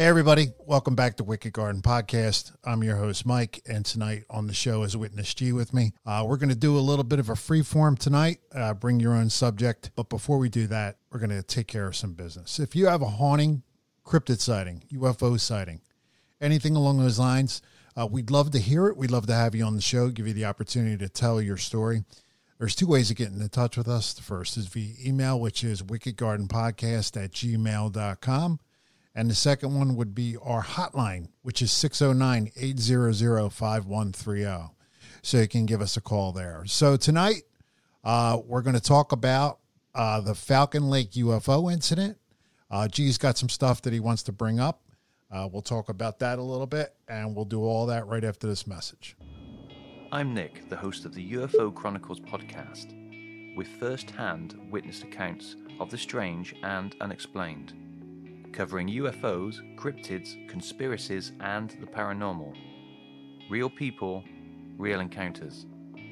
Hey, 0.00 0.06
everybody. 0.06 0.54
Welcome 0.60 0.94
back 0.94 1.18
to 1.18 1.24
Wicked 1.24 1.52
Garden 1.52 1.82
Podcast. 1.82 2.52
I'm 2.64 2.82
your 2.82 2.96
host, 2.96 3.26
Mike, 3.26 3.60
and 3.68 3.84
tonight 3.84 4.24
on 4.30 4.46
the 4.46 4.54
show 4.54 4.82
is 4.82 4.96
Witness 4.96 5.34
G 5.34 5.52
with 5.52 5.74
me. 5.74 5.92
Uh, 6.06 6.24
we're 6.26 6.38
going 6.38 6.48
to 6.48 6.54
do 6.54 6.78
a 6.78 6.80
little 6.80 7.04
bit 7.04 7.18
of 7.18 7.28
a 7.28 7.36
free 7.36 7.60
form 7.60 7.98
tonight, 7.98 8.38
uh, 8.54 8.72
bring 8.72 8.98
your 8.98 9.12
own 9.12 9.28
subject. 9.28 9.90
But 9.96 10.08
before 10.08 10.38
we 10.38 10.48
do 10.48 10.66
that, 10.68 10.96
we're 11.12 11.18
going 11.18 11.28
to 11.38 11.42
take 11.42 11.66
care 11.66 11.86
of 11.86 11.96
some 11.96 12.14
business. 12.14 12.58
If 12.58 12.74
you 12.74 12.86
have 12.86 13.02
a 13.02 13.08
haunting, 13.08 13.62
cryptid 14.02 14.40
sighting, 14.40 14.84
UFO 14.90 15.38
sighting, 15.38 15.82
anything 16.40 16.76
along 16.76 16.98
those 16.98 17.18
lines, 17.18 17.60
uh, 17.94 18.06
we'd 18.06 18.30
love 18.30 18.52
to 18.52 18.58
hear 18.58 18.86
it. 18.86 18.96
We'd 18.96 19.10
love 19.10 19.26
to 19.26 19.34
have 19.34 19.54
you 19.54 19.64
on 19.64 19.76
the 19.76 19.82
show, 19.82 20.08
give 20.08 20.26
you 20.26 20.32
the 20.32 20.46
opportunity 20.46 20.96
to 20.96 21.10
tell 21.10 21.42
your 21.42 21.58
story. 21.58 22.04
There's 22.58 22.74
two 22.74 22.86
ways 22.86 23.10
of 23.10 23.18
getting 23.18 23.38
in 23.38 23.48
touch 23.50 23.76
with 23.76 23.86
us. 23.86 24.14
The 24.14 24.22
first 24.22 24.56
is 24.56 24.66
via 24.68 24.94
email, 25.06 25.38
which 25.38 25.62
is 25.62 25.82
wickedgardenpodcast 25.82 27.22
at 27.22 27.32
gmail.com. 27.32 28.60
And 29.14 29.28
the 29.28 29.34
second 29.34 29.74
one 29.74 29.96
would 29.96 30.14
be 30.14 30.36
our 30.40 30.62
hotline, 30.62 31.28
which 31.42 31.62
is 31.62 31.72
609 31.72 32.52
800 32.56 33.50
5130. 33.50 34.74
So 35.22 35.38
you 35.38 35.48
can 35.48 35.66
give 35.66 35.80
us 35.80 35.96
a 35.96 36.00
call 36.00 36.32
there. 36.32 36.62
So 36.66 36.96
tonight, 36.96 37.42
uh, 38.04 38.38
we're 38.46 38.62
going 38.62 38.74
to 38.74 38.80
talk 38.80 39.12
about 39.12 39.58
uh, 39.94 40.20
the 40.20 40.34
Falcon 40.34 40.88
Lake 40.88 41.12
UFO 41.12 41.72
incident. 41.72 42.18
Uh, 42.70 42.86
G's 42.86 43.18
got 43.18 43.36
some 43.36 43.48
stuff 43.48 43.82
that 43.82 43.92
he 43.92 44.00
wants 44.00 44.22
to 44.24 44.32
bring 44.32 44.60
up. 44.60 44.82
Uh, 45.30 45.48
we'll 45.52 45.62
talk 45.62 45.88
about 45.88 46.20
that 46.20 46.38
a 46.38 46.42
little 46.42 46.66
bit, 46.66 46.94
and 47.08 47.34
we'll 47.34 47.44
do 47.44 47.62
all 47.62 47.86
that 47.86 48.06
right 48.06 48.24
after 48.24 48.46
this 48.46 48.66
message. 48.66 49.16
I'm 50.12 50.34
Nick, 50.34 50.68
the 50.68 50.76
host 50.76 51.04
of 51.04 51.14
the 51.14 51.32
UFO 51.32 51.72
Chronicles 51.74 52.20
podcast, 52.20 52.94
with 53.56 53.68
first 53.68 54.10
hand 54.10 54.58
witness 54.70 55.02
accounts 55.02 55.56
of 55.78 55.90
the 55.90 55.98
strange 55.98 56.54
and 56.62 56.96
unexplained 57.00 57.74
covering 58.52 58.88
UFOs, 58.88 59.60
cryptids, 59.76 60.48
conspiracies, 60.48 61.32
and 61.40 61.70
the 61.80 61.86
paranormal. 61.86 62.54
Real 63.48 63.70
people, 63.70 64.24
real 64.78 65.00
encounters. 65.00 65.66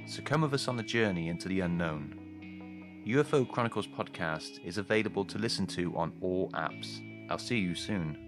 So 0.07 0.23
come 0.23 0.43
with 0.43 0.55
us 0.55 0.69
on 0.69 0.77
the 0.77 0.83
journey 0.83 1.29
into 1.29 1.49
the 1.49 1.61
unknown. 1.61 3.05
UFO 3.07 3.49
Chronicles 3.49 3.87
podcast 3.87 4.65
is 4.65 4.79
available 4.79 5.25
to 5.25 5.39
listen 5.39 5.67
to 5.69 5.97
on 5.97 6.13
all 6.21 6.51
apps. 6.51 7.01
I'll 7.31 7.39
see 7.39 7.59
you 7.59 7.75
soon. 7.75 8.28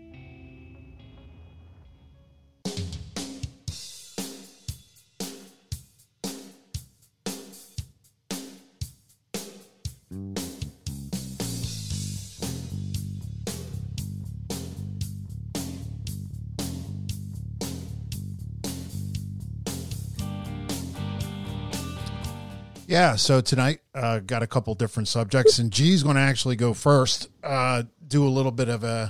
Yeah, 23.00 23.16
so 23.16 23.40
tonight 23.40 23.80
uh, 23.94 24.18
got 24.18 24.42
a 24.42 24.46
couple 24.46 24.74
different 24.74 25.08
subjects, 25.08 25.58
and 25.58 25.70
G's 25.70 26.02
going 26.02 26.16
to 26.16 26.20
actually 26.20 26.56
go 26.56 26.74
first. 26.74 27.30
Uh, 27.42 27.84
do 28.06 28.26
a 28.26 28.28
little 28.28 28.52
bit 28.52 28.68
of 28.68 28.84
uh, 28.84 29.08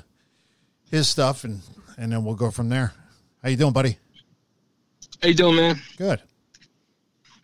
his 0.93 1.09
stuff, 1.09 1.43
and 1.43 1.61
and 1.99 2.13
then 2.13 2.25
we'll 2.25 2.37
go 2.37 2.53
from 2.53 2.69
there. 2.69 2.93
How 3.43 3.49
you 3.49 3.57
doing, 3.57 3.73
buddy? 3.73 3.99
How 5.21 5.27
you 5.27 5.35
doing, 5.35 5.57
man? 5.57 5.83
Good. 5.97 6.23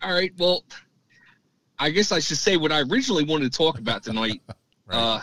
All 0.01 0.13
right. 0.13 0.31
Well, 0.37 0.63
I 1.77 1.89
guess 1.89 2.13
I 2.13 2.19
should 2.19 2.37
say 2.37 2.55
what 2.55 2.71
I 2.71 2.79
originally 2.79 3.25
wanted 3.25 3.51
to 3.51 3.57
talk 3.57 3.77
about 3.77 4.03
tonight. 4.03 4.41
right. 4.47 4.55
uh, 4.97 5.19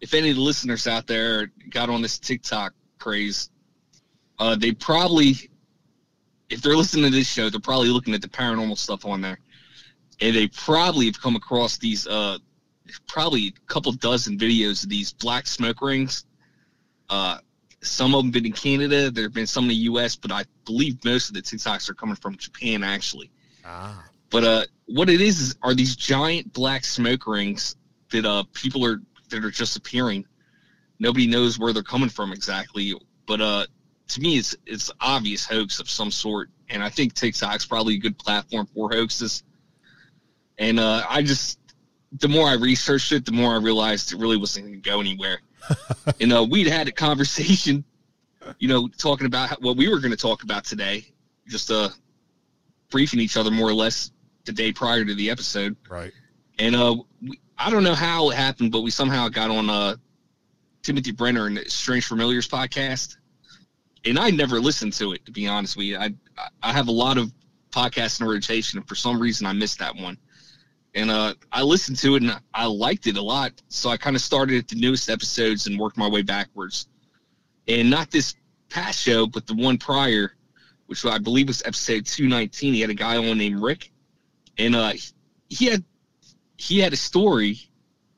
if 0.00 0.14
any 0.14 0.30
of 0.30 0.36
the 0.36 0.42
listeners 0.42 0.86
out 0.86 1.08
there 1.08 1.50
got 1.68 1.90
on 1.90 2.00
this 2.00 2.16
TikTok 2.16 2.74
craze, 3.00 3.50
uh, 4.38 4.54
they 4.54 4.70
probably, 4.70 5.50
if 6.48 6.62
they're 6.62 6.76
listening 6.76 7.06
to 7.06 7.10
this 7.10 7.26
show, 7.26 7.50
they're 7.50 7.58
probably 7.58 7.88
looking 7.88 8.14
at 8.14 8.22
the 8.22 8.28
paranormal 8.28 8.78
stuff 8.78 9.04
on 9.04 9.20
there 9.20 9.40
and 10.20 10.34
they 10.34 10.48
probably 10.48 11.06
have 11.06 11.20
come 11.20 11.36
across 11.36 11.78
these 11.78 12.06
uh 12.06 12.38
probably 13.08 13.48
a 13.48 13.72
couple 13.72 13.92
dozen 13.92 14.38
videos 14.38 14.82
of 14.84 14.90
these 14.90 15.12
black 15.12 15.46
smoke 15.46 15.80
rings. 15.80 16.24
Uh, 17.08 17.38
some 17.82 18.14
of 18.14 18.22
them 18.22 18.30
been 18.30 18.46
in 18.46 18.52
Canada. 18.52 19.10
There 19.10 19.24
have 19.24 19.34
been 19.34 19.46
some 19.46 19.64
in 19.64 19.68
the 19.68 19.74
U.S., 19.74 20.16
but 20.16 20.32
I 20.32 20.44
believe 20.64 21.02
most 21.04 21.28
of 21.28 21.34
the 21.34 21.42
TikToks 21.42 21.88
are 21.90 21.94
coming 21.94 22.16
from 22.16 22.36
Japan, 22.36 22.82
actually. 22.82 23.30
Ah. 23.64 24.04
But 24.30 24.44
uh, 24.44 24.64
what 24.86 25.08
it 25.08 25.20
is 25.20 25.40
is 25.40 25.56
are 25.62 25.74
these 25.74 25.96
giant 25.96 26.52
black 26.52 26.84
smoke 26.84 27.26
rings 27.26 27.76
that 28.10 28.24
uh 28.24 28.44
people 28.52 28.84
are 28.84 29.00
that 29.30 29.44
are 29.44 29.50
just 29.50 29.76
appearing. 29.76 30.26
Nobody 30.98 31.26
knows 31.26 31.58
where 31.58 31.72
they're 31.72 31.82
coming 31.82 32.08
from 32.08 32.32
exactly, 32.32 32.94
but 33.26 33.40
uh, 33.40 33.66
to 34.08 34.20
me, 34.20 34.38
it's 34.38 34.54
it's 34.66 34.90
obvious 35.00 35.46
hoax 35.46 35.80
of 35.80 35.88
some 35.88 36.10
sort, 36.10 36.50
and 36.68 36.82
I 36.82 36.88
think 36.88 37.14
TikTok's 37.14 37.66
probably 37.66 37.94
a 37.94 37.98
good 37.98 38.18
platform 38.18 38.66
for 38.66 38.90
hoaxes 38.90 39.42
and 40.58 40.78
uh, 40.78 41.04
I 41.08 41.22
just, 41.22 41.58
the 42.12 42.28
more 42.28 42.46
I 42.48 42.54
researched 42.54 43.12
it, 43.12 43.24
the 43.24 43.32
more 43.32 43.54
I 43.54 43.58
realized 43.58 44.12
it 44.12 44.18
really 44.18 44.36
wasn't 44.36 44.66
going 44.66 44.82
to 44.82 44.90
go 44.90 45.00
anywhere. 45.00 45.40
you 46.18 46.26
know, 46.26 46.44
we'd 46.44 46.66
had 46.66 46.88
a 46.88 46.92
conversation, 46.92 47.84
you 48.58 48.68
know, 48.68 48.88
talking 48.88 49.26
about 49.26 49.60
what 49.62 49.76
we 49.76 49.88
were 49.88 49.98
going 49.98 50.12
to 50.12 50.16
talk 50.16 50.42
about 50.42 50.64
today, 50.64 51.04
just 51.48 51.70
uh, 51.70 51.88
briefing 52.90 53.20
each 53.20 53.36
other 53.36 53.50
more 53.50 53.68
or 53.68 53.74
less 53.74 54.12
the 54.44 54.52
day 54.52 54.72
prior 54.72 55.04
to 55.04 55.14
the 55.14 55.30
episode. 55.30 55.76
Right. 55.88 56.12
And 56.58 56.76
uh, 56.76 56.96
we, 57.20 57.40
I 57.58 57.70
don't 57.70 57.82
know 57.82 57.94
how 57.94 58.30
it 58.30 58.36
happened, 58.36 58.70
but 58.70 58.82
we 58.82 58.90
somehow 58.90 59.28
got 59.28 59.50
on 59.50 59.68
uh, 59.68 59.96
Timothy 60.82 61.12
Renner 61.12 61.46
and 61.46 61.58
Strange 61.66 62.06
Familiars 62.06 62.46
podcast. 62.46 63.16
And 64.04 64.18
I 64.18 64.30
never 64.30 64.60
listened 64.60 64.92
to 64.94 65.12
it, 65.14 65.24
to 65.24 65.32
be 65.32 65.48
honest 65.48 65.76
with 65.76 65.86
you. 65.86 65.96
I 65.96 66.14
I 66.62 66.72
have 66.72 66.88
a 66.88 66.92
lot 66.92 67.16
of 67.16 67.32
podcasts 67.70 68.20
in 68.20 68.26
rotation, 68.26 68.78
and 68.78 68.86
for 68.86 68.94
some 68.94 69.18
reason 69.18 69.46
I 69.46 69.54
missed 69.54 69.78
that 69.78 69.96
one 69.96 70.18
and 70.94 71.10
uh, 71.10 71.34
I 71.50 71.62
listened 71.62 71.98
to 71.98 72.14
it 72.14 72.22
and 72.22 72.40
I 72.52 72.66
liked 72.66 73.06
it 73.06 73.16
a 73.16 73.22
lot. 73.22 73.52
So 73.68 73.90
I 73.90 73.96
kind 73.96 74.14
of 74.14 74.22
started 74.22 74.58
at 74.58 74.68
the 74.68 74.76
newest 74.76 75.10
episodes 75.10 75.66
and 75.66 75.78
worked 75.78 75.96
my 75.96 76.08
way 76.08 76.22
backwards. 76.22 76.86
And 77.66 77.90
not 77.90 78.10
this 78.10 78.34
past 78.68 79.00
show, 79.00 79.26
but 79.26 79.46
the 79.46 79.54
one 79.54 79.78
prior, 79.78 80.34
which 80.86 81.04
I 81.04 81.18
believe 81.18 81.48
was 81.48 81.62
episode 81.64 82.06
219. 82.06 82.74
He 82.74 82.80
had 82.80 82.90
a 82.90 82.94
guy 82.94 83.16
on 83.16 83.38
named 83.38 83.60
Rick, 83.60 83.90
and 84.58 84.76
uh, 84.76 84.92
he 85.48 85.66
had 85.66 85.82
he 86.56 86.78
had 86.78 86.92
a 86.92 86.96
story 86.96 87.58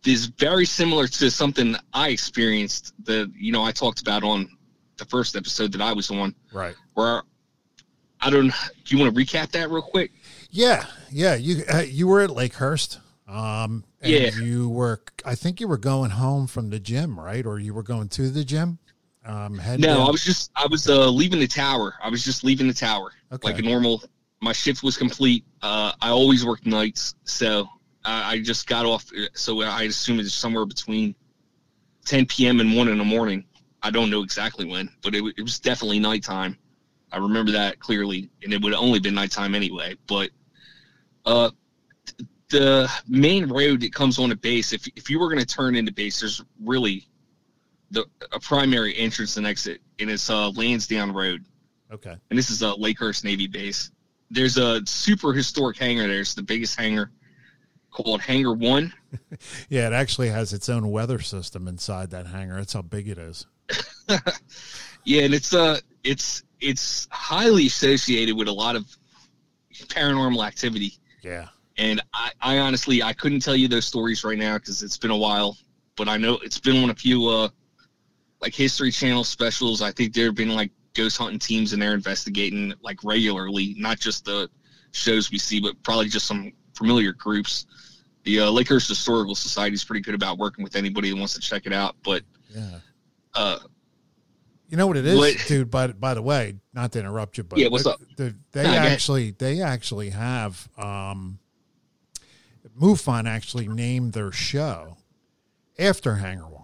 that 0.02 0.10
is 0.10 0.26
very 0.26 0.66
similar 0.66 1.06
to 1.06 1.30
something 1.30 1.76
I 1.92 2.08
experienced. 2.08 2.92
That 3.04 3.30
you 3.36 3.52
know 3.52 3.62
I 3.62 3.70
talked 3.70 4.00
about 4.00 4.24
on 4.24 4.50
the 4.96 5.04
first 5.04 5.36
episode 5.36 5.72
that 5.72 5.80
I 5.80 5.92
was 5.92 6.10
on. 6.10 6.34
Right. 6.52 6.74
Where 6.94 7.22
I 8.20 8.30
don't. 8.30 8.52
Do 8.84 8.96
you 8.96 9.02
want 9.02 9.14
to 9.14 9.24
recap 9.24 9.52
that 9.52 9.70
real 9.70 9.82
quick? 9.82 10.10
Yeah, 10.56 10.86
yeah. 11.10 11.34
You 11.34 11.64
uh, 11.72 11.80
you 11.80 12.06
were 12.06 12.22
at 12.22 12.30
Lakehurst. 12.30 12.98
Um, 13.28 13.84
yeah. 14.02 14.30
You 14.30 14.70
were. 14.70 15.02
I 15.24 15.34
think 15.34 15.60
you 15.60 15.68
were 15.68 15.76
going 15.76 16.10
home 16.10 16.46
from 16.46 16.70
the 16.70 16.80
gym, 16.80 17.20
right? 17.20 17.44
Or 17.44 17.58
you 17.58 17.74
were 17.74 17.82
going 17.82 18.08
to 18.10 18.30
the 18.30 18.42
gym. 18.42 18.78
Um, 19.26 19.60
no, 19.78 20.06
I 20.06 20.10
was 20.10 20.24
just. 20.24 20.50
I 20.56 20.66
was 20.66 20.88
uh, 20.88 21.10
leaving 21.10 21.40
the 21.40 21.46
tower. 21.46 21.94
I 22.02 22.08
was 22.08 22.24
just 22.24 22.42
leaving 22.42 22.68
the 22.68 22.74
tower, 22.74 23.12
okay. 23.30 23.46
like 23.46 23.58
a 23.58 23.62
normal. 23.62 24.02
My 24.40 24.52
shift 24.52 24.82
was 24.82 24.96
complete. 24.96 25.44
Uh, 25.60 25.92
I 26.00 26.08
always 26.08 26.46
worked 26.46 26.64
nights, 26.64 27.16
so 27.24 27.68
I, 28.04 28.32
I 28.32 28.40
just 28.40 28.66
got 28.66 28.86
off. 28.86 29.04
So 29.34 29.60
I 29.62 29.82
assume 29.82 30.20
it's 30.20 30.32
somewhere 30.32 30.64
between 30.64 31.14
10 32.06 32.26
p.m. 32.26 32.60
and 32.60 32.74
one 32.74 32.88
in 32.88 32.96
the 32.96 33.04
morning. 33.04 33.44
I 33.82 33.90
don't 33.90 34.08
know 34.08 34.22
exactly 34.22 34.64
when, 34.64 34.88
but 35.02 35.14
it, 35.14 35.22
it 35.36 35.42
was 35.42 35.58
definitely 35.58 35.98
nighttime. 35.98 36.56
I 37.12 37.18
remember 37.18 37.52
that 37.52 37.78
clearly, 37.78 38.30
and 38.42 38.54
it 38.54 38.62
would 38.62 38.72
have 38.72 38.82
only 38.82 39.00
been 39.00 39.14
nighttime 39.14 39.54
anyway. 39.54 39.96
But 40.06 40.30
uh, 41.26 41.50
the 42.48 42.90
main 43.08 43.48
road 43.48 43.80
that 43.80 43.92
comes 43.92 44.18
on 44.18 44.30
a 44.32 44.36
base, 44.36 44.72
if 44.72 44.86
if 44.96 45.10
you 45.10 45.18
were 45.18 45.28
going 45.28 45.44
to 45.44 45.46
turn 45.46 45.74
into 45.74 45.92
base, 45.92 46.20
there's 46.20 46.42
really 46.62 47.06
the 47.90 48.06
a 48.32 48.40
primary 48.40 48.96
entrance 48.96 49.36
and 49.36 49.46
exit, 49.46 49.80
and 49.98 50.10
it's 50.10 50.30
uh, 50.30 50.50
Lansdowne 50.50 51.12
Road. 51.12 51.44
Okay. 51.92 52.14
And 52.30 52.38
this 52.38 52.50
is 52.50 52.62
a 52.62 52.72
Lakehurst 52.72 53.24
Navy 53.24 53.46
base. 53.46 53.90
There's 54.30 54.58
a 54.58 54.84
super 54.86 55.32
historic 55.32 55.76
hangar 55.76 56.08
there. 56.08 56.20
It's 56.20 56.34
the 56.34 56.42
biggest 56.42 56.78
hangar 56.78 57.12
called 57.90 58.20
Hangar 58.20 58.52
One. 58.54 58.92
yeah, 59.68 59.86
it 59.86 59.92
actually 59.92 60.28
has 60.28 60.52
its 60.52 60.68
own 60.68 60.90
weather 60.90 61.20
system 61.20 61.68
inside 61.68 62.10
that 62.10 62.26
hangar. 62.26 62.56
That's 62.56 62.72
how 62.72 62.82
big 62.82 63.08
it 63.08 63.18
is. 63.18 63.46
yeah, 65.04 65.22
and 65.22 65.34
it's 65.34 65.52
uh 65.52 65.78
it's 66.04 66.44
it's 66.60 67.08
highly 67.10 67.66
associated 67.66 68.36
with 68.36 68.48
a 68.48 68.52
lot 68.52 68.76
of 68.76 68.84
paranormal 69.84 70.46
activity. 70.46 70.98
Yeah. 71.26 71.48
And 71.76 72.00
I, 72.14 72.30
I 72.40 72.58
honestly, 72.58 73.02
I 73.02 73.12
couldn't 73.12 73.40
tell 73.40 73.56
you 73.56 73.68
those 73.68 73.84
stories 73.84 74.22
right 74.22 74.38
now 74.38 74.56
because 74.58 74.82
it's 74.82 74.96
been 74.96 75.10
a 75.10 75.16
while. 75.16 75.56
But 75.96 76.08
I 76.08 76.16
know 76.16 76.38
it's 76.42 76.60
been 76.60 76.82
on 76.82 76.90
a 76.90 76.94
few, 76.94 77.26
uh, 77.26 77.48
like 78.40 78.54
History 78.54 78.92
Channel 78.92 79.24
specials. 79.24 79.82
I 79.82 79.90
think 79.90 80.14
there 80.14 80.26
have 80.26 80.34
been 80.34 80.54
like 80.54 80.70
ghost 80.94 81.18
hunting 81.18 81.38
teams 81.38 81.72
and 81.72 81.82
they're 81.82 81.94
investigating 81.94 82.72
like 82.80 83.02
regularly, 83.02 83.74
not 83.76 83.98
just 83.98 84.24
the 84.24 84.48
shows 84.92 85.30
we 85.30 85.38
see, 85.38 85.60
but 85.60 85.82
probably 85.82 86.08
just 86.08 86.26
some 86.26 86.52
familiar 86.74 87.12
groups. 87.12 87.66
The 88.24 88.40
uh, 88.40 88.50
Lakehurst 88.50 88.88
Historical 88.88 89.34
Society 89.34 89.74
is 89.74 89.84
pretty 89.84 90.02
good 90.02 90.14
about 90.14 90.38
working 90.38 90.62
with 90.62 90.76
anybody 90.76 91.10
that 91.10 91.16
wants 91.16 91.34
to 91.34 91.40
check 91.40 91.66
it 91.66 91.72
out. 91.72 91.96
But 92.04 92.22
yeah. 92.54 92.78
uh, 93.34 93.58
You 94.68 94.76
know 94.76 94.86
what 94.86 94.96
it 94.96 95.06
is, 95.06 95.16
What- 95.16 95.36
dude. 95.46 95.70
But 95.70 96.00
by 96.00 96.14
the 96.14 96.22
way, 96.22 96.56
not 96.74 96.92
to 96.92 96.98
interrupt 96.98 97.38
you, 97.38 97.44
but 97.44 97.58
Yeah, 97.58 97.68
what's 97.68 97.86
up? 97.86 98.00
the- 98.16 98.34
they 98.52 98.64
No, 98.64 98.70
actually 98.70 99.30
they 99.32 99.62
actually 99.62 100.10
have 100.10 100.68
um, 100.76 101.38
MUFON 102.80 103.26
actually 103.26 103.68
named 103.68 104.12
their 104.12 104.32
show 104.32 104.96
after 105.78 106.16
Hangar 106.16 106.48
One. 106.48 106.62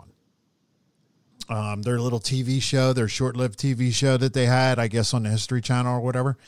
Um, 1.48 1.82
their 1.82 2.00
little 2.00 2.20
TV 2.20 2.62
show, 2.62 2.92
their 2.92 3.08
short-lived 3.08 3.58
TV 3.58 3.92
show 3.92 4.16
that 4.16 4.32
they 4.32 4.46
had, 4.46 4.78
I 4.78 4.88
guess, 4.88 5.12
on 5.12 5.24
the 5.24 5.30
History 5.30 5.60
Channel 5.60 5.96
or 5.96 6.00
whatever. 6.00 6.38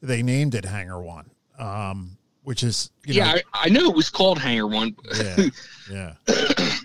They 0.00 0.22
named 0.22 0.54
it 0.54 0.64
Hangar 0.64 1.02
One, 1.02 1.30
um, 1.58 2.16
which 2.42 2.62
is 2.62 2.90
you 3.04 3.14
yeah, 3.14 3.32
know, 3.32 3.38
I, 3.52 3.66
I 3.66 3.68
know 3.68 3.90
it 3.90 3.94
was 3.94 4.08
called 4.08 4.38
Hangar 4.38 4.66
One, 4.66 4.96
yeah, 5.14 5.46
yeah, 5.90 6.14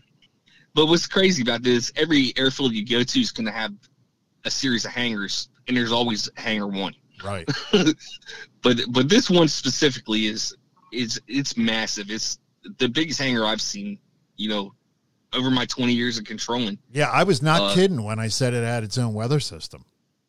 but 0.74 0.88
what's 0.88 1.08
crazy 1.08 1.42
about 1.42 1.64
this? 1.64 1.94
Every 1.96 2.34
airfield 2.36 2.74
you 2.74 2.86
go 2.86 3.04
to 3.04 3.20
is 3.22 3.32
going 3.32 3.46
to 3.46 3.54
have 3.54 3.74
a 4.46 4.50
series 4.52 4.86
of 4.86 4.92
hangars, 4.92 5.50
and 5.68 5.76
there's 5.76 5.92
always 5.92 6.30
hangar 6.38 6.68
One. 6.68 6.94
right, 7.24 7.48
but 8.62 8.78
but 8.90 9.10
this 9.10 9.30
one 9.30 9.48
specifically 9.48 10.28
is 10.28 10.56
is 10.92 11.20
it's 11.28 11.58
massive. 11.58 12.10
It's 12.10 12.40
the 12.80 12.88
biggest 12.88 13.20
hangar 13.20 13.46
I've 13.46 13.62
seen. 13.62 14.00
You 14.38 14.50
know, 14.50 14.74
over 15.34 15.50
my 15.50 15.66
20 15.66 15.94
years 15.94 16.18
of 16.18 16.26
controlling. 16.26 16.78
yeah. 16.92 17.10
I 17.10 17.24
was 17.24 17.42
not 17.42 17.62
Uh, 17.72 17.74
kidding 17.74 18.04
when 18.04 18.20
I 18.20 18.28
said 18.28 18.54
it 18.54 18.64
had 18.66 18.84
its 18.84 18.98
own 18.98 19.14
weather 19.14 19.40
system. 19.40 19.86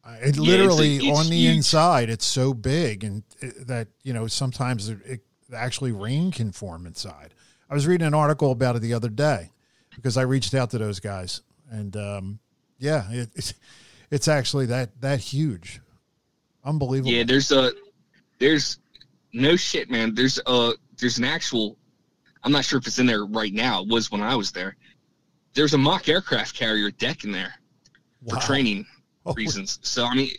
It 0.07 0.29
it's 0.29 0.39
a- 0.39 0.43
literally 0.43 0.97
it's 1.09 1.19
on 1.19 1.29
the 1.29 1.37
huge. 1.37 1.57
inside, 1.57 2.09
it's 2.09 2.25
so 2.27 2.55
big 2.55 3.03
and 3.03 3.25
it, 3.41 3.67
that 3.67 3.89
you 4.05 4.13
know 4.13 4.29
sometimes 4.29 4.89
it, 4.89 4.99
it 5.05 5.21
actually 5.53 5.91
rain 5.93 6.31
can 6.31 6.53
form 6.53 6.87
inside. 6.87 7.35
I 7.69 7.75
was 7.75 7.85
reading 7.87 8.07
an 8.07 8.15
article 8.15 8.53
about 8.53 8.77
it 8.77 8.83
the 8.83 8.95
other 8.95 9.09
day 9.09 9.51
because 9.97 10.17
I 10.17 10.23
reached 10.23 10.55
out 10.55 10.71
to 10.71 10.79
those 10.79 11.01
guys, 11.01 11.41
and 11.69 11.97
um, 11.97 12.39
yeah, 12.79 13.11
it, 13.11 13.55
it's 14.11 14.29
actually 14.29 14.67
that 14.67 15.01
that 15.01 15.21
huge, 15.21 15.81
unbelievable. 16.65 17.11
Yeah, 17.11 17.25
there's 17.25 17.53
a 17.53 17.73
there's 18.39 18.79
no 19.33 19.57
shit, 19.57 19.91
man. 19.91 20.15
There's 20.15 20.41
a 20.47 20.73
there's 20.99 21.19
an 21.19 21.25
actual. 21.25 21.77
I'm 22.43 22.53
not 22.53 22.65
sure 22.65 22.79
if 22.79 22.87
it's 22.87 22.99
in 22.99 23.07
there 23.07 23.25
right 23.25 23.53
now. 23.53 23.83
It 23.83 23.89
was 23.89 24.11
when 24.11 24.23
I 24.23 24.37
was 24.37 24.53
there. 24.53 24.77
There's 25.55 25.75
a 25.75 25.79
mock 25.79 26.09
aircraft 26.09 26.55
carrier 26.55 26.91
deck 26.91 27.25
in 27.25 27.33
there 27.33 27.55
for 28.29 28.37
training 28.37 28.87
Oh, 29.27 29.35
reasons. 29.35 29.81
So 29.83 30.05
I 30.05 30.15
mean, 30.15 30.31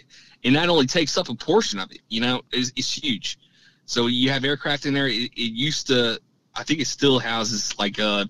it 0.44 0.52
not 0.52 0.70
only 0.70 0.88
takes 0.88 1.18
up 1.18 1.28
a 1.28 1.36
portion 1.36 1.78
of 1.78 1.92
it, 1.92 2.00
you 2.08 2.22
know, 2.22 2.42
it's, 2.54 2.72
it's 2.78 2.92
huge. 2.92 3.38
So 3.86 4.08
you 4.08 4.30
have 4.30 4.46
aircraft 4.46 4.86
in 4.86 4.94
there. 4.94 5.08
It, 5.08 5.32
it 5.36 5.52
used 5.54 5.88
to, 5.88 6.20
I 6.56 6.64
think 6.64 6.80
it 6.80 6.88
still 6.88 7.20
houses 7.20 7.78
like 7.78 8.00
uh, 8.00 8.26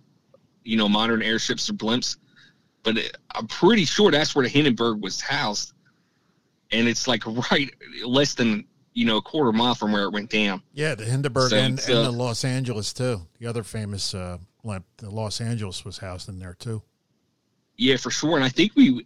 you 0.64 0.76
know, 0.76 0.90
modern 0.90 1.22
airships 1.22 1.70
or 1.70 1.74
blimps, 1.74 2.18
but 2.88 2.98
it, 2.98 3.18
I'm 3.32 3.48
pretty 3.48 3.84
sure 3.84 4.12
that's 4.12 4.34
where 4.34 4.44
the 4.44 4.50
Hindenburg 4.50 5.04
was 5.04 5.20
housed, 5.20 5.74
and 6.72 6.88
it's 6.88 7.06
like 7.06 7.26
right 7.52 7.70
less 8.06 8.34
than 8.34 8.64
you 8.94 9.06
know 9.06 9.18
a 9.18 9.22
quarter 9.22 9.52
mile 9.52 9.76
from 9.76 9.92
where 9.92 10.04
it 10.04 10.12
went 10.14 10.30
down. 10.30 10.64
Yeah, 10.74 10.96
the 10.96 11.04
Hindenburg 11.04 11.50
So 11.50 11.58
and, 11.58 11.78
it's, 11.78 11.90
and 11.90 11.98
uh, 11.98 12.04
the 12.04 12.12
Los 12.12 12.46
Angeles 12.46 12.94
too. 12.94 13.28
The 13.40 13.48
other 13.48 13.64
famous 13.64 14.14
uh, 14.14 14.38
blimp, 14.64 14.86
the 15.00 15.10
Los 15.10 15.42
Angeles 15.42 15.84
was 15.84 15.98
housed 15.98 16.30
in 16.30 16.40
there 16.40 16.56
too. 16.58 16.82
Yeah, 17.76 17.98
for 17.98 18.10
sure. 18.10 18.38
And 18.38 18.46
I 18.46 18.50
think 18.50 18.72
we, 18.78 19.06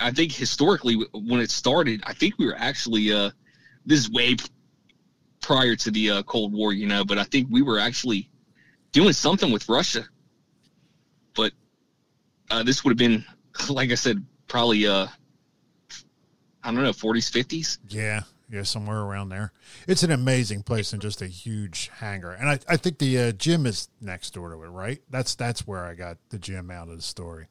I 0.00 0.10
think 0.10 0.32
historically 0.32 0.96
when 1.12 1.40
it 1.40 1.52
started, 1.52 2.02
I 2.04 2.14
think 2.14 2.34
we 2.36 2.46
were 2.46 2.56
actually, 2.58 3.12
uh, 3.12 3.30
this 3.86 4.00
is 4.00 4.10
way 4.10 4.34
prior 5.40 5.76
to 5.76 5.90
the 5.92 6.10
uh, 6.10 6.22
Cold 6.24 6.52
War, 6.52 6.72
you 6.72 6.88
know, 6.88 7.04
but 7.04 7.16
I 7.16 7.24
think 7.24 7.46
we 7.48 7.62
were 7.62 7.78
actually 7.78 8.28
doing 8.90 9.12
something 9.12 9.52
with 9.52 9.68
Russia. 9.68 10.04
But 11.36 11.52
uh, 12.50 12.62
this 12.62 12.84
would 12.84 12.90
have 12.90 12.98
been, 12.98 13.24
like 13.68 13.90
I 13.90 13.94
said, 13.94 14.24
probably, 14.48 14.86
uh, 14.86 15.06
I 16.62 16.72
don't 16.72 16.82
know, 16.82 16.90
40s, 16.90 17.30
50s. 17.30 17.78
Yeah, 17.88 18.22
yeah, 18.50 18.64
somewhere 18.64 19.00
around 19.00 19.30
there. 19.30 19.52
It's 19.86 20.02
an 20.02 20.10
amazing 20.10 20.62
place 20.62 20.92
and 20.92 21.00
just 21.00 21.22
a 21.22 21.26
huge 21.26 21.90
hangar. 21.94 22.32
And 22.32 22.48
I, 22.48 22.58
I 22.68 22.76
think 22.76 22.98
the 22.98 23.18
uh, 23.18 23.32
gym 23.32 23.64
is 23.64 23.88
next 24.00 24.34
door 24.34 24.50
to 24.50 24.62
it, 24.62 24.68
right? 24.68 25.00
That's 25.08 25.34
that's 25.34 25.66
where 25.66 25.84
I 25.84 25.94
got 25.94 26.18
the 26.30 26.38
gym 26.38 26.70
out 26.70 26.88
of 26.88 26.96
the 26.96 27.02
story. 27.02 27.46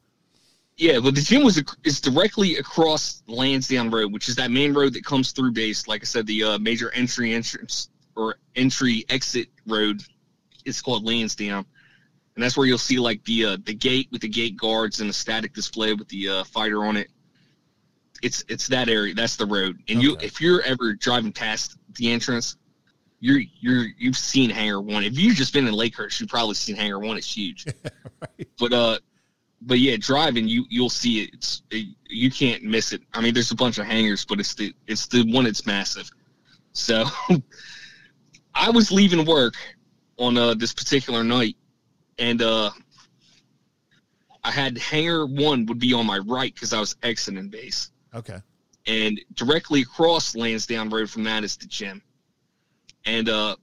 Yeah, 0.78 1.00
but 1.00 1.14
the 1.14 1.22
gym 1.22 1.44
was 1.44 1.62
is 1.84 2.00
directly 2.00 2.58
across 2.58 3.22
Lansdowne 3.28 3.90
Road, 3.90 4.14
which 4.14 4.30
is 4.30 4.36
that 4.36 4.50
main 4.50 4.74
road 4.74 4.94
that 4.94 5.04
comes 5.04 5.32
through 5.32 5.52
base. 5.52 5.88
Like 5.88 6.02
I 6.02 6.06
said, 6.06 6.26
the 6.26 6.44
uh, 6.44 6.58
major 6.60 6.90
entry 6.94 7.34
entrance 7.34 7.90
or 8.16 8.36
entry 8.56 9.06
exit 9.10 9.50
road 9.68 10.02
is 10.64 10.82
called 10.82 11.04
Lansdowne, 11.04 11.66
and 12.40 12.44
that's 12.46 12.56
where 12.56 12.66
you'll 12.66 12.78
see 12.78 13.00
like 13.00 13.22
the 13.26 13.44
uh, 13.44 13.58
the 13.66 13.74
gate 13.74 14.08
with 14.14 14.22
the 14.22 14.30
gate 14.30 14.56
guards 14.56 15.02
and 15.02 15.10
the 15.10 15.14
static 15.14 15.54
display 15.54 15.94
with 15.94 16.08
the 16.08 16.30
uh, 16.30 16.44
fighter 16.46 16.86
on 16.86 16.96
it. 16.96 17.10
It's 18.24 18.46
it's 18.48 18.70
that 18.70 18.88
area. 18.88 19.14
That's 19.14 19.36
the 19.36 19.46
road. 19.46 19.84
And 19.90 20.02
you 20.02 20.16
if 20.22 20.40
you're 20.40 20.62
ever 20.62 20.94
driving 20.94 21.34
past 21.34 21.78
the 21.96 22.10
entrance, 22.10 22.56
you're 23.20 23.42
you're 23.60 23.88
you've 23.98 24.16
seen 24.16 24.50
Hangar 24.50 24.80
One. 24.80 25.04
If 25.04 25.20
you've 25.20 25.36
just 25.36 25.52
been 25.52 25.68
in 25.68 25.74
Lakehurst, 25.74 26.22
you've 26.22 26.30
probably 26.30 26.56
seen 26.56 26.78
Hangar 26.78 27.00
One. 27.00 27.18
It's 27.18 27.36
huge. 27.36 27.66
But 28.58 28.74
uh, 28.74 29.00
but 29.62 29.80
yeah, 29.80 29.98
driving 29.98 30.48
you 30.48 30.66
you'll 30.70 30.90
see 30.90 31.24
it. 31.24 31.32
It's 31.34 31.64
it, 31.72 31.88
you 32.08 32.32
can't 32.32 32.64
miss 32.64 32.94
it. 32.94 33.02
I 33.14 33.20
mean, 33.20 33.34
there's 33.34 33.52
a 33.52 33.56
bunch 33.56 33.80
of 33.80 33.86
hangars, 33.86 34.24
but 34.24 34.40
it's 34.40 34.54
the 34.54 34.74
it's 34.88 35.08
the 35.08 35.30
one 35.32 35.44
that's 35.44 35.66
massive. 35.66 36.10
So 36.72 37.06
I 38.56 38.70
was 38.70 38.92
leaving 38.92 39.26
work 39.26 39.56
on 40.18 40.38
uh, 40.38 40.54
this 40.54 40.74
particular 40.74 41.24
night, 41.24 41.56
and 42.20 42.42
uh, 42.42 42.70
I 44.44 44.52
had 44.52 44.78
hangar 44.78 45.26
one 45.26 45.66
would 45.66 45.80
be 45.80 45.94
on 45.94 46.06
my 46.06 46.20
right 46.20 46.54
because 46.54 46.74
I 46.74 46.80
was 46.80 46.96
exiting 47.04 47.50
base, 47.50 47.92
Okay. 48.14 48.40
and 48.88 49.20
directly 49.34 49.82
across 49.82 50.36
Lansdowne 50.36 50.90
Road 50.90 51.10
from 51.10 51.24
that 51.24 51.44
is 51.44 51.58
the 51.58 51.66
gym, 51.66 52.02
and 53.06 53.30
uh, 53.30 53.56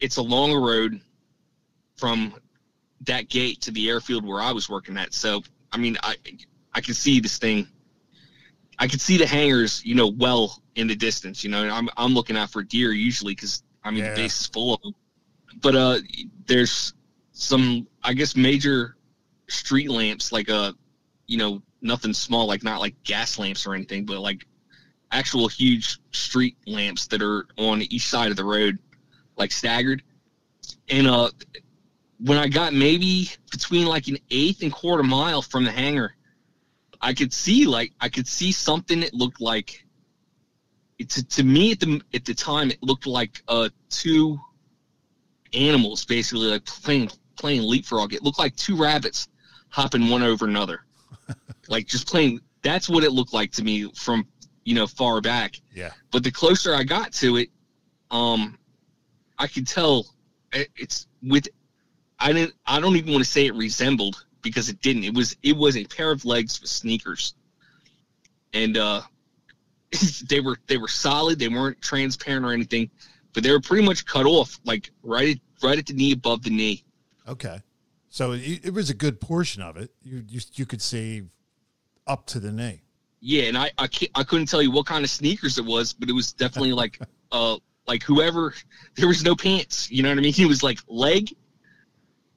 it's 0.00 0.16
a 0.16 0.22
longer 0.22 0.60
road 0.60 1.00
from 1.96 2.34
that 3.02 3.28
gate 3.28 3.60
to 3.62 3.70
the 3.70 3.88
airfield 3.88 4.24
where 4.24 4.40
I 4.40 4.52
was 4.52 4.68
working 4.68 4.96
at. 4.96 5.14
So 5.14 5.42
I 5.72 5.76
mean, 5.78 5.96
I 6.02 6.16
I 6.74 6.80
could 6.80 6.96
see 6.96 7.20
this 7.20 7.38
thing. 7.38 7.68
I 8.78 8.88
could 8.88 9.00
see 9.00 9.16
the 9.16 9.26
hangars, 9.26 9.84
you 9.84 9.94
know, 9.94 10.08
well 10.08 10.60
in 10.74 10.88
the 10.88 10.96
distance. 10.96 11.44
You 11.44 11.50
know, 11.50 11.62
and 11.62 11.70
I'm 11.70 11.88
I'm 11.96 12.14
looking 12.14 12.36
out 12.36 12.50
for 12.50 12.62
deer 12.62 12.92
usually 12.92 13.34
because 13.34 13.62
I 13.84 13.90
mean 13.90 14.04
Yeah. 14.04 14.14
the 14.14 14.22
base 14.22 14.40
is 14.40 14.46
full 14.46 14.74
of 14.74 14.80
them. 14.82 14.94
But 15.60 15.76
uh, 15.76 15.98
there's 16.46 16.94
some 17.34 17.86
I 18.02 18.14
guess 18.14 18.34
major 18.34 18.96
street 19.48 19.90
lamps 19.90 20.32
like 20.32 20.48
a 20.48 20.74
you 21.26 21.38
know, 21.38 21.62
nothing 21.82 22.14
small 22.14 22.46
like 22.46 22.62
not 22.62 22.80
like 22.80 22.94
gas 23.02 23.38
lamps 23.38 23.66
or 23.66 23.74
anything, 23.74 24.06
but 24.06 24.20
like 24.20 24.46
actual 25.10 25.48
huge 25.48 25.98
street 26.12 26.56
lamps 26.66 27.06
that 27.08 27.22
are 27.22 27.46
on 27.58 27.82
each 27.82 28.08
side 28.08 28.30
of 28.30 28.36
the 28.36 28.44
road, 28.44 28.78
like 29.36 29.52
staggered. 29.52 30.02
And 30.88 31.06
uh, 31.06 31.30
when 32.18 32.38
I 32.38 32.48
got 32.48 32.72
maybe 32.72 33.30
between 33.50 33.86
like 33.86 34.08
an 34.08 34.18
eighth 34.30 34.62
and 34.62 34.72
quarter 34.72 35.02
mile 35.02 35.42
from 35.42 35.64
the 35.64 35.70
hangar, 35.70 36.14
I 37.00 37.12
could 37.12 37.32
see 37.32 37.66
like 37.66 37.92
I 38.00 38.08
could 38.08 38.26
see 38.26 38.52
something 38.52 39.00
that 39.00 39.12
looked 39.12 39.40
like 39.40 39.84
it 40.98 41.10
to, 41.10 41.24
to 41.24 41.42
me 41.42 41.72
at 41.72 41.80
the 41.80 42.00
at 42.14 42.24
the 42.24 42.34
time 42.34 42.70
it 42.70 42.82
looked 42.82 43.06
like 43.06 43.42
uh 43.48 43.68
two 43.90 44.38
animals 45.52 46.04
basically 46.04 46.46
like 46.46 46.64
playing 46.64 47.10
playing 47.36 47.62
leapfrog. 47.62 48.12
It 48.12 48.22
looked 48.22 48.38
like 48.38 48.54
two 48.56 48.76
rabbits 48.76 49.28
hopping 49.70 50.08
one 50.08 50.22
over 50.22 50.46
another, 50.46 50.84
like 51.68 51.86
just 51.86 52.06
playing. 52.06 52.40
That's 52.62 52.88
what 52.88 53.04
it 53.04 53.12
looked 53.12 53.32
like 53.34 53.52
to 53.52 53.64
me 53.64 53.90
from 53.94 54.26
you 54.64 54.74
know 54.74 54.86
far 54.86 55.20
back. 55.20 55.60
Yeah. 55.72 55.90
But 56.10 56.24
the 56.24 56.30
closer 56.30 56.74
I 56.74 56.84
got 56.84 57.12
to 57.14 57.36
it, 57.36 57.50
um, 58.10 58.58
I 59.38 59.46
could 59.46 59.66
tell 59.66 60.06
it- 60.52 60.70
it's 60.76 61.06
with. 61.22 61.48
I 62.18 62.32
didn't. 62.32 62.54
I 62.66 62.80
don't 62.80 62.96
even 62.96 63.12
want 63.12 63.24
to 63.24 63.30
say 63.30 63.46
it 63.46 63.54
resembled 63.54 64.24
because 64.42 64.68
it 64.68 64.80
didn't. 64.80 65.04
It 65.04 65.14
was. 65.14 65.36
It 65.42 65.56
was 65.56 65.76
a 65.76 65.84
pair 65.84 66.10
of 66.10 66.24
legs 66.24 66.60
with 66.60 66.70
sneakers, 66.70 67.34
and 68.52 68.76
uh, 68.78 69.02
they 70.28 70.40
were 70.40 70.56
they 70.66 70.78
were 70.78 70.88
solid. 70.88 71.38
They 71.38 71.48
weren't 71.48 71.80
transparent 71.82 72.46
or 72.46 72.52
anything, 72.52 72.90
but 73.32 73.42
they 73.42 73.50
were 73.50 73.60
pretty 73.60 73.84
much 73.84 74.06
cut 74.06 74.26
off, 74.26 74.58
like 74.64 74.90
right 75.02 75.40
right 75.62 75.78
at 75.78 75.86
the 75.86 75.92
knee, 75.92 76.12
above 76.12 76.42
the 76.42 76.50
knee. 76.50 76.83
Okay. 77.28 77.62
So 78.08 78.32
it, 78.32 78.64
it 78.64 78.74
was 78.74 78.90
a 78.90 78.94
good 78.94 79.20
portion 79.20 79.62
of 79.62 79.76
it. 79.76 79.90
You, 80.02 80.24
you 80.28 80.40
you 80.54 80.66
could 80.66 80.82
see 80.82 81.22
up 82.06 82.26
to 82.26 82.40
the 82.40 82.52
knee. 82.52 82.82
Yeah, 83.20 83.44
and 83.44 83.56
I 83.58 83.70
I, 83.78 83.86
can't, 83.86 84.10
I 84.14 84.22
couldn't 84.22 84.46
tell 84.46 84.62
you 84.62 84.70
what 84.70 84.86
kind 84.86 85.02
of 85.04 85.10
sneakers 85.10 85.58
it 85.58 85.64
was, 85.64 85.92
but 85.92 86.08
it 86.08 86.12
was 86.12 86.32
definitely 86.32 86.72
like 86.82 86.98
uh 87.32 87.56
like 87.86 88.02
whoever. 88.02 88.54
There 88.96 89.08
was 89.08 89.24
no 89.24 89.34
pants. 89.34 89.90
You 89.90 90.02
know 90.02 90.10
what 90.10 90.18
I 90.18 90.20
mean? 90.20 90.34
It 90.38 90.46
was 90.46 90.62
like 90.62 90.78
leg, 90.86 91.34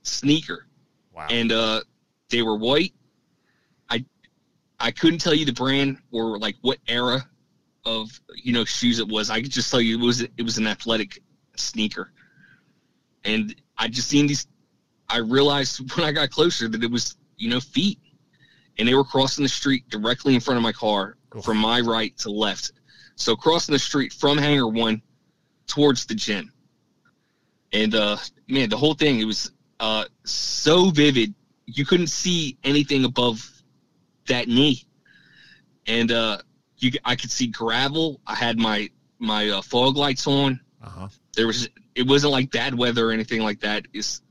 sneaker. 0.01 0.65
Wow. 1.13 1.27
and 1.32 1.51
uh 1.51 1.82
they 2.29 2.44
were 2.44 2.56
white 2.58 2.94
i 3.89 4.06
i 4.79 4.91
couldn't 4.91 5.17
tell 5.17 5.34
you 5.34 5.46
the 5.46 5.51
brand 5.51 5.98
or 6.12 6.38
like 6.38 6.56
what 6.62 6.77
era 6.88 7.27
of 7.86 8.22
you 8.36 8.53
know 8.53 8.63
shoes 8.63 9.00
it 9.00 9.08
was 9.08 9.32
i 9.32 9.41
could 9.41 9.50
just 9.50 9.72
tell 9.72 9.82
you 9.82 9.98
it 9.98 10.06
was 10.06 10.22
it 10.22 10.44
was 10.44 10.60
an 10.60 10.67
athletic 10.67 11.24
sneaker 11.56 12.12
and 13.24 13.56
i 13.79 13.88
just 13.88 14.08
seen 14.10 14.27
these 14.27 14.46
i 15.10 15.18
realized 15.18 15.80
when 15.96 16.06
i 16.06 16.12
got 16.12 16.30
closer 16.30 16.68
that 16.68 16.84
it 16.84 16.92
was 16.92 17.16
you 17.38 17.50
know 17.50 17.60
feet 17.60 18.00
and 18.78 18.88
they 18.88 18.94
were 18.94 19.04
crossing 19.04 19.44
the 19.44 19.50
street 19.50 19.88
directly 19.90 20.36
in 20.36 20.40
front 20.40 20.58
of 20.58 20.64
my 20.64 20.72
car 20.72 21.18
from 21.44 21.58
my 21.58 21.80
right 21.82 22.18
to 22.18 22.30
left. 22.30 22.72
So 23.16 23.36
crossing 23.36 23.74
the 23.74 23.80
street 23.80 24.14
from 24.14 24.38
Hangar 24.38 24.68
One 24.68 25.02
towards 25.66 26.06
the 26.06 26.16
gym, 26.16 26.52
and 27.74 27.96
uh, 27.96 28.18
man, 28.48 28.70
the 28.70 28.78
whole 28.78 28.94
thing 28.94 29.20
it 29.20 29.26
was 29.26 29.52
uh, 29.80 30.06
so 30.24 30.90
vivid. 30.90 31.34
You 31.66 31.86
couldn't 31.86 32.08
see 32.08 32.58
anything 32.64 33.04
above 33.04 33.50
that 34.28 34.48
knee, 34.48 34.86
and 35.88 36.12
uh, 36.12 36.38
you 36.78 36.92
I 37.04 37.16
could 37.16 37.32
see 37.32 37.48
gravel. 37.48 38.22
I 38.28 38.36
had 38.36 38.60
my 38.60 38.90
my 39.20 39.50
uh, 39.50 39.62
fog 39.62 39.98
lights 39.98 40.28
on. 40.28 40.60
Uh-huh. 40.84 41.08
There 41.36 41.48
was 41.48 41.68
it 41.96 42.08
wasn't 42.08 42.34
like 42.34 42.52
bad 42.52 42.76
weather 42.76 43.10
or 43.10 43.12
anything 43.12 43.42
like 43.42 43.60
that. 43.62 43.88
Is 43.94 44.22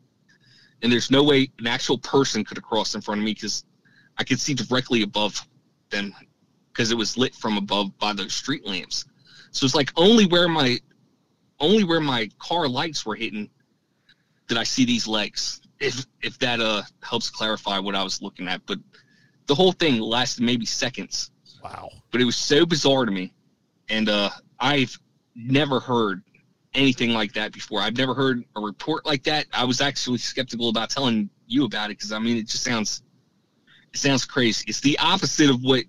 and 0.82 0.92
there's 0.92 1.10
no 1.10 1.22
way 1.22 1.50
an 1.58 1.66
actual 1.66 1.98
person 1.98 2.44
could 2.44 2.56
have 2.56 2.64
crossed 2.64 2.94
in 2.94 3.00
front 3.00 3.20
of 3.20 3.24
me 3.24 3.34
because 3.34 3.64
I 4.18 4.24
could 4.24 4.40
see 4.40 4.54
directly 4.54 5.02
above 5.02 5.46
them 5.90 6.14
because 6.72 6.90
it 6.90 6.96
was 6.96 7.16
lit 7.16 7.34
from 7.34 7.56
above 7.56 7.96
by 7.98 8.12
those 8.12 8.34
street 8.34 8.66
lamps. 8.66 9.04
So 9.50 9.64
it's 9.64 9.74
like 9.74 9.92
only 9.96 10.26
where 10.26 10.48
my 10.48 10.78
only 11.58 11.84
where 11.84 12.00
my 12.00 12.28
car 12.38 12.68
lights 12.68 13.06
were 13.06 13.14
hitting 13.14 13.48
did 14.48 14.58
I 14.58 14.64
see 14.64 14.84
these 14.84 15.06
legs. 15.06 15.60
If 15.80 16.06
if 16.22 16.38
that 16.40 16.60
uh 16.60 16.82
helps 17.02 17.30
clarify 17.30 17.78
what 17.78 17.94
I 17.94 18.02
was 18.02 18.20
looking 18.22 18.48
at, 18.48 18.64
but 18.66 18.78
the 19.46 19.54
whole 19.54 19.72
thing 19.72 20.00
lasted 20.00 20.44
maybe 20.44 20.66
seconds. 20.66 21.30
Wow. 21.62 21.90
But 22.10 22.20
it 22.20 22.24
was 22.24 22.36
so 22.36 22.66
bizarre 22.66 23.04
to 23.04 23.12
me, 23.12 23.32
and 23.88 24.08
uh, 24.08 24.30
I've 24.60 24.98
never 25.34 25.80
heard 25.80 26.22
anything 26.76 27.10
like 27.10 27.32
that 27.32 27.52
before. 27.52 27.80
I've 27.80 27.96
never 27.96 28.14
heard 28.14 28.44
a 28.54 28.60
report 28.60 29.04
like 29.04 29.24
that. 29.24 29.46
I 29.52 29.64
was 29.64 29.80
actually 29.80 30.18
skeptical 30.18 30.68
about 30.68 30.90
telling 30.90 31.28
you 31.46 31.64
about 31.64 31.90
it 31.90 31.98
because 31.98 32.12
I 32.12 32.18
mean 32.18 32.36
it 32.36 32.46
just 32.46 32.62
sounds 32.62 33.02
it 33.92 33.98
sounds 33.98 34.24
crazy. 34.24 34.64
It's 34.68 34.80
the 34.80 34.98
opposite 34.98 35.50
of 35.50 35.62
what 35.62 35.84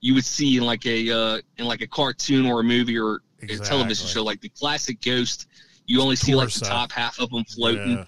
you 0.00 0.14
would 0.14 0.24
see 0.24 0.56
in 0.56 0.64
like 0.64 0.86
a 0.86 1.10
uh, 1.10 1.40
in 1.58 1.66
like 1.66 1.80
a 1.82 1.86
cartoon 1.86 2.46
or 2.46 2.60
a 2.60 2.64
movie 2.64 2.98
or 2.98 3.20
a 3.42 3.56
television 3.58 4.06
show, 4.06 4.22
like 4.22 4.40
the 4.40 4.48
classic 4.50 5.00
Ghost. 5.00 5.48
You 5.86 6.00
only 6.00 6.16
see 6.16 6.34
like 6.34 6.52
the 6.52 6.60
top 6.64 6.92
half 6.92 7.18
of 7.18 7.30
them 7.30 7.44
floating, 7.44 7.98
Yeah. 7.98 8.04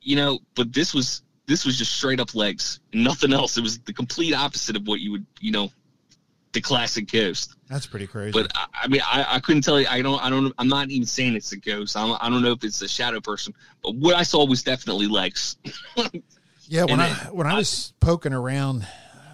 you 0.00 0.16
know. 0.16 0.40
But 0.54 0.72
this 0.72 0.94
was 0.94 1.22
this 1.46 1.64
was 1.64 1.78
just 1.78 1.92
straight 1.96 2.18
up 2.20 2.34
legs, 2.34 2.80
nothing 2.92 3.32
else. 3.32 3.56
It 3.56 3.62
was 3.62 3.78
the 3.80 3.92
complete 3.92 4.34
opposite 4.34 4.76
of 4.76 4.86
what 4.86 5.00
you 5.00 5.12
would 5.12 5.26
you 5.40 5.52
know, 5.52 5.70
the 6.56 6.60
classic 6.62 7.10
Ghost. 7.12 7.54
That's 7.68 7.86
pretty 7.86 8.06
crazy. 8.06 8.32
But 8.32 8.50
I, 8.56 8.66
I 8.82 8.88
mean, 8.88 9.00
I, 9.04 9.36
I 9.36 9.40
couldn't 9.40 9.62
tell 9.62 9.80
you. 9.80 9.86
I 9.88 10.02
don't. 10.02 10.20
I 10.22 10.28
don't. 10.30 10.52
I'm 10.58 10.68
not 10.68 10.90
even 10.90 11.06
saying 11.06 11.34
it's 11.36 11.52
a 11.52 11.56
ghost. 11.56 11.96
I'm, 11.96 12.16
I 12.20 12.28
don't 12.28 12.42
know 12.42 12.52
if 12.52 12.64
it's 12.64 12.80
a 12.82 12.88
shadow 12.88 13.20
person. 13.20 13.54
But 13.82 13.94
what 13.96 14.14
I 14.16 14.22
saw 14.24 14.44
was 14.46 14.62
definitely 14.62 15.06
legs. 15.06 15.56
Yeah, 16.68 16.82
when 16.82 16.94
And 16.94 17.02
I 17.02 17.12
then- 17.12 17.34
when 17.36 17.46
I 17.46 17.54
was 17.54 17.92
poking 18.00 18.32
around 18.32 18.86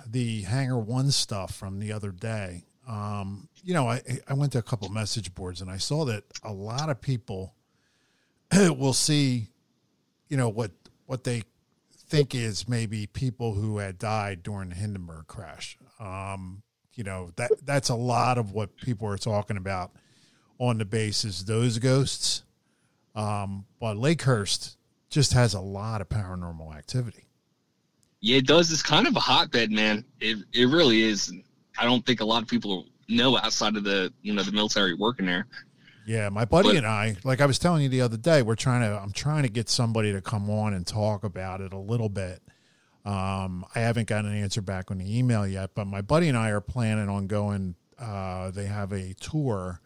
the 0.06 0.42
Hangar 0.42 0.78
One 0.78 1.10
stuff 1.10 1.54
from 1.54 1.78
the 1.78 1.92
other 1.92 2.10
day, 2.10 2.64
um, 2.86 3.48
you 3.64 3.72
know, 3.72 3.88
I 3.88 4.02
I 4.28 4.34
went 4.34 4.52
to 4.52 4.58
a 4.58 4.62
couple 4.62 4.88
message 4.90 5.34
boards 5.34 5.62
and 5.62 5.70
I 5.70 5.78
saw 5.78 6.04
that 6.06 6.24
a 6.44 6.52
lot 6.52 6.90
of 6.90 7.00
people 7.00 7.54
will 8.52 8.92
see, 8.92 9.48
you 10.28 10.36
know, 10.36 10.50
what 10.50 10.72
what 11.06 11.24
they 11.24 11.44
think 12.08 12.34
is 12.34 12.68
maybe 12.68 13.06
people 13.06 13.54
who 13.54 13.78
had 13.78 13.98
died 13.98 14.42
during 14.42 14.68
the 14.68 14.74
Hindenburg 14.74 15.26
crash. 15.26 15.78
Um, 15.98 16.62
you 16.94 17.04
know, 17.04 17.30
that 17.36 17.50
that's 17.64 17.88
a 17.88 17.94
lot 17.94 18.38
of 18.38 18.52
what 18.52 18.76
people 18.76 19.08
are 19.08 19.18
talking 19.18 19.56
about 19.56 19.92
on 20.58 20.78
the 20.78 20.84
base 20.84 21.24
is 21.24 21.44
those 21.44 21.78
ghosts. 21.78 22.42
Um, 23.14 23.66
but 23.80 23.96
Lakehurst 23.96 24.76
just 25.10 25.32
has 25.34 25.54
a 25.54 25.60
lot 25.60 26.00
of 26.00 26.08
paranormal 26.08 26.74
activity. 26.76 27.28
yeah, 28.20 28.38
it 28.38 28.46
does. 28.46 28.72
It's 28.72 28.82
kind 28.82 29.06
of 29.06 29.16
a 29.16 29.20
hotbed, 29.20 29.70
man. 29.70 30.04
It 30.20 30.38
it 30.52 30.66
really 30.66 31.02
is. 31.02 31.32
I 31.78 31.84
don't 31.84 32.04
think 32.06 32.20
a 32.20 32.24
lot 32.24 32.42
of 32.42 32.48
people 32.48 32.86
know 33.08 33.36
outside 33.38 33.76
of 33.76 33.84
the 33.84 34.12
you 34.22 34.32
know 34.32 34.42
the 34.42 34.52
military 34.52 34.94
working 34.94 35.26
there. 35.26 35.46
Yeah, 36.06 36.30
my 36.30 36.44
buddy 36.44 36.70
But- 36.70 36.76
and 36.78 36.86
I, 36.86 37.16
like 37.22 37.40
I 37.40 37.46
was 37.46 37.58
telling 37.60 37.82
you 37.82 37.88
the 37.88 38.00
other 38.00 38.16
day, 38.16 38.42
we're 38.42 38.54
trying 38.56 38.80
to. 38.82 38.98
I'm 39.00 39.12
trying 39.12 39.42
to 39.44 39.48
get 39.48 39.68
somebody 39.68 40.12
to 40.12 40.20
come 40.20 40.48
on 40.50 40.74
and 40.74 40.86
talk 40.86 41.22
about 41.24 41.60
it 41.60 41.72
a 41.72 41.78
little 41.78 42.08
bit. 42.08 42.42
Um, 43.04 43.64
I 43.74 43.80
haven't 43.80 44.06
gotten 44.08 44.30
an 44.30 44.42
answer 44.42 44.62
back 44.62 44.90
on 44.90 44.98
the 44.98 45.18
email 45.18 45.46
yet, 45.46 45.70
but 45.74 45.86
my 45.86 46.00
buddy 46.02 46.28
and 46.28 46.38
I 46.38 46.50
are 46.50 46.60
planning 46.60 47.08
on 47.08 47.26
going. 47.26 47.74
Uh, 47.98 48.50
they 48.50 48.66
have 48.66 48.92
a 48.92 49.14
tour 49.14 49.80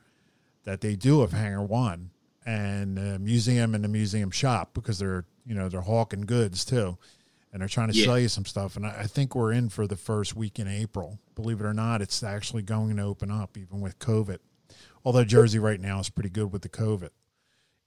that 0.65 0.81
they 0.81 0.97
do 0.97 1.23
of 1.23 1.33
Hangar 1.33 1.63
One 1.63 2.11
and 2.45 2.97
the 2.97 3.19
museum 3.19 3.75
and 3.75 3.83
the 3.85 3.89
museum 3.89 4.31
shop 4.31 4.71
because 4.75 4.99
they're 4.99 5.25
you 5.47 5.55
know 5.55 5.69
they're 5.69 5.81
hawking 5.81 6.23
goods 6.23 6.65
too, 6.65 6.99
and 7.53 7.61
they're 7.63 7.69
trying 7.69 7.91
to 7.91 7.97
Yeah. 7.97 8.05
sell 8.07 8.19
you 8.19 8.29
some 8.29 8.45
stuff. 8.45 8.77
And 8.77 8.85
I, 8.87 9.01
I 9.01 9.07
think 9.07 9.35
we're 9.35 9.53
in 9.53 9.69
for 9.71 9.87
the 9.87 9.97
first 9.97 10.35
week 10.37 10.59
in 10.59 10.69
April. 10.69 11.19
Believe 11.35 11.61
it 11.61 11.65
or 11.67 11.75
not, 11.75 12.03
it's 12.03 12.23
actually 12.23 12.63
going 12.63 12.97
to 12.97 13.03
open 13.03 13.31
up 13.31 13.57
even 13.57 13.81
with 13.81 13.99
COVID. 13.99 14.39
Although 15.05 15.25
Jersey 15.25 15.59
right 15.59 15.81
now 15.81 16.01
is 16.01 16.09
pretty 16.11 16.31
good 16.31 16.53
with 16.53 16.63
the 16.63 16.69
COVID, 16.69 17.11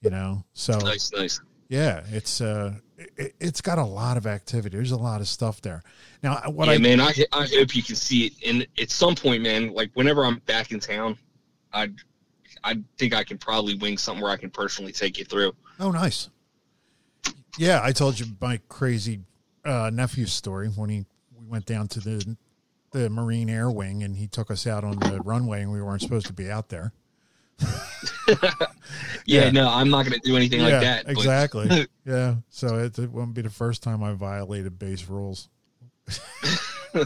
you 0.01 0.09
know. 0.09 0.43
So 0.53 0.77
Nice, 0.79 1.11
nice. 1.11 1.41
yeah, 1.67 2.03
it's 2.11 2.39
uh, 2.41 2.75
it, 3.17 3.35
it's 3.39 3.61
got 3.61 3.77
a 3.77 3.83
lot 3.83 4.17
of 4.17 4.27
activity. 4.27 4.75
There's 4.75 4.91
a 4.91 4.97
lot 4.97 5.21
of 5.21 5.27
stuff 5.27 5.61
there. 5.61 5.83
Now, 6.21 6.41
what 6.47 6.67
yeah, 6.67 6.73
I 6.73 6.77
man. 6.77 6.99
I 7.01 7.13
I 7.31 7.47
hope 7.47 7.75
you 7.75 7.83
can 7.83 7.95
see 7.95 8.27
it. 8.27 8.33
And 8.45 8.67
at 8.79 8.91
some 8.91 9.15
point, 9.15 9.43
man, 9.43 9.73
like 9.73 9.91
whenever 9.93 10.25
I'm 10.25 10.39
back 10.39 10.71
in 10.71 10.79
town, 10.79 11.17
I 11.73 11.89
I 12.63 12.79
think 12.97 13.13
I 13.13 13.23
can 13.23 13.37
probably 13.37 13.75
wing 13.75 13.97
something 13.97 14.21
where 14.21 14.31
I 14.31 14.37
can 14.37 14.49
personally 14.49 14.91
take 14.91 15.17
you 15.17 15.25
through. 15.25 15.53
oh 15.79 15.91
nice. 15.91 16.29
Yeah, 17.57 17.81
I 17.83 17.91
told 17.91 18.19
you 18.19 18.27
my 18.39 18.59
crazy 18.69 19.21
uh, 19.65 19.89
nephew's 19.93 20.31
story 20.31 20.69
when 20.69 20.89
he 20.89 21.05
we 21.37 21.45
went 21.47 21.65
down 21.65 21.87
to 21.89 21.99
the 21.99 22.37
the 22.91 23.09
Marine 23.09 23.49
Air 23.49 23.69
Wing 23.69 24.03
and 24.03 24.15
he 24.15 24.27
took 24.27 24.49
us 24.49 24.65
out 24.65 24.83
on 24.83 24.97
the 24.99 25.21
runway 25.23 25.61
and 25.61 25.71
we 25.71 25.81
weren't 25.81 26.01
supposed 26.01 26.27
to 26.27 26.33
be 26.33 26.49
out 26.49 26.69
there. 26.69 26.91
Yeah, 29.25 29.45
Yeah. 29.45 29.51
no, 29.51 29.69
I'm 29.69 29.89
not 29.89 30.05
going 30.07 30.19
to 30.19 30.27
do 30.27 30.35
anything 30.35 30.61
like 30.61 30.81
that. 30.81 31.07
exactly. 31.07 31.87
yeah, 32.05 32.35
so 32.49 32.77
it, 32.79 32.97
it 32.97 33.11
won't 33.11 33.33
be 33.33 33.41
the 33.41 33.49
first 33.49 33.83
time 33.83 34.03
I 34.03 34.13
violated 34.13 34.79
base 34.79 35.07
rules. 35.07 35.49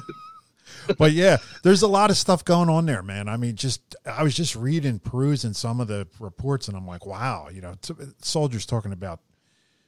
but 0.97 1.11
yeah, 1.11 1.37
there's 1.63 1.81
a 1.81 1.87
lot 1.87 2.09
of 2.09 2.17
stuff 2.17 2.45
going 2.45 2.69
on 2.69 2.85
there, 2.85 3.03
man. 3.03 3.27
I 3.27 3.37
mean, 3.37 3.55
just 3.55 3.95
I 4.05 4.23
was 4.23 4.33
just 4.35 4.55
reading, 4.55 4.99
perusing 4.99 5.53
some 5.53 5.79
of 5.79 5.87
the 5.87 6.07
reports, 6.19 6.67
and 6.67 6.77
I'm 6.77 6.87
like, 6.87 7.05
wow, 7.05 7.49
you 7.51 7.61
know, 7.61 7.75
t- 7.81 7.93
soldiers 8.21 8.65
talking 8.65 8.91
about 8.93 9.19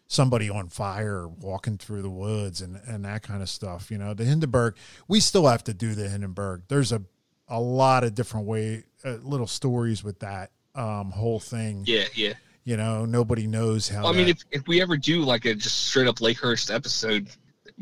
somebody 0.08 0.50
on 0.50 0.70
fire 0.70 1.28
walking 1.28 1.78
through 1.78 2.02
the 2.02 2.10
woods 2.10 2.62
and 2.62 2.80
and 2.88 3.06
that 3.06 3.24
kind 3.24 3.42
of 3.42 3.50
stuff. 3.50 3.90
You 3.92 3.98
know, 3.98 4.14
the 4.14 4.26
Hindenburg, 4.26 4.76
we 5.08 5.20
still 5.20 5.48
have 5.48 5.64
to 5.66 5.74
do 5.74 5.96
the 5.96 6.10
Hindenburg. 6.10 6.64
There's 6.68 6.92
a 6.92 7.02
a 7.48 7.60
lot 7.60 8.04
of 8.04 8.16
different 8.16 8.48
way, 8.48 8.84
uh, 9.04 9.18
little 9.22 9.48
stories 9.48 10.04
with 10.04 10.20
that 10.20 10.52
um, 10.76 11.12
whole 11.12 11.40
thing. 11.40 11.84
yeah, 11.86 12.06
yeah. 12.14 12.34
You 12.64 12.78
know, 12.78 13.06
nobody 13.06 13.46
knows 13.46 13.88
how. 13.88 14.04
Well, 14.04 14.14
I 14.14 14.18
mean, 14.18 14.28
if, 14.28 14.40
if 14.50 14.68
we 14.68 14.82
ever 14.82 14.98
do 14.98 15.22
like 15.22 15.46
a 15.46 15.54
just 15.54 15.88
straight 15.88 16.08
up 16.08 16.16
Lakehurst 16.16 16.74
episode, 16.74 17.30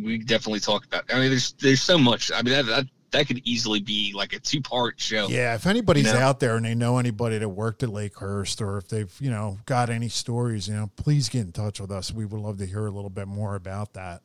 we 0.02 0.18
definitely 0.18 0.60
talk 0.60 0.86
about. 0.86 1.06
I 1.10 1.20
mean, 1.20 1.30
there's 1.30 1.54
there's 1.54 1.82
so 1.82 1.98
much. 1.98 2.32
I 2.34 2.42
mean, 2.42 2.54
that 2.54 2.66
that, 2.66 2.86
that 3.12 3.28
could 3.28 3.42
easily 3.46 3.80
be 3.80 4.12
like 4.14 4.34
a 4.34 4.40
two 4.40 4.62
part 4.62 5.00
show. 5.00 5.28
Yeah, 5.30 5.56
if 5.56 5.66
anybody's 5.66 6.08
You 6.08 6.14
know? 6.14 6.20
out 6.20 6.42
there 6.42 6.58
and 6.58 6.66
they 6.66 6.76
know 6.76 6.98
anybody 6.98 7.38
that 7.38 7.48
worked 7.48 7.82
at 7.84 7.90
Lakehurst 7.90 8.60
or 8.60 8.78
if 8.78 8.90
they've, 8.90 9.16
you 9.22 9.32
know, 9.32 9.60
got 9.66 9.90
any 9.90 10.10
stories, 10.10 10.68
you 10.68 10.74
know, 10.74 10.92
please 10.98 11.30
get 11.30 11.42
in 11.42 11.54
touch 11.54 11.80
with 11.80 11.92
us. 11.92 12.12
We 12.12 12.26
would 12.26 12.42
love 12.42 12.58
to 12.58 12.66
hear 12.66 12.86
a 12.86 12.92
little 12.92 13.10
bit 13.10 13.28
more 13.28 13.56
about 13.56 13.94
that. 13.94 14.22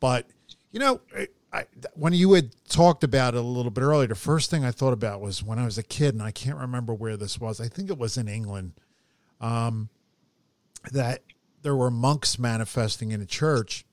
But, 0.00 0.26
you 0.72 0.80
know, 0.80 1.00
I, 1.16 1.28
I, 1.52 1.64
when 1.94 2.12
you 2.12 2.34
had 2.34 2.50
talked 2.68 3.04
about 3.04 3.34
it 3.34 3.38
a 3.38 3.42
little 3.42 3.70
bit 3.70 3.82
earlier, 3.82 4.08
the 4.08 4.14
first 4.14 4.50
thing 4.50 4.64
I 4.64 4.70
thought 4.70 4.92
about 4.92 5.20
was 5.20 5.42
when 5.42 5.58
I 5.58 5.64
was 5.64 5.78
a 5.78 5.82
kid, 5.82 6.14
and 6.14 6.22
I 6.22 6.30
can't 6.30 6.58
remember 6.58 6.92
where 6.92 7.16
this 7.16 7.40
was. 7.40 7.60
I 7.60 7.68
think 7.68 7.90
it 7.90 7.98
was 7.98 8.18
in 8.18 8.28
England, 8.28 8.72
um, 9.40 9.88
that 10.92 11.22
there 11.62 11.74
were 11.74 11.90
monks 11.90 12.38
manifesting 12.38 13.12
in 13.12 13.20
a 13.20 13.26
church, 13.26 13.84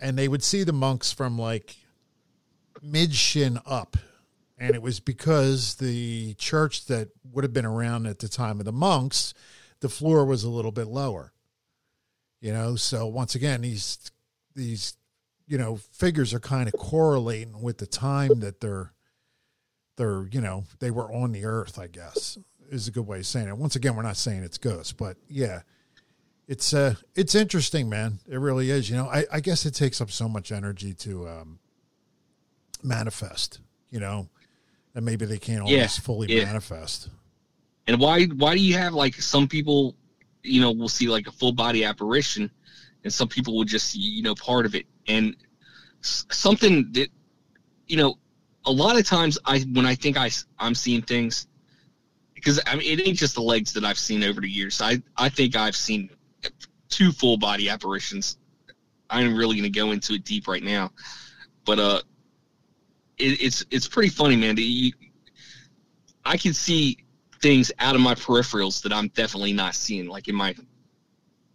and 0.00 0.18
they 0.18 0.28
would 0.28 0.42
see 0.42 0.62
the 0.62 0.72
monks 0.72 1.12
from 1.12 1.38
like 1.38 1.76
mid 2.82 3.14
shin 3.14 3.58
up. 3.66 3.96
And 4.58 4.74
it 4.74 4.80
was 4.80 5.00
because 5.00 5.74
the 5.74 6.32
church 6.34 6.86
that 6.86 7.08
would 7.30 7.44
have 7.44 7.52
been 7.52 7.66
around 7.66 8.06
at 8.06 8.20
the 8.20 8.28
time 8.28 8.58
of 8.58 8.64
the 8.64 8.72
monks, 8.72 9.34
the 9.80 9.90
floor 9.90 10.24
was 10.24 10.44
a 10.44 10.48
little 10.48 10.72
bit 10.72 10.86
lower. 10.86 11.32
You 12.40 12.52
know, 12.52 12.76
so 12.76 13.06
once 13.06 13.34
again, 13.34 13.60
these 13.62 14.10
these 14.54 14.96
you 15.46 15.58
know 15.58 15.76
figures 15.92 16.34
are 16.34 16.40
kind 16.40 16.68
of 16.68 16.74
correlating 16.74 17.60
with 17.62 17.78
the 17.78 17.86
time 17.86 18.40
that 18.40 18.60
they're 18.60 18.92
they're 19.96 20.26
you 20.30 20.40
know 20.40 20.64
they 20.80 20.90
were 20.90 21.12
on 21.12 21.32
the 21.32 21.44
earth. 21.44 21.78
I 21.78 21.86
guess 21.86 22.38
is 22.70 22.88
a 22.88 22.90
good 22.90 23.06
way 23.06 23.18
of 23.18 23.26
saying 23.26 23.48
it. 23.48 23.56
Once 23.56 23.76
again, 23.76 23.94
we're 23.94 24.02
not 24.02 24.16
saying 24.16 24.42
it's 24.42 24.58
ghosts, 24.58 24.92
but 24.92 25.16
yeah, 25.28 25.62
it's 26.48 26.74
uh 26.74 26.94
it's 27.14 27.34
interesting, 27.34 27.88
man. 27.88 28.18
It 28.28 28.38
really 28.38 28.70
is. 28.70 28.90
You 28.90 28.96
know, 28.96 29.06
I, 29.06 29.24
I 29.32 29.40
guess 29.40 29.64
it 29.66 29.72
takes 29.74 30.00
up 30.00 30.10
so 30.10 30.28
much 30.28 30.50
energy 30.52 30.92
to 30.94 31.28
um 31.28 31.58
manifest. 32.82 33.60
You 33.90 34.00
know, 34.00 34.28
and 34.94 35.04
maybe 35.04 35.24
they 35.26 35.38
can't 35.38 35.60
always 35.60 35.76
Yeah, 35.76 35.86
fully 35.86 36.28
yeah. 36.28 36.44
manifest. 36.44 37.08
And 37.86 38.00
why 38.00 38.24
why 38.24 38.54
do 38.54 38.60
you 38.60 38.74
have 38.74 38.94
like 38.94 39.14
some 39.14 39.46
people, 39.46 39.94
you 40.42 40.60
know, 40.60 40.72
will 40.72 40.88
see 40.88 41.06
like 41.08 41.28
a 41.28 41.32
full 41.32 41.52
body 41.52 41.84
apparition, 41.84 42.50
and 43.04 43.12
some 43.12 43.28
people 43.28 43.56
will 43.56 43.64
just 43.64 43.90
see 43.90 44.00
you 44.00 44.22
know 44.22 44.34
part 44.34 44.66
of 44.66 44.74
it. 44.74 44.86
And 45.08 45.36
something 46.00 46.92
that 46.92 47.08
you 47.86 47.96
know 47.96 48.18
a 48.64 48.70
lot 48.70 48.98
of 48.98 49.04
times 49.04 49.38
i 49.44 49.60
when 49.72 49.86
i 49.86 49.94
think 49.94 50.16
i 50.16 50.30
i'm 50.58 50.74
seeing 50.74 51.02
things 51.02 51.46
because 52.34 52.60
i 52.66 52.76
mean 52.76 52.98
it 52.98 53.06
ain't 53.06 53.18
just 53.18 53.34
the 53.34 53.42
legs 53.42 53.72
that 53.72 53.84
i've 53.84 53.98
seen 53.98 54.22
over 54.22 54.40
the 54.40 54.48
years. 54.48 54.80
I 54.80 55.02
i 55.16 55.28
think 55.28 55.56
i've 55.56 55.74
seen 55.74 56.10
two 56.88 57.10
full 57.10 57.36
body 57.36 57.68
apparitions. 57.68 58.36
I'm 59.10 59.36
really 59.36 59.56
going 59.56 59.72
to 59.72 59.78
go 59.78 59.90
into 59.90 60.14
it 60.14 60.24
deep 60.24 60.46
right 60.46 60.62
now 60.62 60.92
but 61.64 61.78
uh 61.78 62.00
it, 63.18 63.40
it's 63.40 63.64
it's 63.70 63.88
pretty 63.88 64.08
funny 64.08 64.36
man 64.36 64.56
you, 64.58 64.92
i 66.24 66.36
can 66.36 66.52
see 66.52 66.98
things 67.40 67.72
out 67.78 67.94
of 67.94 68.00
my 68.00 68.14
peripherals 68.14 68.82
that 68.82 68.92
i'm 68.92 69.08
definitely 69.08 69.52
not 69.52 69.74
seeing 69.74 70.06
like 70.06 70.28
in 70.28 70.34
my 70.34 70.54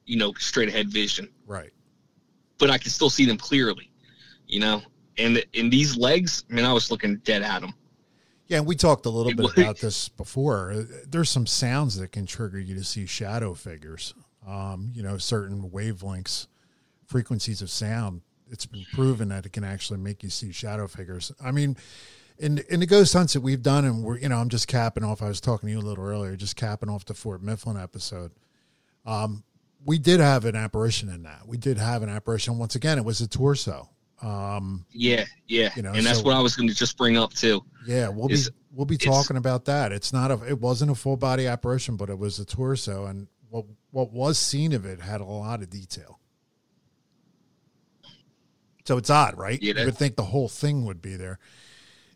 you 0.06 0.18
know 0.18 0.34
straight 0.38 0.68
ahead 0.68 0.90
vision. 0.90 1.30
Right 1.48 1.72
but 2.62 2.70
i 2.70 2.78
can 2.78 2.90
still 2.90 3.10
see 3.10 3.26
them 3.26 3.38
clearly 3.38 3.92
you 4.48 4.62
know 4.62 4.82
and 5.18 5.44
in 5.54 5.70
these 5.70 5.98
legs, 5.98 6.44
I 6.50 6.54
mean, 6.54 6.66
I 6.66 6.74
was 6.74 6.92
looking 6.92 7.18
dead 7.18 7.42
at 7.42 7.62
them. 7.62 7.74
Yeah, 8.48 8.58
and 8.58 8.68
we 8.68 8.76
talked 8.76 9.06
a 9.06 9.10
little 9.10 9.34
bit 9.34 9.58
about 9.58 9.78
this 9.78 10.10
before. 10.10 10.86
There's 11.08 11.30
some 11.30 11.46
sounds 11.46 11.98
that 11.98 12.12
can 12.12 12.26
trigger 12.26 12.60
you 12.60 12.76
to 12.76 12.84
see 12.84 13.06
shadow 13.06 13.54
figures. 13.54 14.14
Um, 14.46 14.92
you 14.94 15.04
know, 15.04 15.18
certain 15.18 15.70
wavelengths, 15.70 16.48
frequencies 17.06 17.62
of 17.62 17.70
sound. 17.70 18.22
It's 18.50 18.66
been 18.66 18.86
proven 18.94 19.30
that 19.30 19.46
it 19.46 19.54
can 19.54 19.64
actually 19.64 20.00
make 20.00 20.24
you 20.24 20.30
see 20.30 20.52
shadow 20.52 20.88
figures. 20.88 21.32
I 21.42 21.52
mean, 21.52 21.78
in 22.38 22.58
in 22.70 22.82
the 22.82 22.86
ghost 22.86 23.14
hunts 23.14 23.34
that 23.34 23.42
we've 23.42 23.62
done, 23.62 23.86
and 23.86 24.04
we're 24.04 24.18
you 24.18 24.28
know, 24.28 24.38
I'm 24.38 24.50
just 24.50 24.68
capping 24.68 25.06
off. 25.06 25.22
I 25.22 25.30
was 25.30 25.40
talking 25.40 25.68
to 25.68 25.74
you 25.74 25.80
a 25.80 25.88
little 25.88 26.04
earlier, 26.04 26.36
just 26.36 26.58
capping 26.58 26.90
off 26.90 27.06
the 27.06 27.14
Fort 27.14 27.42
Mifflin 27.42 27.82
episode. 27.82 28.32
Um, 29.06 29.44
we 29.86 29.98
did 29.98 30.20
have 30.20 30.46
an 30.46 30.56
apparition 30.56 31.10
in 31.10 31.24
that. 31.24 31.48
We 31.48 31.58
did 31.58 31.78
have 31.78 32.04
an 32.04 32.10
apparition. 32.10 32.58
Once 32.58 32.76
again, 32.76 32.98
it 32.98 33.06
was 33.06 33.22
a 33.22 33.28
torso. 33.28 33.90
Um, 34.22 34.86
yeah, 34.92 35.26
yeah, 35.48 35.72
you 35.76 35.82
know, 35.82 35.94
and 35.94 36.06
that's 36.06 36.20
so, 36.20 36.26
what 36.26 36.36
I 36.36 36.42
was 36.42 36.56
going 36.56 36.70
to 36.70 36.76
just 36.76 36.96
bring 36.96 37.18
up 37.18 37.34
too. 37.34 37.64
Yeah, 37.88 38.10
we'll 38.10 38.28
be 38.28 38.38
we'll 38.72 38.86
be 38.86 38.98
talking 38.98 39.36
about 39.36 39.66
that. 39.66 39.92
It's 39.92 40.14
not 40.14 40.30
a 40.30 40.40
it 40.48 40.60
wasn't 40.60 40.92
a 40.92 40.96
full 40.96 41.18
body 41.18 41.48
apparition, 41.48 41.98
but 41.98 42.10
it 42.10 42.20
was 42.20 42.38
a 42.38 42.46
torso, 42.46 43.06
and 43.06 43.28
what 43.50 43.66
what 43.90 44.12
was 44.12 44.38
seen 44.38 44.74
of 44.74 44.86
it 44.86 45.02
had 45.02 45.22
a 45.22 45.26
lot 45.26 45.64
of 45.64 45.72
detail. 45.72 46.20
So 48.86 48.98
it's 48.98 49.10
odd, 49.10 49.38
right? 49.38 49.62
Yeah, 49.62 49.80
you 49.80 49.86
would 49.86 49.98
think 49.98 50.16
the 50.16 50.24
whole 50.24 50.50
thing 50.50 50.86
would 50.86 51.02
be 51.02 51.16
there. 51.16 51.40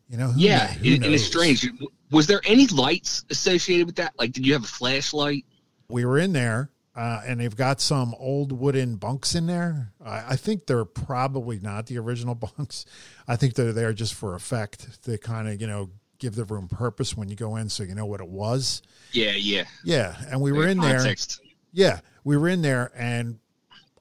You 0.07 0.17
know? 0.17 0.31
yeah, 0.35 0.71
and 0.71 1.05
it's 1.05 1.23
strange. 1.23 1.67
Was 2.11 2.27
there 2.27 2.41
any 2.45 2.67
lights 2.67 3.25
associated 3.31 3.87
with 3.87 3.95
that? 3.95 4.13
Like, 4.19 4.33
did 4.33 4.45
you 4.45 4.53
have 4.53 4.63
a 4.63 4.67
flashlight? 4.67 5.45
We 5.89 6.05
were 6.05 6.19
in 6.19 6.31
there 6.33 6.69
uh, 6.95 7.21
and 7.25 7.39
they've 7.39 7.55
got 7.55 7.81
some 7.81 8.15
old 8.17 8.51
wooden 8.51 8.95
bunks 8.95 9.35
in 9.35 9.47
there. 9.47 9.91
I, 10.03 10.23
I, 10.29 10.35
think 10.37 10.65
they're 10.65 10.85
probably 10.85 11.59
not 11.59 11.87
the 11.87 11.97
original 11.97 12.35
bunks. 12.57 12.85
I 13.27 13.35
think 13.35 13.55
they're 13.55 13.73
there 13.73 13.91
just 13.91 14.13
for 14.13 14.33
effect 14.33 15.03
to 15.03 15.17
kind 15.17 15.49
of, 15.49 15.59
you 15.59 15.67
know, 15.67 15.89
give 16.19 16.35
the 16.35 16.45
room 16.45 16.69
purpose 16.69 17.17
when 17.17 17.27
you 17.27 17.35
go 17.35 17.57
in 17.57 17.67
so 17.67 17.83
you 17.83 17.95
know 17.95 18.05
what 18.05 18.21
it 18.21 18.29
was. 18.29 18.81
Yeah, 19.11 19.31
yeah. 19.31 19.65
Yeah. 19.83 20.15
And 20.29 20.39
we 20.39 20.53
were 20.53 20.67
in 20.67 20.79
context. 20.79 21.41
there. 21.43 21.51
Yeah. 21.73 21.99
We 22.23 22.37
were 22.37 22.47
in 22.47 22.61
there 22.61 22.91
and 22.95 23.39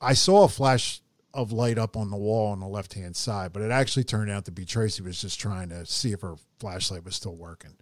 I 0.01 0.15
saw 0.15 0.45
a 0.45 0.49
flash 0.49 1.01
of 1.33 1.51
light 1.51 1.79
up 1.79 1.97
on 1.97 2.11
the 2.11 2.17
wall 2.17 2.53
on 2.53 2.61
the 2.61 2.69
left 2.69 2.95
hand 2.95 3.17
side, 3.17 3.53
but 3.53 3.63
it 3.63 3.73
actually 3.73 4.05
turned 4.05 4.31
out 4.31 4.45
to 4.45 4.53
be 4.53 4.65
Tracy 4.65 5.03
was 5.03 5.21
just 5.21 5.41
trying 5.41 5.71
to 5.71 5.85
see 5.85 6.13
if 6.13 6.21
her 6.21 6.37
flashlight 6.61 7.05
was 7.05 7.17
still 7.17 7.35
working. 7.35 7.75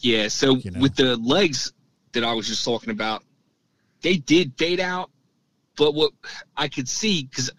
Yeah. 0.00 0.28
So 0.28 0.56
you 0.56 0.70
know? 0.70 0.80
with 0.80 0.94
the 0.96 1.16
legs 1.16 1.72
that 2.12 2.22
I 2.22 2.34
was 2.34 2.46
just 2.46 2.62
talking 2.64 2.90
about, 2.90 3.24
they 4.02 4.16
did 4.16 4.52
fade 4.58 4.80
out, 4.80 5.10
but 5.76 5.94
what 5.94 6.12
I 6.56 6.68
could 6.68 6.88
see 6.88 7.24
because 7.24 7.50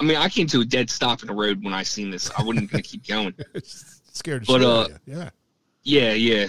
I 0.00 0.04
mean 0.04 0.16
I 0.16 0.28
came 0.28 0.46
to 0.48 0.60
a 0.60 0.64
dead 0.64 0.90
stop 0.90 1.22
in 1.22 1.28
the 1.28 1.34
road 1.34 1.62
when 1.62 1.74
I 1.74 1.82
seen 1.82 2.10
this. 2.10 2.30
I 2.36 2.42
wasn't 2.42 2.70
gonna 2.70 2.82
keep 2.82 3.06
going. 3.06 3.34
Scared, 3.64 4.44
but 4.46 4.62
uh, 4.62 4.88
yeah, 5.06 5.30
yeah, 5.82 6.12
yeah. 6.12 6.46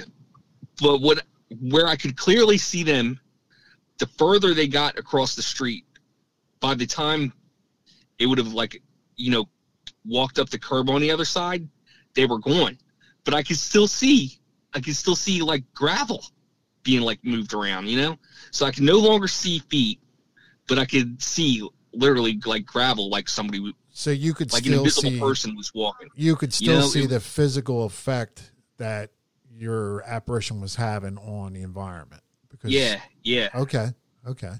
But 0.81 1.01
what 1.01 1.23
where 1.61 1.87
I 1.87 1.95
could 1.95 2.17
clearly 2.17 2.57
see 2.57 2.83
them, 2.83 3.19
the 3.99 4.07
further 4.07 4.53
they 4.53 4.67
got 4.67 4.97
across 4.97 5.35
the 5.35 5.41
street, 5.41 5.85
by 6.59 6.73
the 6.73 6.85
time 6.85 7.31
it 8.19 8.25
would 8.25 8.37
have 8.37 8.53
like 8.53 8.81
you 9.15 9.31
know 9.31 9.47
walked 10.05 10.39
up 10.39 10.49
the 10.49 10.59
curb 10.59 10.89
on 10.89 11.01
the 11.01 11.11
other 11.11 11.25
side, 11.25 11.67
they 12.15 12.25
were 12.25 12.39
gone. 12.39 12.77
But 13.23 13.33
I 13.33 13.43
could 13.43 13.57
still 13.57 13.87
see, 13.87 14.39
I 14.73 14.81
could 14.81 14.95
still 14.95 15.15
see 15.15 15.41
like 15.41 15.63
gravel 15.73 16.25
being 16.83 17.01
like 17.01 17.23
moved 17.23 17.53
around, 17.53 17.87
you 17.87 17.97
know? 17.97 18.17
So 18.51 18.65
I 18.65 18.71
can 18.71 18.85
no 18.85 18.97
longer 18.99 19.27
see 19.27 19.59
feet, 19.59 19.99
but 20.67 20.77
I 20.77 20.85
could 20.85 21.21
see 21.21 21.67
literally 21.93 22.39
like 22.45 22.65
gravel, 22.65 23.09
like 23.09 23.29
somebody. 23.29 23.73
So 23.91 24.11
you 24.11 24.33
could 24.33 24.51
like 24.53 24.65
an 24.65 24.73
invisible 24.73 25.11
see, 25.11 25.19
person 25.19 25.55
was 25.55 25.73
walking. 25.73 26.09
You 26.15 26.35
could 26.35 26.53
still 26.53 26.73
you 26.73 26.79
know, 26.79 26.87
see 26.87 27.03
it, 27.03 27.07
the 27.07 27.19
physical 27.19 27.85
effect 27.85 28.51
that 28.77 29.11
your 29.55 30.03
apparition 30.03 30.61
was 30.61 30.75
having 30.75 31.17
on 31.17 31.53
the 31.53 31.61
environment. 31.61 32.21
Because 32.49 32.71
yeah, 32.71 32.99
yeah. 33.23 33.49
Okay, 33.55 33.89
okay. 34.27 34.53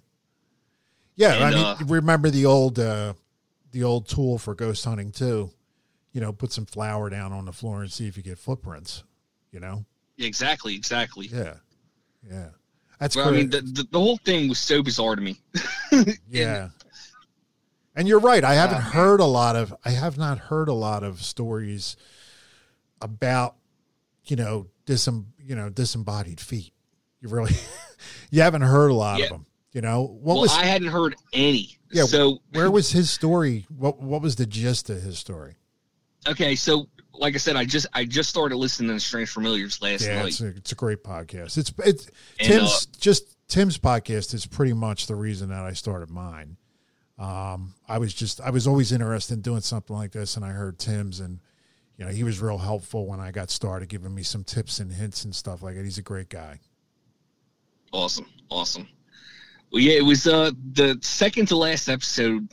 Yeah, 1.15 1.35
and, 1.35 1.43
I 1.43 1.51
mean, 1.51 1.65
uh, 1.65 1.77
remember 1.87 2.29
the 2.29 2.45
old 2.45 2.79
uh, 2.79 3.13
the 3.71 3.83
old 3.83 4.07
tool 4.07 4.37
for 4.37 4.55
ghost 4.55 4.85
hunting 4.85 5.11
too. 5.11 5.51
You 6.11 6.21
know, 6.21 6.31
put 6.31 6.51
some 6.51 6.65
flour 6.65 7.09
down 7.09 7.33
on 7.33 7.45
the 7.45 7.53
floor 7.53 7.81
and 7.81 7.91
see 7.91 8.07
if 8.07 8.17
you 8.17 8.23
get 8.23 8.37
footprints. 8.37 9.03
You 9.51 9.59
know. 9.59 9.85
Exactly. 10.17 10.75
Exactly. 10.75 11.27
Yeah. 11.27 11.55
Yeah. 12.29 12.49
That's 12.99 13.15
well, 13.15 13.29
I 13.29 13.31
mean, 13.31 13.49
the, 13.49 13.61
the, 13.61 13.87
the, 13.91 13.99
whole 13.99 14.17
thing 14.17 14.47
was 14.47 14.59
so 14.59 14.81
bizarre 14.81 15.15
to 15.15 15.21
me. 15.21 15.37
yeah. 16.29 16.69
And 17.95 18.07
you're 18.07 18.19
right. 18.19 18.43
I 18.43 18.53
haven't 18.53 18.77
uh, 18.77 18.91
heard 18.91 19.19
a 19.19 19.25
lot 19.25 19.55
of, 19.55 19.75
I 19.83 19.91
have 19.91 20.17
not 20.17 20.37
heard 20.37 20.69
a 20.69 20.73
lot 20.73 21.03
of 21.03 21.21
stories 21.21 21.97
about, 23.01 23.55
you 24.25 24.35
know, 24.35 24.67
disem, 24.85 25.25
you 25.37 25.55
know, 25.55 25.69
disembodied 25.69 26.39
feet. 26.39 26.73
You 27.19 27.29
really, 27.29 27.53
you 28.31 28.41
haven't 28.41 28.61
heard 28.61 28.89
a 28.89 28.95
lot 28.95 29.19
yeah. 29.19 29.25
of 29.25 29.31
them. 29.31 29.45
You 29.73 29.81
know, 29.81 30.03
what 30.03 30.35
well, 30.35 30.41
was, 30.41 30.55
I 30.55 30.65
hadn't 30.65 30.89
heard 30.89 31.15
any. 31.33 31.77
Yeah. 31.91 32.03
So 32.03 32.39
where 32.51 32.69
was 32.69 32.91
his 32.91 33.09
story? 33.09 33.65
What, 33.75 33.99
what 33.99 34.21
was 34.21 34.35
the 34.35 34.45
gist 34.45 34.89
of 34.89 35.01
his 35.01 35.17
story? 35.17 35.55
Okay. 36.27 36.55
So 36.55 36.87
like 37.13 37.35
I 37.35 37.37
said, 37.37 37.55
I 37.55 37.65
just 37.65 37.87
I 37.93 38.05
just 38.05 38.29
started 38.29 38.55
listening 38.55 38.91
to 38.91 38.99
Strange 38.99 39.29
Familiars 39.29 39.81
last 39.81 40.05
yeah, 40.05 40.19
night. 40.19 40.27
It's 40.29 40.41
a, 40.41 40.47
it's 40.47 40.71
a 40.71 40.75
great 40.75 41.03
podcast. 41.03 41.57
It's 41.57 41.73
it's 41.85 42.07
and, 42.39 42.47
Tim's 42.49 42.87
uh, 42.87 42.97
just 42.99 43.35
Tim's 43.47 43.77
podcast 43.77 44.33
is 44.33 44.45
pretty 44.45 44.73
much 44.73 45.07
the 45.07 45.15
reason 45.15 45.49
that 45.49 45.63
I 45.63 45.73
started 45.73 46.09
mine. 46.09 46.57
Um, 47.19 47.75
I 47.87 47.99
was 47.99 48.13
just 48.13 48.41
I 48.41 48.49
was 48.49 48.67
always 48.67 48.91
interested 48.91 49.35
in 49.35 49.41
doing 49.41 49.61
something 49.61 49.95
like 49.95 50.11
this, 50.11 50.35
and 50.35 50.43
I 50.43 50.49
heard 50.49 50.79
Tim's, 50.79 51.19
and 51.19 51.39
you 51.97 52.05
know 52.05 52.11
he 52.11 52.23
was 52.23 52.41
real 52.41 52.57
helpful 52.57 53.05
when 53.05 53.19
I 53.19 53.31
got 53.31 53.51
started, 53.51 53.89
giving 53.89 54.13
me 54.13 54.23
some 54.23 54.43
tips 54.43 54.79
and 54.79 54.91
hints 54.91 55.23
and 55.23 55.35
stuff 55.35 55.61
like 55.61 55.75
that. 55.75 55.83
He's 55.83 55.99
a 55.99 56.03
great 56.03 56.29
guy. 56.29 56.59
Awesome, 57.91 58.25
awesome. 58.49 58.87
Well, 59.71 59.81
yeah, 59.81 59.93
it 59.93 60.05
was 60.05 60.25
uh 60.27 60.51
the 60.73 60.97
second 61.01 61.47
to 61.49 61.55
last 61.55 61.89
episode 61.89 62.47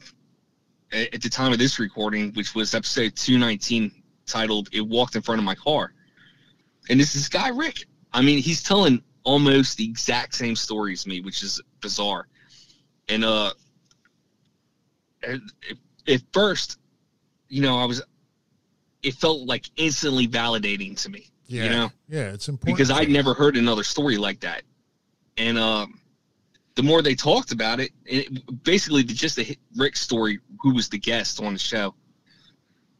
at 0.93 1.23
the 1.23 1.31
time 1.31 1.53
of 1.53 1.59
this 1.59 1.79
recording, 1.79 2.33
which 2.35 2.55
was 2.55 2.75
episode 2.75 3.17
two 3.17 3.39
nineteen 3.39 4.00
titled 4.31 4.69
"It 4.73 4.81
Walked 4.81 5.17
in 5.17 5.23
Front 5.23 5.41
of 5.41 5.45
My 5.45 5.55
Car," 5.55 5.93
and 6.89 6.99
this 6.99 7.15
is 7.15 7.29
guy 7.29 7.49
Rick. 7.49 7.85
I 8.13 8.23
mean, 8.23 8.39
he's 8.39 8.63
telling 8.63 9.03
almost 9.23 9.77
the 9.77 9.85
exact 9.85 10.35
same 10.35 10.57
story 10.57 10.93
as 10.93 11.07
me, 11.07 11.21
which 11.21 11.43
is 11.43 11.61
bizarre. 11.81 12.27
And 13.09 13.25
uh, 13.25 13.53
at, 15.23 15.41
at 16.09 16.23
first, 16.33 16.79
you 17.49 17.63
know, 17.63 17.79
I 17.79 17.85
was, 17.85 18.03
it 19.03 19.15
felt 19.15 19.47
like 19.47 19.67
instantly 19.77 20.27
validating 20.27 21.01
to 21.03 21.09
me. 21.09 21.31
Yeah, 21.47 21.65
you 21.65 21.71
know, 21.71 21.91
yeah, 22.09 22.33
it's 22.33 22.49
important 22.49 22.77
because 22.77 22.91
I'd 22.91 23.11
never 23.11 23.35
heard 23.35 23.57
another 23.57 23.83
story 23.83 24.17
like 24.17 24.41
that, 24.41 24.63
and 25.37 25.59
um, 25.59 26.01
the 26.77 26.83
more 26.83 27.03
they 27.03 27.17
talked 27.17 27.51
about 27.51 27.81
it, 27.81 27.91
it 28.05 28.63
basically 28.63 29.03
just 29.03 29.35
the 29.35 29.59
Rick 29.77 29.97
story, 29.97 30.39
who 30.61 30.75
was 30.75 30.89
the 30.89 30.99
guest 30.99 31.43
on 31.43 31.53
the 31.53 31.59
show, 31.59 31.95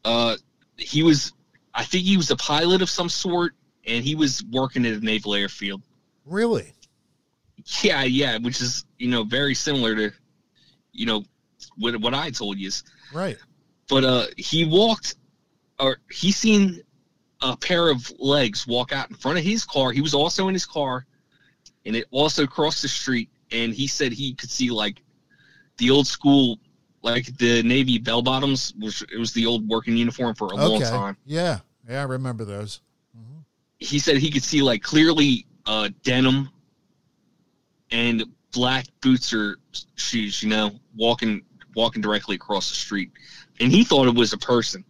uh, 0.03 0.35
he 0.81 1.03
was 1.03 1.33
I 1.73 1.83
think 1.83 2.05
he 2.05 2.17
was 2.17 2.31
a 2.31 2.35
pilot 2.35 2.81
of 2.81 2.89
some 2.89 3.09
sort 3.09 3.53
and 3.85 4.03
he 4.03 4.15
was 4.15 4.43
working 4.51 4.85
at 4.85 4.93
a 4.93 4.99
naval 4.99 5.33
airfield. 5.33 5.81
Really? 6.25 6.73
Yeah, 7.81 8.03
yeah, 8.03 8.37
which 8.37 8.61
is, 8.61 8.85
you 8.97 9.07
know, 9.07 9.23
very 9.23 9.55
similar 9.55 9.95
to 9.95 10.11
you 10.93 11.05
know 11.05 11.23
what 11.77 11.95
what 11.97 12.13
I 12.13 12.29
told 12.31 12.57
you. 12.57 12.67
is 12.67 12.83
Right. 13.13 13.37
But 13.89 14.03
uh 14.03 14.25
he 14.37 14.65
walked 14.65 15.15
or 15.79 15.97
he 16.11 16.31
seen 16.31 16.81
a 17.41 17.57
pair 17.57 17.89
of 17.89 18.11
legs 18.19 18.67
walk 18.67 18.91
out 18.91 19.09
in 19.09 19.15
front 19.15 19.37
of 19.37 19.43
his 19.43 19.65
car. 19.65 19.91
He 19.91 20.01
was 20.01 20.13
also 20.13 20.47
in 20.47 20.53
his 20.53 20.65
car 20.65 21.05
and 21.85 21.95
it 21.95 22.05
also 22.11 22.45
crossed 22.45 22.81
the 22.81 22.87
street 22.87 23.29
and 23.51 23.73
he 23.73 23.87
said 23.87 24.11
he 24.11 24.33
could 24.33 24.49
see 24.49 24.69
like 24.69 25.01
the 25.77 25.89
old 25.89 26.07
school 26.07 26.59
like 27.03 27.37
the 27.37 27.63
Navy 27.63 27.97
bell 27.97 28.21
bottoms, 28.21 28.73
which 28.79 29.01
it 29.03 29.17
was 29.17 29.33
the 29.33 29.45
old 29.45 29.67
working 29.67 29.97
uniform 29.97 30.35
for 30.35 30.47
a 30.47 30.53
okay. 30.53 30.63
long 30.63 30.81
time. 30.81 31.17
Yeah, 31.25 31.59
yeah, 31.89 32.01
I 32.01 32.03
remember 32.03 32.45
those. 32.45 32.81
Mm-hmm. 33.17 33.39
He 33.79 33.99
said 33.99 34.17
he 34.17 34.29
could 34.29 34.43
see 34.43 34.61
like 34.61 34.83
clearly 34.83 35.45
uh, 35.65 35.89
denim 36.03 36.49
and 37.91 38.23
black 38.51 38.85
boots 39.01 39.33
or 39.33 39.57
shoes, 39.95 40.43
you 40.43 40.49
know, 40.49 40.71
walking 40.95 41.41
walking 41.75 42.01
directly 42.01 42.35
across 42.35 42.69
the 42.69 42.75
street, 42.75 43.11
and 43.59 43.71
he 43.71 43.83
thought 43.83 44.07
it 44.07 44.15
was 44.15 44.33
a 44.33 44.37
person. 44.37 44.83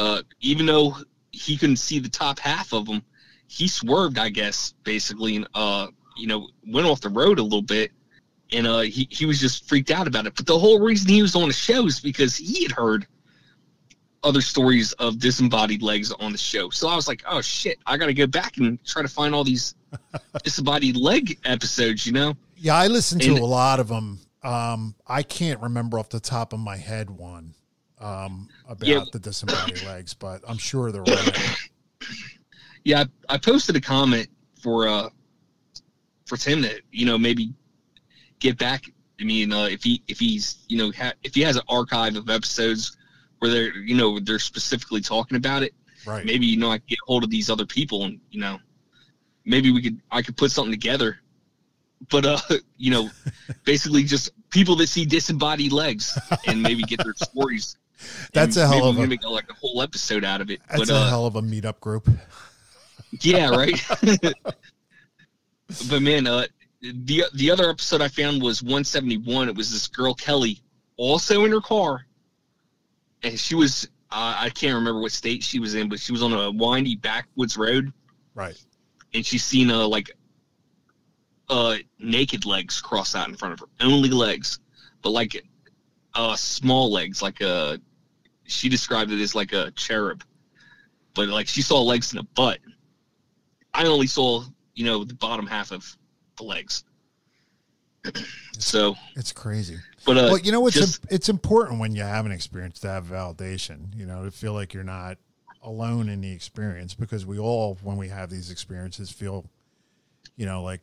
uh, 0.00 0.22
even 0.40 0.66
though 0.66 0.96
he 1.30 1.56
couldn't 1.56 1.76
see 1.76 1.98
the 1.98 2.08
top 2.08 2.38
half 2.38 2.72
of 2.72 2.86
them, 2.86 3.02
he 3.46 3.68
swerved, 3.68 4.18
I 4.18 4.30
guess, 4.30 4.74
basically, 4.82 5.36
and 5.36 5.46
uh, 5.54 5.88
you 6.16 6.26
know, 6.26 6.48
went 6.66 6.86
off 6.86 7.00
the 7.00 7.08
road 7.10 7.38
a 7.38 7.42
little 7.42 7.62
bit, 7.62 7.92
and 8.52 8.66
uh, 8.66 8.80
he 8.80 9.06
he 9.10 9.26
was 9.26 9.40
just 9.40 9.68
freaked 9.68 9.90
out 9.90 10.06
about 10.06 10.26
it. 10.26 10.34
But 10.36 10.46
the 10.46 10.58
whole 10.58 10.80
reason 10.80 11.08
he 11.08 11.22
was 11.22 11.34
on 11.34 11.48
the 11.48 11.54
show 11.54 11.86
is 11.86 12.00
because 12.00 12.36
he 12.36 12.62
had 12.62 12.72
heard 12.72 13.06
other 14.22 14.40
stories 14.42 14.92
of 14.94 15.18
disembodied 15.18 15.82
legs 15.82 16.12
on 16.12 16.32
the 16.32 16.38
show. 16.38 16.68
So 16.70 16.88
I 16.88 16.94
was 16.96 17.08
like, 17.08 17.22
oh 17.26 17.40
shit, 17.40 17.78
I 17.86 17.96
got 17.96 18.06
to 18.06 18.14
go 18.14 18.26
back 18.26 18.58
and 18.58 18.82
try 18.84 19.00
to 19.02 19.08
find 19.08 19.34
all 19.34 19.44
these 19.44 19.74
disembodied 20.44 20.96
leg 20.96 21.38
episodes. 21.44 22.06
You 22.06 22.12
know? 22.12 22.34
Yeah, 22.56 22.74
I 22.74 22.88
listened 22.88 23.22
to 23.22 23.30
And- 23.30 23.38
a 23.38 23.44
lot 23.44 23.80
of 23.80 23.88
them. 23.88 24.20
Um, 24.42 24.94
I 25.06 25.22
can't 25.22 25.60
remember 25.60 25.98
off 25.98 26.08
the 26.08 26.18
top 26.20 26.54
of 26.54 26.60
my 26.60 26.76
head 26.78 27.10
one 27.10 27.52
um, 27.98 28.48
about 28.66 28.88
Yeah. 28.88 29.04
the 29.12 29.18
disembodied 29.18 29.82
legs, 29.86 30.14
but 30.14 30.40
I'm 30.48 30.56
sure 30.56 30.90
they're 30.92 31.02
right. 31.02 31.56
Yeah, 32.84 33.04
I, 33.28 33.34
I 33.34 33.38
posted 33.38 33.76
a 33.76 33.80
comment 33.82 34.28
for 34.62 34.88
uh 34.88 35.08
for 36.26 36.36
Tim 36.38 36.62
to 36.62 36.80
you 36.90 37.04
know 37.04 37.18
maybe 37.18 37.52
get 38.40 38.58
back. 38.58 38.84
I 39.20 39.24
mean, 39.24 39.52
uh, 39.52 39.64
if 39.64 39.82
he 39.84 40.02
if 40.08 40.18
he's 40.18 40.64
you 40.68 40.78
know 40.78 40.90
ha- 40.92 41.12
if 41.22 41.34
he 41.34 41.42
has 41.42 41.56
an 41.56 41.62
archive 41.68 42.16
of 42.16 42.28
episodes 42.30 42.96
where 43.38 43.50
they're 43.50 43.76
you 43.76 43.94
know 43.94 44.18
they're 44.18 44.38
specifically 44.38 45.00
talking 45.00 45.36
about 45.36 45.62
it, 45.62 45.74
Right. 46.06 46.24
maybe 46.24 46.46
you 46.46 46.56
know 46.56 46.70
I 46.70 46.78
could 46.78 46.88
get 46.88 46.98
hold 47.06 47.22
of 47.24 47.30
these 47.30 47.50
other 47.50 47.66
people 47.66 48.04
and 48.04 48.18
you 48.30 48.40
know 48.40 48.58
maybe 49.44 49.70
we 49.70 49.82
could 49.82 50.00
I 50.10 50.22
could 50.22 50.36
put 50.36 50.50
something 50.50 50.72
together. 50.72 51.18
But 52.10 52.24
uh, 52.24 52.38
you 52.78 52.90
know, 52.90 53.10
basically 53.64 54.04
just 54.04 54.30
people 54.50 54.74
that 54.76 54.88
see 54.88 55.04
disembodied 55.04 55.72
legs 55.72 56.18
and 56.46 56.62
maybe 56.62 56.82
get 56.82 57.02
their 57.04 57.14
stories. 57.22 57.76
That's 58.32 58.56
a 58.56 58.66
hell 58.66 58.86
of 58.88 58.98
a 58.98 59.06
make 59.06 59.22
like 59.24 59.50
a 59.50 59.54
whole 59.54 59.82
episode 59.82 60.24
out 60.24 60.40
of 60.40 60.50
it. 60.50 60.60
that's 60.70 60.80
but 60.80 60.88
a 60.88 60.94
uh, 60.96 61.08
hell 61.10 61.26
of 61.26 61.36
a 61.36 61.42
meetup 61.42 61.80
group. 61.80 62.08
yeah, 63.20 63.50
right. 63.50 63.78
but 65.90 66.00
man, 66.02 66.26
uh, 66.26 66.46
the 66.80 67.24
the 67.34 67.50
other 67.50 67.68
episode 67.70 68.00
I 68.00 68.08
found 68.08 68.42
was 68.42 68.62
171. 68.62 69.48
It 69.48 69.54
was 69.56 69.70
this 69.70 69.86
girl 69.86 70.14
Kelly, 70.14 70.60
also 70.96 71.44
in 71.44 71.50
her 71.52 71.60
car, 71.60 72.06
and 73.22 73.38
she 73.38 73.54
was 73.54 73.86
uh, 74.10 74.34
I 74.38 74.50
can't 74.50 74.74
remember 74.74 75.00
what 75.00 75.12
state 75.12 75.42
she 75.42 75.58
was 75.60 75.74
in, 75.74 75.88
but 75.88 76.00
she 76.00 76.12
was 76.12 76.22
on 76.22 76.32
a 76.32 76.50
windy 76.50 76.96
backwoods 76.96 77.56
road, 77.56 77.92
Right. 78.34 78.56
and 79.14 79.24
she's 79.24 79.44
seen 79.44 79.70
uh 79.70 79.86
like 79.86 80.10
uh 81.48 81.76
naked 81.98 82.46
legs 82.46 82.80
cross 82.80 83.14
out 83.14 83.28
in 83.28 83.36
front 83.36 83.54
of 83.54 83.60
her, 83.60 83.66
only 83.80 84.08
legs, 84.10 84.58
but 85.02 85.10
like 85.10 85.44
uh 86.14 86.34
small 86.36 86.90
legs, 86.90 87.22
like 87.22 87.40
a 87.40 87.78
she 88.44 88.68
described 88.68 89.12
it 89.12 89.20
as 89.20 89.34
like 89.34 89.52
a 89.52 89.70
cherub, 89.72 90.24
but 91.14 91.28
like 91.28 91.46
she 91.46 91.62
saw 91.62 91.80
legs 91.82 92.12
in 92.12 92.18
a 92.18 92.22
butt. 92.22 92.58
I 93.74 93.86
only 93.86 94.06
saw 94.08 94.44
you 94.74 94.84
know 94.84 95.04
the 95.04 95.14
bottom 95.14 95.46
half 95.46 95.70
of 95.72 95.96
the 96.40 96.46
legs. 96.46 96.84
so, 98.58 98.96
It's 99.14 99.32
crazy. 99.32 99.76
but 100.06 100.16
uh, 100.16 100.28
well, 100.30 100.38
you 100.38 100.52
know, 100.52 100.66
it's 100.66 100.76
just- 100.76 101.04
it's 101.10 101.28
important 101.28 101.80
when 101.80 101.94
you 101.94 102.02
have 102.02 102.24
an 102.26 102.32
experience 102.32 102.80
to 102.80 102.88
have 102.88 103.06
validation. 103.06 103.94
You 103.96 104.06
know, 104.06 104.24
to 104.24 104.30
feel 104.30 104.52
like 104.54 104.72
you're 104.74 104.84
not 104.84 105.18
alone 105.62 106.08
in 106.08 106.20
the 106.22 106.32
experience 106.32 106.94
because 106.94 107.26
we 107.26 107.38
all, 107.38 107.76
when 107.82 107.96
we 107.98 108.08
have 108.08 108.30
these 108.30 108.50
experiences, 108.50 109.10
feel, 109.10 109.44
you 110.36 110.46
know, 110.46 110.62
like 110.62 110.80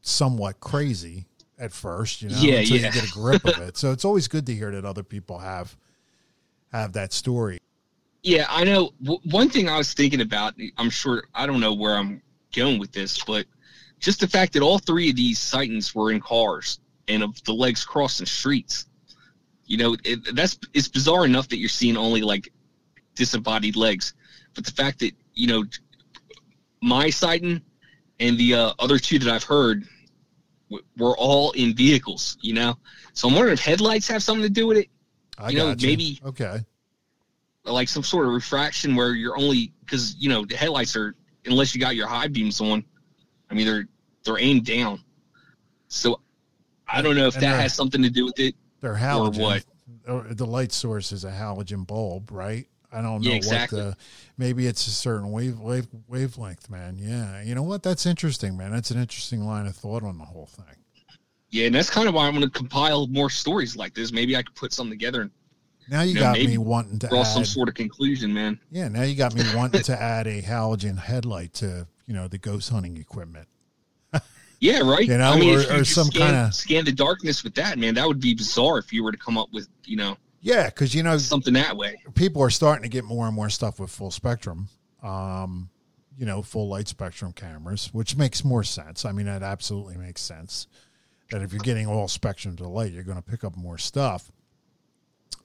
somewhat 0.00 0.58
crazy 0.58 1.26
at 1.58 1.72
first. 1.72 2.22
You 2.22 2.30
know, 2.30 2.36
Yeah, 2.38 2.54
until 2.58 2.76
yeah. 2.78 2.86
you 2.88 2.92
get 2.92 3.08
a 3.08 3.12
grip 3.12 3.44
of 3.44 3.58
it. 3.60 3.76
So 3.76 3.92
it's 3.92 4.04
always 4.04 4.26
good 4.26 4.46
to 4.46 4.54
hear 4.54 4.72
that 4.72 4.84
other 4.84 5.04
people 5.04 5.38
have 5.38 5.76
have 6.72 6.92
that 6.94 7.12
story. 7.12 7.60
Yeah, 8.24 8.46
I 8.48 8.64
know. 8.64 8.90
W- 9.04 9.20
one 9.30 9.48
thing 9.48 9.68
I 9.68 9.78
was 9.78 9.94
thinking 9.94 10.20
about, 10.20 10.54
I'm 10.76 10.90
sure, 10.90 11.22
I 11.32 11.46
don't 11.46 11.60
know 11.60 11.72
where 11.72 11.96
I'm 11.96 12.20
going 12.52 12.80
with 12.80 12.90
this, 12.90 13.22
but 13.22 13.46
just 14.00 14.20
the 14.20 14.28
fact 14.28 14.52
that 14.54 14.62
all 14.62 14.78
three 14.78 15.10
of 15.10 15.16
these 15.16 15.38
sightings 15.38 15.94
were 15.94 16.10
in 16.12 16.20
cars 16.20 16.80
and 17.08 17.22
of 17.22 17.42
the 17.44 17.52
legs 17.52 17.84
crossing 17.84 18.26
streets. 18.26 18.86
You 19.64 19.78
know, 19.78 19.96
it, 20.04 20.34
that's 20.34 20.58
it's 20.74 20.88
bizarre 20.88 21.24
enough 21.24 21.48
that 21.48 21.58
you're 21.58 21.68
seeing 21.68 21.96
only 21.96 22.22
like 22.22 22.52
disembodied 23.14 23.74
legs, 23.76 24.14
but 24.54 24.64
the 24.64 24.72
fact 24.72 25.00
that 25.00 25.12
you 25.34 25.46
know 25.48 25.64
my 26.82 27.10
sighting 27.10 27.60
and 28.20 28.38
the 28.38 28.54
uh, 28.54 28.72
other 28.78 28.98
two 28.98 29.18
that 29.18 29.28
I've 29.32 29.42
heard 29.44 29.84
w- 30.70 30.84
were 30.96 31.16
all 31.16 31.50
in 31.52 31.74
vehicles. 31.74 32.36
You 32.42 32.54
know, 32.54 32.78
so 33.12 33.28
I'm 33.28 33.34
wondering 33.34 33.54
if 33.54 33.60
headlights 33.64 34.06
have 34.08 34.22
something 34.22 34.42
to 34.44 34.50
do 34.50 34.66
with 34.66 34.78
it. 34.78 34.88
I 35.38 35.50
You 35.50 35.58
know, 35.58 35.68
gotcha. 35.74 35.86
maybe- 35.86 36.20
okay. 36.24 36.60
like 37.64 37.88
some 37.88 38.04
sort 38.04 38.26
of 38.26 38.32
refraction 38.32 38.94
where 38.94 39.14
you're 39.14 39.36
only 39.36 39.72
because 39.84 40.14
you 40.16 40.28
know 40.28 40.44
the 40.44 40.56
headlights 40.56 40.94
are 40.96 41.16
unless 41.46 41.74
you 41.74 41.80
got 41.80 41.96
your 41.96 42.06
high 42.06 42.28
beams 42.28 42.60
on 42.60 42.84
i 43.50 43.54
mean 43.54 43.66
they're 43.66 43.86
they're 44.24 44.38
aimed 44.38 44.64
down 44.64 45.00
so 45.88 46.20
i 46.88 47.00
don't 47.02 47.16
know 47.16 47.26
if 47.26 47.34
And 47.34 47.42
that 47.44 47.60
has 47.60 47.74
something 47.74 48.02
to 48.02 48.10
do 48.10 48.24
with 48.24 48.38
it 48.38 48.54
They're 48.80 48.94
halogen. 48.94 49.40
what? 49.40 49.64
or 50.08 50.22
the 50.30 50.46
light 50.46 50.72
source 50.72 51.12
is 51.12 51.24
a 51.24 51.30
halogen 51.30 51.86
bulb, 51.86 52.30
right? 52.32 52.66
I 52.92 53.00
don't 53.02 53.22
know 53.22 53.30
Yeah, 53.30 53.36
exactly. 53.36 53.80
what 53.82 53.90
the 53.92 53.96
maybe 54.36 54.66
it's 54.66 54.86
a 54.86 54.90
certain 54.90 55.30
wave, 55.32 55.58
wave 55.60 55.86
wavelength, 56.08 56.68
man. 56.70 56.96
Yeah, 56.98 57.42
you 57.42 57.54
know 57.54 57.62
what? 57.62 57.82
That's 57.82 58.06
interesting, 58.06 58.56
man. 58.56 58.70
That's 58.72 58.90
an 58.90 58.98
interesting 59.00 59.44
line 59.44 59.66
of 59.66 59.76
thought 59.76 60.02
on 60.02 60.18
the 60.18 60.24
whole 60.24 60.46
thing. 60.46 60.76
yeah 61.50 61.66
and 61.66 61.74
that's 61.74 61.90
kind 61.90 62.08
of 62.08 62.14
why 62.14 62.26
i'm 62.26 62.34
going 62.34 62.44
to 62.44 62.50
compile 62.50 63.06
more 63.08 63.30
stories 63.30 63.76
like 63.76 63.94
this 63.94 64.12
maybe 64.12 64.36
i 64.36 64.42
could 64.42 64.54
put 64.56 64.72
something 64.72 64.90
together 64.98 65.22
and 65.22 65.30
Now 65.88 66.02
you 66.02 66.14
Yeah, 66.14 66.20
got 66.20 66.32
maybe 66.32 66.52
me 66.52 66.58
wanting 66.58 66.98
to 67.00 67.08
draw 67.08 67.20
add. 67.20 67.26
some 67.26 67.44
sort 67.44 67.68
of 67.68 67.74
conclusion 67.74 68.32
man 68.34 68.58
yeah, 68.70 68.88
now 68.88 69.02
you 69.02 69.14
got 69.14 69.34
me 69.34 69.42
wanting 69.54 69.82
to 69.90 70.00
add 70.00 70.26
a 70.26 70.42
halogen 70.42 70.98
headlight 70.98 71.52
to 71.54 71.86
you 72.06 72.14
know 72.14 72.28
the 72.28 72.38
ghost 72.38 72.70
hunting 72.70 72.96
equipment. 72.96 73.48
yeah 74.60 74.80
right 74.80 75.06
You 75.08 75.18
know, 75.18 75.32
i 75.32 75.38
mean 75.38 75.58
or- 75.58 75.80
or 75.80 75.84
some 75.84 76.06
scan, 76.06 76.26
kinda- 76.32 76.52
scan 76.52 76.84
the 76.84 76.92
darkness 76.92 77.44
with 77.44 77.54
that 77.56 77.78
man 77.78 77.94
that 77.94 78.06
would 78.06 78.20
be 78.20 78.34
bizarre 78.34 78.78
if 78.78 78.92
you 78.92 79.02
were 79.04 79.12
to 79.12 79.18
come 79.18 79.36
up 79.36 79.48
with 79.52 79.68
you 79.84 79.96
know 79.96 80.16
Yeah, 80.40 80.66
because 80.66 80.94
you 80.94 81.02
know 81.02 81.18
something 81.18 81.54
that 81.54 81.76
way 81.76 82.00
people 82.14 82.42
are 82.42 82.50
starting 82.50 82.82
to 82.84 82.88
get 82.88 83.04
more 83.04 83.26
and 83.26 83.34
more 83.34 83.50
stuff 83.50 83.78
with 83.80 83.90
full 83.90 84.10
spectrum, 84.10 84.68
um, 85.02 85.68
you 86.18 86.24
know, 86.24 86.40
full 86.42 86.68
light 86.68 86.88
spectrum 86.88 87.32
cameras, 87.32 87.90
which 87.92 88.16
makes 88.16 88.42
more 88.44 88.62
sense. 88.64 89.04
I 89.04 89.12
mean, 89.12 89.26
that 89.26 89.42
absolutely 89.42 89.96
makes 89.98 90.22
sense. 90.22 90.66
That 91.30 91.42
if 91.42 91.52
you're 91.52 91.60
getting 91.60 91.86
all 91.86 92.08
spectrum 92.08 92.56
to 92.56 92.68
light, 92.68 92.92
you're 92.92 93.02
going 93.02 93.18
to 93.18 93.22
pick 93.30 93.44
up 93.44 93.54
more 93.56 93.76
stuff. 93.76 94.30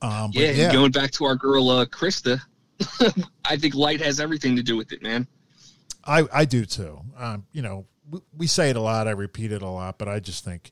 Um, 0.01 0.31
but 0.33 0.41
yeah, 0.41 0.51
yeah, 0.51 0.71
going 0.71 0.91
back 0.91 1.11
to 1.11 1.25
our 1.25 1.35
girl 1.35 1.69
uh 1.69 1.85
krista 1.85 2.39
i 3.45 3.55
think 3.57 3.75
light 3.75 3.99
has 4.01 4.19
everything 4.19 4.55
to 4.55 4.63
do 4.63 4.75
with 4.77 4.91
it 4.93 5.01
man 5.03 5.27
I, 6.05 6.25
I 6.33 6.45
do 6.45 6.65
too. 6.65 6.99
Um, 7.17 7.45
you 7.51 7.61
know, 7.61 7.85
we, 8.09 8.19
we 8.37 8.47
say 8.47 8.69
it 8.69 8.75
a 8.75 8.81
lot, 8.81 9.07
I 9.07 9.11
repeat 9.11 9.51
it 9.51 9.61
a 9.61 9.67
lot, 9.67 9.97
but 9.97 10.07
I 10.07 10.19
just 10.19 10.43
think 10.43 10.71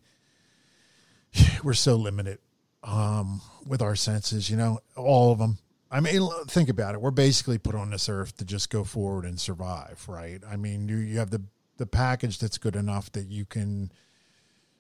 we're 1.64 1.74
so 1.74 1.96
limited 1.96 2.40
um, 2.84 3.42
with 3.66 3.82
our 3.82 3.96
senses, 3.96 4.50
you 4.50 4.58
know, 4.58 4.80
all 4.96 5.32
of 5.32 5.40
them. 5.40 5.58
I 5.92 6.02
mean, 6.02 6.28
think 6.48 6.70
about 6.70 6.94
it. 6.94 7.02
We're 7.02 7.12
basically 7.12 7.58
put 7.58 7.74
on 7.74 7.90
this 7.90 8.10
earth 8.10 8.38
to 8.38 8.46
just 8.46 8.70
go 8.70 8.84
forward 8.84 9.26
and 9.26 9.40
survive, 9.40 10.04
right? 10.08 10.40
I 10.48 10.56
mean, 10.56 10.88
you, 10.88 10.98
you 10.98 11.18
have 11.18 11.32
the, 11.32 11.42
the 11.78 11.88
package 11.88 12.38
that's 12.38 12.60
good 12.60 12.76
enough 12.76 13.12
that 13.14 13.28
you 13.28 13.46
can 13.46 13.92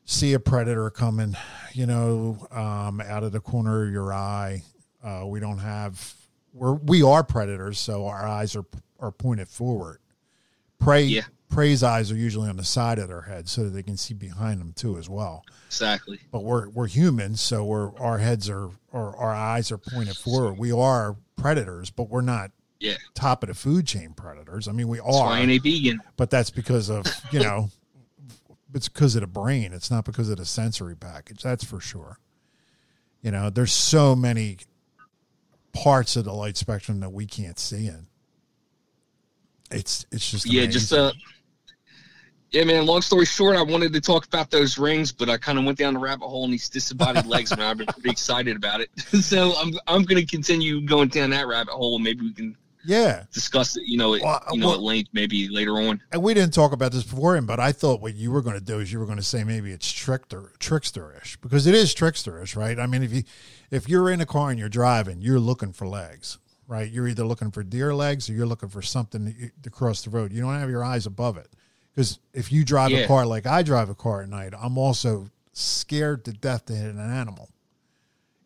see 0.05 0.33
a 0.33 0.39
predator 0.39 0.89
coming, 0.91 1.35
you 1.73 1.87
know, 1.87 2.37
um, 2.51 3.01
out 3.01 3.23
of 3.23 3.31
the 3.31 3.39
corner 3.39 3.85
of 3.85 3.91
your 3.91 4.13
eye. 4.13 4.63
Uh, 5.03 5.23
we 5.25 5.39
don't 5.39 5.59
have, 5.59 6.13
we're, 6.53 6.73
we 6.73 7.01
are 7.01 7.23
predators, 7.23 7.79
so 7.79 8.05
our 8.05 8.27
eyes 8.27 8.55
are, 8.55 8.65
are 8.99 9.11
pointed 9.11 9.47
forward. 9.47 9.99
Prey, 10.79 11.03
Yeah. 11.03 11.23
prey's 11.49 11.83
eyes 11.83 12.11
are 12.11 12.15
usually 12.15 12.49
on 12.49 12.57
the 12.57 12.63
side 12.63 12.99
of 12.99 13.07
their 13.09 13.21
head 13.23 13.49
so 13.49 13.63
that 13.63 13.71
they 13.71 13.83
can 13.83 13.97
see 13.97 14.13
behind 14.13 14.61
them 14.61 14.71
too, 14.73 14.97
as 14.97 15.09
well 15.09 15.43
exactly 15.67 16.19
but 16.31 16.43
we're 16.43 16.69
we're 16.69 16.87
humans, 16.87 17.41
so 17.41 17.63
we're 17.65 17.95
our 17.97 18.17
heads 18.17 18.49
are 18.49 18.69
or 18.91 19.15
our 19.17 19.33
eyes 19.33 19.71
are 19.71 19.77
pointed 19.77 20.15
forward. 20.15 20.57
We 20.57 20.71
are 20.71 21.15
predators, 21.35 21.89
but 21.89 22.09
we're 22.09 22.21
not 22.21 22.51
yeah 22.79 22.95
top 23.13 23.43
of 23.43 23.49
the 23.49 23.55
food 23.55 23.85
chain 23.85 24.13
predators. 24.13 24.67
I 24.67 24.71
mean, 24.71 24.87
we 24.87 24.97
that's 24.97 25.09
why 25.09 25.37
are, 25.37 25.41
ain't 25.41 25.51
a 25.51 25.57
vegan 25.57 25.99
but 26.17 26.29
that's 26.29 26.49
because 26.49 26.89
of 26.89 27.05
you 27.31 27.39
know, 27.39 27.69
it's 28.73 28.87
because 28.87 29.15
of 29.15 29.21
the 29.21 29.27
brain. 29.27 29.73
It's 29.73 29.91
not 29.91 30.05
because 30.05 30.29
of 30.29 30.37
the 30.37 30.45
sensory 30.45 30.95
package. 30.95 31.43
That's 31.43 31.63
for 31.63 31.79
sure. 31.79 32.19
You 33.21 33.31
know, 33.31 33.49
there's 33.49 33.73
so 33.73 34.15
many 34.15 34.57
parts 35.73 36.15
of 36.15 36.25
the 36.25 36.33
light 36.33 36.55
spectrum 36.57 36.99
that 37.01 37.11
we 37.11 37.25
can't 37.25 37.59
see 37.59 37.87
in. 37.87 38.07
It's 39.71 40.05
it's 40.11 40.29
just 40.29 40.45
yeah, 40.45 40.65
just 40.65 40.91
amazing. 40.91 41.07
uh, 41.07 41.11
yeah, 42.51 42.63
man. 42.63 42.85
Long 42.85 43.01
story 43.03 43.25
short, 43.25 43.55
I 43.55 43.61
wanted 43.61 43.93
to 43.93 44.01
talk 44.01 44.25
about 44.25 44.49
those 44.49 44.77
rings, 44.79 45.11
but 45.11 45.29
I 45.29 45.37
kind 45.37 45.59
of 45.59 45.65
went 45.65 45.77
down 45.77 45.93
the 45.93 45.99
rabbit 45.99 46.25
hole 46.25 46.45
in 46.45 46.51
these 46.51 46.67
disembodied 46.69 47.25
legs, 47.27 47.51
and 47.51 47.61
I've 47.61 47.77
been 47.77 47.85
pretty 47.87 48.09
excited 48.09 48.55
about 48.55 48.81
it, 48.81 48.89
so 49.21 49.53
I'm 49.57 49.73
I'm 49.87 50.03
gonna 50.03 50.25
continue 50.25 50.81
going 50.81 51.09
down 51.09 51.29
that 51.29 51.45
rabbit 51.47 51.73
hole, 51.73 51.95
and 51.95 52.03
maybe 52.03 52.21
we 52.21 52.33
can 52.33 52.57
yeah. 52.85 53.25
discuss 53.31 53.77
it, 53.77 53.83
you 53.85 53.97
know, 53.97 54.15
at, 54.15 54.21
Well, 54.23 54.41
you 54.51 54.59
know, 54.61 54.67
well- 54.67 54.75
at 54.77 54.81
length, 54.81 55.09
maybe 55.13 55.47
later 55.49 55.73
on. 55.73 56.01
and 56.11 56.23
we 56.23 56.33
didn't 56.33 56.53
talk 56.55 56.71
about 56.71 56.91
this 56.91 57.03
beforehand, 57.03 57.45
but 57.45 57.59
I 57.59 57.71
thought 57.71 58.01
what 58.01 58.15
you 58.15 58.31
were 58.31 58.41
going 58.41 58.55
to 58.57 58.63
do 58.63 58.79
is 58.79 58.91
you 58.91 58.97
were 58.97 59.05
going 59.05 59.17
to 59.17 59.23
say 59.23 59.43
maybe 59.43 59.71
it's 59.71 59.91
trickster 59.91 60.53
tricksterish 60.59 61.37
because 61.41 61.67
it 61.67 61.75
is 61.75 61.93
tricksterish, 61.93 62.55
right? 62.55 62.79
I 62.79 62.87
mean, 62.87 63.03
if 63.03 63.13
you 63.13 63.23
if 63.69 63.87
you're 63.87 64.09
in 64.09 64.21
a 64.21 64.25
car 64.25 64.49
and 64.49 64.57
you're 64.57 64.69
driving, 64.69 65.21
you're 65.21 65.39
looking 65.39 65.71
for 65.71 65.87
legs, 65.87 66.39
right? 66.69 66.89
You're 66.89 67.07
either 67.07 67.25
looking 67.25 67.49
for 67.49 67.63
deer 67.63 67.93
legs 67.95 68.29
or 68.29 68.33
you're 68.33 68.45
looking 68.45 68.69
for 68.69 68.83
something 68.83 69.51
to, 69.63 69.69
cross 69.71 70.03
the 70.03 70.11
road. 70.11 70.31
You 70.31 70.39
don't 70.41 70.53
have 70.53 70.69
your 70.69 70.83
eyes 70.83 71.07
above 71.07 71.35
it. 71.35 71.47
Because 71.93 72.19
if 72.31 72.51
you 72.51 72.63
drive 72.63 72.91
Yeah. 72.91 72.99
a 72.99 73.07
car 73.07 73.25
like 73.25 73.47
I 73.47 73.63
drive 73.63 73.89
a 73.89 73.95
car 73.95 74.21
at 74.21 74.29
night, 74.29 74.53
I'm 74.57 74.77
also 74.77 75.29
scared 75.51 76.23
to 76.25 76.31
death 76.31 76.65
to 76.67 76.73
hit 76.75 76.93
an 76.93 76.99
animal. 76.99 77.49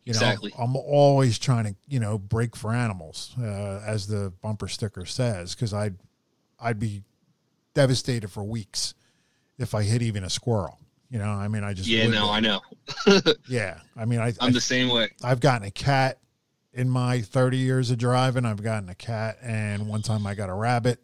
You 0.04 0.14
know, 0.14 0.18
Exactly. 0.20 0.52
I'm 0.58 0.74
always 0.74 1.38
trying 1.38 1.64
to, 1.64 1.74
you 1.86 2.00
know, 2.00 2.18
break 2.18 2.56
for 2.56 2.72
animals, 2.72 3.34
uh, 3.38 3.82
as 3.86 4.06
the 4.06 4.32
bumper 4.42 4.68
sticker 4.68 5.04
says, 5.04 5.54
because 5.54 5.72
I'd, 5.74 5.96
I'd 6.58 6.78
be 6.78 7.02
devastated 7.74 8.28
for 8.28 8.42
weeks 8.42 8.94
if 9.58 9.74
I 9.74 9.82
hit 9.82 10.00
even 10.02 10.24
a 10.24 10.30
squirrel. 10.30 10.78
You 11.10 11.18
know, 11.18 11.28
I 11.28 11.48
mean, 11.48 11.62
I 11.62 11.74
just 11.74 11.88
Yeah, 11.88 12.06
no, 12.08 12.24
be. 12.24 12.30
I 12.30 12.40
know. 12.40 12.60
yeah. 13.48 13.78
I 13.96 14.04
mean, 14.06 14.18
I, 14.20 14.28
I 14.28 14.32
I'm 14.40 14.52
the 14.52 14.60
same 14.60 14.88
way. 14.88 15.10
I've 15.22 15.40
gotten 15.40 15.66
a 15.68 15.70
cat 15.70 16.18
in 16.74 16.90
my 16.90 17.20
30 17.20 17.56
years 17.56 17.90
of 17.90 17.98
driving. 17.98 18.44
I've 18.44 18.62
gotten 18.62 18.88
a 18.88 18.94
cat, 18.94 19.38
and 19.40 19.88
one 19.88 20.02
time 20.02 20.26
I 20.26 20.34
got 20.34 20.50
a 20.50 20.54
rabbit, 20.54 21.02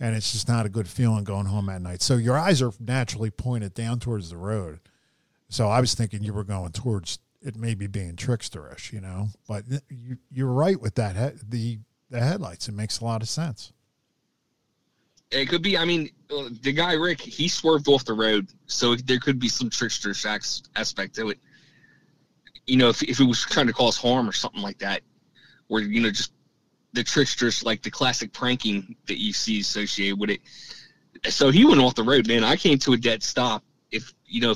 and 0.00 0.14
it's 0.14 0.32
just 0.32 0.48
not 0.48 0.66
a 0.66 0.68
good 0.68 0.88
feeling 0.88 1.24
going 1.24 1.46
home 1.46 1.68
at 1.68 1.80
night. 1.80 2.02
So 2.02 2.16
your 2.16 2.36
eyes 2.36 2.60
are 2.60 2.72
naturally 2.80 3.30
pointed 3.30 3.72
down 3.72 4.00
towards 4.00 4.30
the 4.30 4.36
road. 4.36 4.80
So 5.48 5.68
I 5.68 5.80
was 5.80 5.94
thinking 5.94 6.22
you 6.22 6.32
were 6.32 6.44
going 6.44 6.72
towards 6.72 7.20
it, 7.40 7.56
maybe 7.56 7.86
being 7.86 8.16
tricksterish, 8.16 8.92
you 8.92 9.00
know. 9.00 9.28
But 9.48 9.64
you, 9.88 10.18
you're 10.30 10.52
right 10.52 10.80
with 10.80 10.96
that. 10.96 11.14
The 11.48 11.78
the 12.10 12.20
headlights. 12.20 12.68
It 12.68 12.72
makes 12.72 13.00
a 13.00 13.04
lot 13.04 13.22
of 13.22 13.28
sense. 13.28 13.72
It 15.30 15.48
could 15.48 15.62
be. 15.62 15.76
I 15.76 15.84
mean, 15.84 16.10
uh, 16.30 16.48
the 16.62 16.72
guy 16.72 16.94
Rick, 16.94 17.20
he 17.20 17.48
swerved 17.48 17.88
off 17.88 18.04
the 18.04 18.12
road, 18.12 18.48
so 18.66 18.94
there 18.94 19.18
could 19.18 19.38
be 19.38 19.48
some 19.48 19.70
trickster 19.70 20.14
aspect 20.76 21.14
to 21.16 21.30
it. 21.30 21.38
You 22.66 22.76
know, 22.76 22.88
if 22.88 23.02
if 23.02 23.20
it 23.20 23.24
was 23.24 23.40
trying 23.42 23.66
to 23.68 23.72
cause 23.72 23.96
harm 23.96 24.28
or 24.28 24.32
something 24.32 24.62
like 24.62 24.78
that, 24.78 25.02
where 25.68 25.82
you 25.82 26.00
know 26.00 26.10
just 26.10 26.32
the 26.92 27.04
tricksters 27.04 27.62
like 27.64 27.82
the 27.82 27.90
classic 27.90 28.32
pranking 28.32 28.96
that 29.06 29.18
you 29.20 29.32
see 29.32 29.60
associated 29.60 30.18
with 30.18 30.30
it. 30.30 30.40
So 31.28 31.50
he 31.50 31.64
went 31.64 31.80
off 31.80 31.94
the 31.94 32.02
road, 32.02 32.26
man. 32.26 32.44
I 32.44 32.56
came 32.56 32.78
to 32.78 32.92
a 32.92 32.96
dead 32.96 33.22
stop. 33.22 33.62
If 33.90 34.12
you 34.26 34.40
know, 34.40 34.54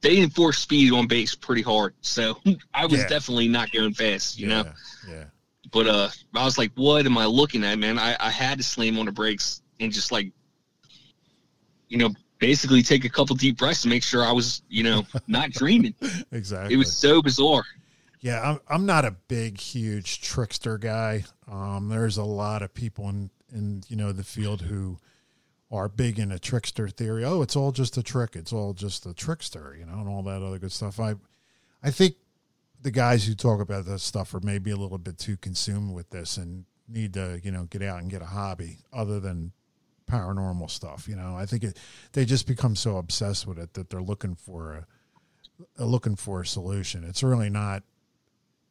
they 0.00 0.18
enforce 0.20 0.58
speed 0.58 0.92
on 0.92 1.06
base 1.06 1.34
pretty 1.34 1.62
hard, 1.62 1.94
so 2.00 2.38
I 2.74 2.86
was 2.86 3.00
Yeah. 3.00 3.08
definitely 3.08 3.48
not 3.48 3.70
going 3.70 3.94
fast. 3.94 4.38
You 4.38 4.46
know. 4.48 4.64
Yeah. 4.64 4.72
Yeah. 5.12 5.24
But 5.72 5.86
uh, 5.86 6.08
I 6.34 6.44
was 6.44 6.58
like, 6.58 6.72
what 6.74 7.06
am 7.06 7.16
I 7.16 7.26
looking 7.26 7.62
at, 7.64 7.78
man? 7.78 7.96
I, 7.98 8.16
I 8.18 8.30
had 8.30 8.58
to 8.58 8.64
slam 8.64 8.98
on 8.98 9.06
the 9.06 9.12
brakes 9.12 9.62
and 9.78 9.92
just 9.92 10.10
like, 10.10 10.32
you 11.88 11.98
know, 11.98 12.10
basically 12.40 12.82
take 12.82 13.04
a 13.04 13.08
couple 13.08 13.36
deep 13.36 13.58
breaths 13.58 13.82
to 13.82 13.88
make 13.88 14.02
sure 14.02 14.24
I 14.24 14.32
was, 14.32 14.62
you 14.68 14.82
know, 14.82 15.06
not 15.28 15.50
dreaming. 15.52 15.94
Exactly. 16.32 16.74
It 16.74 16.78
was 16.78 16.92
so 16.92 17.22
bizarre. 17.22 17.64
Yeah, 18.20 18.40
I'm 18.42 18.60
I'm 18.68 18.86
not 18.86 19.04
a 19.04 19.12
big, 19.12 19.58
huge 19.58 20.20
trickster 20.20 20.76
guy. 20.76 21.24
Um, 21.50 21.88
there's 21.88 22.18
a 22.18 22.24
lot 22.24 22.62
of 22.62 22.74
people 22.74 23.08
in 23.08 23.30
in 23.52 23.82
you 23.88 23.96
know 23.96 24.12
the 24.12 24.24
field 24.24 24.62
who 24.62 24.98
are 25.70 25.88
big 25.88 26.18
into 26.18 26.38
trickster 26.38 26.88
theory. 26.88 27.24
Oh, 27.24 27.42
it's 27.42 27.56
all 27.56 27.72
just 27.72 27.96
a 27.96 28.02
trick. 28.02 28.36
It's 28.36 28.52
all 28.52 28.74
just 28.74 29.06
a 29.06 29.14
trickster, 29.14 29.76
you 29.78 29.86
know, 29.86 30.00
and 30.00 30.08
all 30.08 30.22
that 30.24 30.42
other 30.42 30.58
good 30.58 30.72
stuff. 30.72 31.00
I 31.00 31.14
I 31.82 31.90
think 31.90 32.16
the 32.82 32.90
guys 32.90 33.26
who 33.26 33.34
talk 33.34 33.60
about 33.60 33.86
this 33.86 34.02
stuff 34.02 34.34
are 34.34 34.40
maybe 34.40 34.70
a 34.70 34.76
little 34.76 34.98
bit 34.98 35.18
too 35.18 35.36
consumed 35.36 35.94
with 35.94 36.10
this 36.10 36.36
and 36.36 36.64
need 36.88 37.14
to 37.14 37.40
you 37.42 37.50
know 37.50 37.64
get 37.64 37.82
out 37.82 38.00
and 38.00 38.10
get 38.10 38.20
a 38.20 38.26
hobby 38.26 38.78
other 38.92 39.18
than 39.20 39.52
paranormal 40.10 40.70
stuff. 40.70 41.06
You 41.08 41.16
know, 41.16 41.36
I 41.36 41.46
think 41.46 41.64
it, 41.64 41.78
they 42.12 42.24
just 42.24 42.46
become 42.46 42.76
so 42.76 42.96
obsessed 42.96 43.46
with 43.46 43.58
it 43.58 43.74
that 43.74 43.90
they're 43.90 44.02
looking 44.02 44.34
for 44.34 44.74
a, 45.78 45.82
a 45.82 45.84
looking 45.84 46.16
for 46.16 46.40
a 46.40 46.46
solution. 46.46 47.04
It's 47.04 47.22
really 47.22 47.50
not 47.50 47.82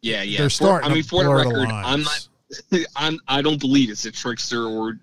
Yeah, 0.02 0.22
yeah. 0.24 0.40
they're 0.40 0.50
For- 0.50 0.84
I 0.84 0.94
mean, 0.94 1.04
for 1.04 1.24
the 1.24 1.30
blur 1.30 1.44
the 1.44 1.50
record, 1.50 1.70
I'm 1.70 2.04
not. 2.04 2.28
I'm. 2.96 3.20
I 3.28 3.42
don't 3.42 3.60
believe 3.60 3.90
it's 3.92 4.06
a 4.06 4.12
trickster 4.12 4.66
or, 4.66 5.00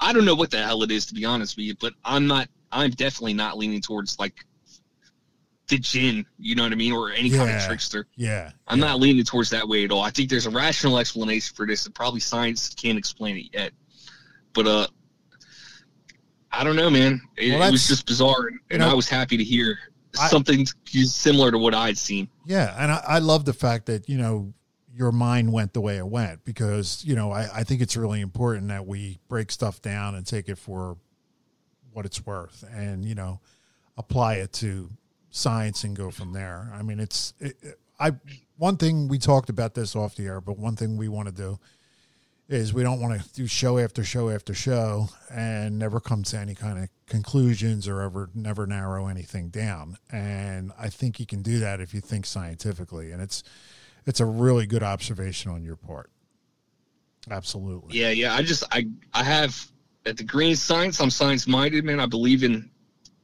I 0.00 0.12
don't 0.12 0.24
know 0.24 0.34
what 0.34 0.50
the 0.50 0.62
hell 0.62 0.82
it 0.82 0.90
is 0.90 1.06
to 1.06 1.14
be 1.14 1.24
honest 1.24 1.56
with 1.56 1.66
you. 1.66 1.74
But 1.78 1.92
I'm 2.04 2.26
not. 2.26 2.48
I'm 2.72 2.90
definitely 2.90 3.34
not 3.34 3.56
leaning 3.56 3.80
towards 3.80 4.18
like, 4.18 4.34
the 5.68 5.78
jinn. 5.78 6.24
You 6.38 6.54
know 6.54 6.62
what 6.62 6.72
I 6.72 6.74
mean, 6.76 6.92
or 6.92 7.10
any 7.10 7.30
kind 7.30 7.50
of 7.50 7.62
trickster. 7.64 8.06
Yeah, 8.16 8.50
I'm 8.66 8.78
yeah. 8.78 8.86
not 8.86 9.00
leaning 9.00 9.24
towards 9.24 9.50
that 9.50 9.68
way 9.68 9.84
at 9.84 9.92
all. 9.92 10.02
I 10.02 10.10
think 10.10 10.30
there's 10.30 10.46
a 10.46 10.50
rational 10.50 10.98
explanation 10.98 11.54
for 11.54 11.66
this, 11.66 11.86
and 11.86 11.94
probably 11.94 12.20
science 12.20 12.74
can't 12.74 12.98
explain 12.98 13.36
it 13.36 13.46
yet. 13.52 13.72
But 14.52 14.66
uh, 14.66 14.86
I 16.58 16.64
don't 16.64 16.76
know, 16.76 16.90
man. 16.90 17.20
It, 17.36 17.52
Well, 17.58 17.68
it 17.68 17.72
was 17.72 17.86
just 17.86 18.06
bizarre, 18.06 18.46
and, 18.48 18.58
and 18.70 18.80
know, 18.80 18.90
I 18.90 18.94
was 18.94 19.08
happy 19.08 19.36
to 19.36 19.44
hear 19.44 19.78
I- 20.18 20.28
something 20.28 20.66
similar 20.86 21.50
to 21.50 21.58
what 21.58 21.74
I'd 21.74 21.98
seen. 21.98 22.28
Yeah, 22.44 22.74
and 22.78 22.90
I, 22.92 23.02
I 23.06 23.18
love 23.18 23.44
the 23.44 23.52
fact 23.52 23.86
that 23.86 24.08
you 24.08 24.18
know 24.18 24.52
your 24.94 25.12
mind 25.12 25.52
went 25.52 25.74
the 25.74 25.80
way 25.80 25.98
it 25.98 26.06
went 26.06 26.44
because 26.44 27.04
you 27.04 27.14
know 27.14 27.30
I, 27.30 27.48
I 27.56 27.64
think 27.64 27.82
it's 27.82 27.96
really 27.96 28.20
important 28.22 28.68
that 28.68 28.86
we 28.86 29.18
break 29.28 29.50
stuff 29.52 29.82
down 29.82 30.14
and 30.14 30.26
take 30.26 30.48
it 30.48 30.56
for 30.56 30.96
what 31.92 32.06
it's 32.06 32.24
worth, 32.24 32.64
and 32.72 33.04
you 33.04 33.14
know 33.14 33.40
apply 33.98 34.34
it 34.36 34.52
to 34.54 34.90
science 35.30 35.84
and 35.84 35.94
go 35.96 36.10
from 36.10 36.32
there. 36.32 36.70
I 36.74 36.82
mean, 36.82 37.00
it's 37.00 37.34
it, 37.38 37.56
it- 37.62 37.78
I 37.98 38.12
one 38.58 38.76
thing 38.76 39.08
we 39.08 39.18
talked 39.18 39.48
about 39.48 39.74
this 39.74 39.96
off 39.96 40.16
the 40.16 40.26
air, 40.26 40.40
but 40.42 40.58
one 40.58 40.76
thing 40.76 40.96
we 40.98 41.08
want 41.08 41.28
to 41.28 41.34
do 41.34 41.58
is 42.48 42.72
we 42.72 42.82
don't 42.82 43.00
want 43.00 43.20
to 43.20 43.28
do 43.34 43.46
show 43.46 43.78
after 43.78 44.04
show 44.04 44.30
after 44.30 44.54
show 44.54 45.08
and 45.32 45.78
never 45.78 45.98
come 45.98 46.22
to 46.22 46.38
any 46.38 46.54
kind 46.54 46.78
of 46.78 46.88
conclusions 47.06 47.88
or 47.88 48.00
ever 48.00 48.30
never 48.34 48.66
narrow 48.66 49.08
anything 49.08 49.48
down. 49.48 49.96
And 50.12 50.72
I 50.78 50.88
think 50.88 51.18
you 51.18 51.26
can 51.26 51.42
do 51.42 51.58
that 51.58 51.80
if 51.80 51.92
you 51.92 52.00
think 52.00 52.26
scientifically, 52.26 53.10
and 53.10 53.20
it's 53.20 53.42
it's 54.06 54.20
a 54.20 54.26
really 54.26 54.66
good 54.66 54.82
observation 54.82 55.50
on 55.50 55.64
your 55.64 55.76
part. 55.76 56.10
Absolutely. 57.30 57.98
Yeah, 57.98 58.10
yeah. 58.10 58.34
I 58.34 58.42
just 58.42 58.62
I 58.70 58.86
I 59.12 59.24
have 59.24 59.66
at 60.04 60.16
the 60.16 60.24
green 60.24 60.54
science. 60.54 61.00
I'm 61.00 61.10
science 61.10 61.48
minded, 61.48 61.84
man. 61.84 61.98
I 61.98 62.06
believe 62.06 62.44
in 62.44 62.70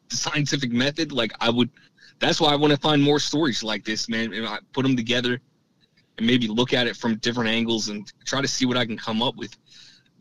the 0.08 0.16
scientific 0.16 0.72
method. 0.72 1.12
Like 1.12 1.32
I 1.40 1.50
would. 1.50 1.70
That's 2.18 2.40
why 2.40 2.52
I 2.52 2.56
want 2.56 2.72
to 2.72 2.78
find 2.78 3.02
more 3.02 3.18
stories 3.20 3.62
like 3.62 3.84
this, 3.84 4.08
man. 4.08 4.32
And 4.32 4.46
I 4.46 4.58
put 4.72 4.82
them 4.82 4.96
together 4.96 5.40
and 6.22 6.26
maybe 6.28 6.46
look 6.46 6.72
at 6.72 6.86
it 6.86 6.96
from 6.96 7.16
different 7.16 7.50
angles 7.50 7.88
and 7.88 8.10
try 8.24 8.40
to 8.40 8.48
see 8.48 8.64
what 8.64 8.76
I 8.76 8.86
can 8.86 8.96
come 8.96 9.22
up 9.22 9.34
with. 9.36 9.56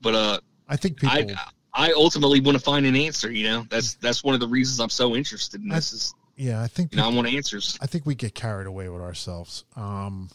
But 0.02 0.16
uh, 0.16 0.40
I 0.68 0.76
think 0.76 1.00
people. 1.00 1.16
I 1.16 1.36
I 1.74 1.92
ultimately 1.94 2.42
want 2.42 2.58
to 2.58 2.64
find 2.64 2.86
an 2.86 2.96
answer. 2.96 3.32
You 3.32 3.44
know, 3.44 3.66
that's 3.70 3.94
that's 3.96 4.24
one 4.24 4.34
of 4.34 4.42
the 4.42 4.48
reasons 4.48 4.80
I'm 4.80 4.90
so 4.90 5.16
interested 5.16 5.62
in 5.62 5.70
this. 5.70 5.94
Is 5.94 6.16
yeah, 6.36 6.62
I 6.62 6.68
think 6.68 6.92
you 6.92 6.98
know 6.98 7.06
I 7.06 7.14
want 7.14 7.28
answers. 7.28 7.78
I 7.82 7.86
think 7.86 8.06
we 8.06 8.16
get 8.16 8.34
carried 8.34 8.68
away 8.68 8.90
with 8.90 9.02
ourselves. 9.02 9.64
Um, 9.76 10.30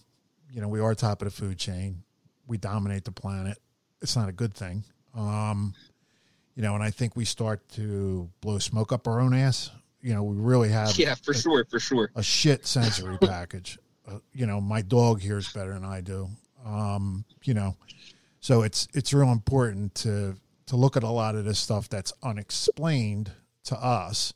you 0.50 0.60
know, 0.60 0.68
we 0.68 0.80
are 0.80 0.94
top 0.94 1.20
of 1.20 1.26
the 1.26 1.32
food 1.32 1.58
chain. 1.58 2.04
We 2.46 2.58
dominate 2.58 3.04
the 3.04 3.12
planet. 3.12 3.58
It's 4.00 4.16
not 4.16 4.28
a 4.28 4.32
good 4.32 4.54
thing. 4.54 4.84
Um, 5.14 5.74
you 6.54 6.62
know, 6.62 6.74
and 6.74 6.82
I 6.82 6.90
think 6.90 7.16
we 7.16 7.24
start 7.24 7.68
to 7.70 8.30
blow 8.40 8.58
smoke 8.58 8.92
up 8.92 9.08
our 9.08 9.20
own 9.20 9.34
ass. 9.34 9.70
You 10.00 10.14
know, 10.14 10.22
we 10.22 10.36
really 10.36 10.68
have 10.68 10.96
Yeah, 10.98 11.16
for 11.16 11.32
a, 11.32 11.36
sure, 11.36 11.66
for 11.68 11.80
sure. 11.80 12.10
a 12.14 12.22
shit 12.22 12.66
sensory 12.66 13.18
package. 13.20 13.78
Uh, 14.08 14.18
you 14.32 14.46
know, 14.46 14.60
my 14.60 14.82
dog 14.82 15.20
hears 15.20 15.52
better 15.52 15.72
than 15.72 15.84
I 15.84 16.00
do. 16.00 16.28
Um, 16.64 17.24
you 17.44 17.54
know, 17.54 17.76
so 18.40 18.62
it's 18.62 18.88
it's 18.94 19.12
real 19.12 19.30
important 19.32 19.94
to 19.96 20.36
to 20.66 20.76
look 20.76 20.96
at 20.96 21.02
a 21.02 21.08
lot 21.10 21.34
of 21.36 21.44
this 21.44 21.58
stuff 21.58 21.88
that's 21.88 22.12
unexplained 22.22 23.30
to 23.64 23.76
us, 23.76 24.32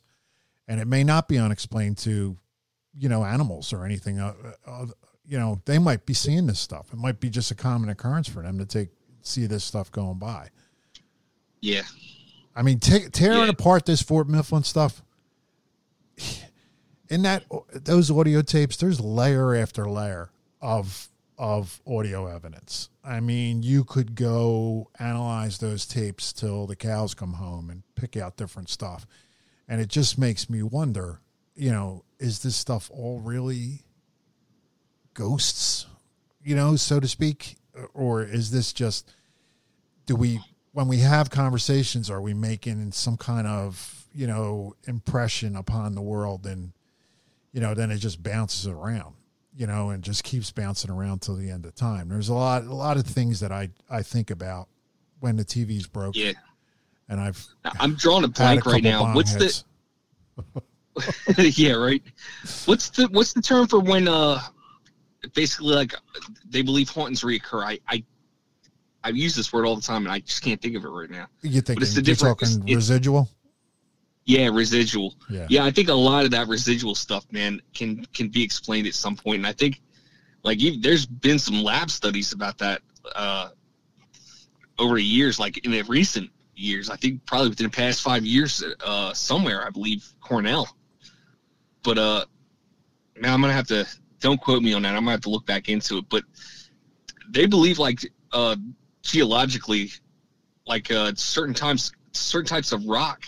and 0.67 0.79
it 0.79 0.87
may 0.87 1.03
not 1.03 1.27
be 1.27 1.37
unexplained 1.37 1.97
to 1.99 2.37
you 2.97 3.09
know 3.09 3.23
animals 3.23 3.71
or 3.73 3.85
anything. 3.85 4.19
Uh, 4.19 4.33
uh, 4.65 4.85
you 5.25 5.37
know, 5.37 5.61
they 5.65 5.79
might 5.79 6.05
be 6.05 6.13
seeing 6.13 6.47
this 6.47 6.59
stuff. 6.59 6.87
It 6.91 6.97
might 6.97 7.19
be 7.21 7.29
just 7.29 7.51
a 7.51 7.55
common 7.55 7.89
occurrence 7.89 8.27
for 8.27 8.41
them 8.43 8.57
to 8.59 8.65
take 8.65 8.89
see 9.21 9.45
this 9.45 9.63
stuff 9.63 9.91
going 9.91 10.17
by. 10.19 10.49
Yeah, 11.61 11.83
I 12.55 12.63
mean, 12.63 12.79
ta 12.79 12.97
tearing 13.11 13.43
Yeah. 13.43 13.49
apart 13.49 13.85
this 13.85 14.01
Fort 14.01 14.27
Mifflin 14.27 14.63
stuff. 14.63 15.01
In 17.11 17.23
that 17.23 17.43
those 17.73 18.09
audio 18.09 18.41
tapes, 18.41 18.77
there's 18.77 19.01
layer 19.01 19.53
after 19.53 19.83
layer 19.83 20.31
of 20.61 21.09
of 21.37 21.81
audio 21.85 22.25
evidence. 22.33 22.89
I 23.03 23.19
mean, 23.19 23.63
you 23.63 23.83
could 23.83 24.15
go 24.15 24.89
analyze 24.97 25.57
those 25.57 25.85
tapes 25.85 26.31
till 26.31 26.67
the 26.67 26.75
cows 26.77 27.13
come 27.13 27.33
home 27.33 27.69
and 27.69 27.83
pick 27.95 28.15
out 28.15 28.37
different 28.37 28.69
stuff, 28.69 29.05
and 29.67 29.81
it 29.81 29.89
just 29.89 30.17
makes 30.17 30.49
me 30.49 30.63
wonder. 30.63 31.19
You 31.53 31.71
know, 31.71 32.05
is 32.17 32.43
this 32.43 32.55
stuff 32.55 32.89
all 32.93 33.19
really 33.19 33.81
ghosts? 35.13 35.87
You 36.41 36.55
know, 36.55 36.77
so 36.77 37.01
to 37.01 37.09
speak, 37.09 37.57
or 37.93 38.23
is 38.23 38.51
this 38.51 38.71
just 38.71 39.11
do 40.05 40.15
we 40.15 40.39
when 40.71 40.87
we 40.87 40.99
have 40.99 41.29
conversations 41.29 42.09
are 42.09 42.21
we 42.21 42.33
making 42.33 42.89
some 42.93 43.17
kind 43.17 43.47
of 43.47 44.07
you 44.13 44.27
know 44.27 44.77
impression 44.85 45.57
upon 45.57 45.93
the 45.93 46.01
world 46.01 46.45
and 46.45 46.71
you 47.53 47.61
know 47.61 47.73
then 47.73 47.91
it 47.91 47.97
just 47.97 48.21
bounces 48.23 48.67
around 48.67 49.15
you 49.55 49.67
know 49.67 49.89
and 49.89 50.03
just 50.03 50.23
keeps 50.23 50.51
bouncing 50.51 50.89
around 50.89 51.21
till 51.21 51.35
the 51.35 51.49
end 51.49 51.65
of 51.65 51.75
time 51.75 52.09
there's 52.09 52.29
a 52.29 52.33
lot 52.33 52.63
a 52.63 52.73
lot 52.73 52.97
of 52.97 53.05
things 53.05 53.39
that 53.39 53.51
i 53.51 53.69
i 53.89 54.01
think 54.01 54.31
about 54.31 54.67
when 55.19 55.35
the 55.35 55.43
tv's 55.43 55.87
broke 55.87 56.15
yeah. 56.15 56.31
and 57.09 57.19
i've 57.19 57.45
I'm 57.79 57.95
drawing 57.95 58.23
a 58.23 58.27
had 58.27 58.57
a 58.57 58.61
blank 58.61 58.65
right 58.65 58.83
now. 58.83 59.13
What's 59.13 59.33
hits. 59.33 59.63
the 61.27 61.49
yeah 61.55 61.73
right? 61.73 62.01
What's 62.65 62.89
the 62.89 63.07
what's 63.11 63.33
the 63.33 63.41
term 63.41 63.67
for 63.67 63.79
when 63.79 64.07
uh 64.07 64.39
basically 65.33 65.75
like 65.75 65.93
they 66.49 66.61
believe 66.61 66.89
hauntings 66.89 67.21
reoccur. 67.21 67.63
I 67.63 67.79
I 67.87 68.03
I 69.03 69.09
use 69.09 69.35
this 69.35 69.51
word 69.51 69.65
all 69.65 69.75
the 69.75 69.81
time, 69.81 70.05
and 70.05 70.11
I 70.11 70.19
just 70.19 70.43
can't 70.43 70.61
think 70.61 70.75
of 70.75 70.85
it 70.85 70.89
right 70.89 71.09
now. 71.09 71.27
You 71.41 71.61
think 71.61 71.81
it's 71.81 71.93
the 71.95 72.03
you're 72.03 72.15
talking 72.15 72.49
it's- 72.49 72.75
residual? 72.75 73.29
Yeah, 74.25 74.49
residual. 74.51 75.15
Yeah. 75.29 75.47
Yeah, 75.49 75.65
I 75.65 75.71
think 75.71 75.89
a 75.89 75.93
lot 75.93 76.25
of 76.25 76.31
that 76.31 76.47
residual 76.47 76.95
stuff, 76.95 77.25
man, 77.31 77.61
can 77.73 78.05
can 78.13 78.29
be 78.29 78.43
explained 78.43 78.87
at 78.87 78.93
some 78.93 79.15
point. 79.15 79.37
and 79.37 79.47
I 79.47 79.53
think 79.53 79.81
like 80.43 80.59
even, 80.59 80.81
there's 80.81 81.05
been 81.05 81.39
some 81.39 81.61
lab 81.63 81.89
studies 81.89 82.33
about 82.33 82.57
that 82.59 82.81
uh, 83.15 83.49
over 84.77 84.95
the 84.95 85.03
years, 85.03 85.39
like 85.39 85.57
in 85.65 85.71
the 85.71 85.81
recent 85.83 86.29
years. 86.55 86.89
I 86.89 86.95
think 86.95 87.25
probably 87.25 87.49
within 87.49 87.67
the 87.67 87.71
past 87.71 88.01
five 88.01 88.25
years, 88.25 88.63
uh, 88.85 89.13
somewhere 89.13 89.65
I 89.65 89.69
believe 89.69 90.07
Cornell. 90.21 90.67
But 91.83 91.97
uh, 91.97 92.25
man, 93.19 93.33
I'm 93.33 93.41
gonna 93.41 93.53
have 93.53 93.67
to 93.67 93.87
don't 94.19 94.39
quote 94.39 94.61
me 94.61 94.73
on 94.73 94.83
that. 94.83 94.89
I'm 94.89 95.01
gonna 95.01 95.11
have 95.11 95.21
to 95.21 95.29
look 95.29 95.45
back 95.45 95.67
into 95.67 95.97
it, 95.97 96.05
but 96.09 96.23
they 97.29 97.47
believe 97.47 97.79
like 97.79 98.11
uh, 98.31 98.55
geologically, 99.01 99.89
like 100.67 100.91
uh, 100.91 101.11
certain 101.15 101.55
times, 101.55 101.91
certain 102.11 102.47
types 102.47 102.71
of 102.71 102.85
rock 102.85 103.25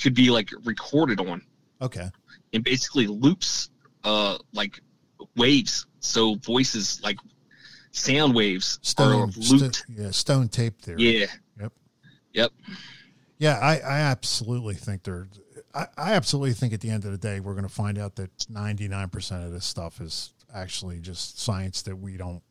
could 0.00 0.14
be 0.14 0.30
like 0.30 0.50
recorded 0.64 1.20
on 1.20 1.42
Okay. 1.80 2.08
and 2.52 2.62
basically 2.64 3.06
loops 3.06 3.70
uh 4.04 4.36
like 4.52 4.80
waves 5.36 5.86
so 6.00 6.34
voices 6.36 7.00
like 7.02 7.16
sound 7.92 8.34
waves 8.34 8.78
Stone, 8.82 9.12
are 9.12 9.26
looped 9.26 9.76
st- 9.76 9.84
yeah, 9.88 10.10
stone 10.10 10.48
tape 10.48 10.80
theory. 10.80 11.20
yeah 11.20 11.26
Yep. 11.60 11.72
yep 12.32 12.50
Yeah, 13.38 13.58
I, 13.58 13.78
I 13.78 14.00
absolutely 14.00 14.74
think 14.74 15.02
they're. 15.02 15.28
I, 15.74 15.86
I 15.96 16.12
absolutely 16.14 16.52
think 16.52 16.72
at 16.74 16.80
the 16.80 16.90
end 16.90 17.04
of 17.06 17.10
the 17.12 17.18
day, 17.18 17.40
we're 17.40 17.54
going 17.54 17.66
to 17.66 17.72
find 17.72 17.96
out 17.96 18.16
that 18.16 18.36
99% 18.52 19.44
of 19.46 19.50
this 19.52 19.64
stuff 19.64 20.00
is 20.00 20.34
actually 20.54 21.00
just 21.00 21.40
science 21.40 21.80
that 21.82 21.96
we 21.96 22.16
don't 22.18 22.42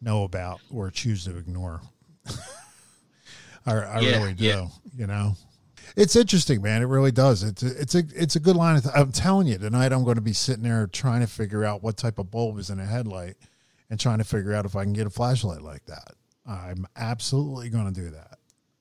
know 0.00 0.24
about 0.24 0.60
or 0.70 0.90
choose 0.90 1.24
to 1.26 1.36
ignore. 1.36 1.82
I, 3.66 3.72
I 3.74 4.00
Yeah, 4.00 4.16
really 4.18 4.34
do. 4.34 4.44
yeah. 4.44 4.66
You 4.96 5.06
know, 5.06 5.36
it's 5.94 6.16
interesting, 6.16 6.62
man. 6.62 6.82
It 6.82 6.86
really 6.86 7.12
does. 7.12 7.42
It's 7.42 7.62
a, 7.62 7.80
it's 7.80 7.94
a 7.94 8.02
it's 8.14 8.36
a 8.36 8.40
good 8.40 8.56
line. 8.56 8.76
Of 8.76 8.84
th- 8.84 8.94
I'm 8.96 9.12
telling 9.12 9.46
you, 9.46 9.58
tonight 9.58 9.92
I'm 9.92 10.04
going 10.04 10.16
to 10.16 10.20
be 10.22 10.32
sitting 10.32 10.64
there 10.64 10.86
trying 10.86 11.20
to 11.20 11.26
figure 11.26 11.64
out 11.64 11.82
what 11.82 11.96
type 11.96 12.18
of 12.18 12.30
bulb 12.30 12.58
is 12.58 12.70
in 12.70 12.80
a 12.80 12.86
headlight, 12.86 13.36
and 13.90 14.00
trying 14.00 14.18
to 14.18 14.24
figure 14.24 14.54
out 14.54 14.64
if 14.64 14.74
I 14.76 14.84
can 14.84 14.92
get 14.92 15.06
a 15.06 15.10
flashlight 15.10 15.62
like 15.62 15.84
that. 15.86 16.14
I'm 16.46 16.86
absolutely 16.96 17.70
going 17.70 17.92
to 17.92 18.00
do 18.00 18.10
that. 18.10 18.38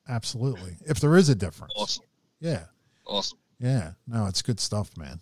Absolutely. 0.07 0.77
If 0.85 0.99
there 0.99 1.15
is 1.17 1.29
a 1.29 1.35
difference. 1.35 1.73
awesome 1.75 2.05
Yeah. 2.39 2.65
awesome 3.05 3.39
Yeah. 3.59 3.91
No, 4.07 4.27
it's 4.27 4.41
good 4.41 4.59
stuff, 4.59 4.95
man. 4.97 5.19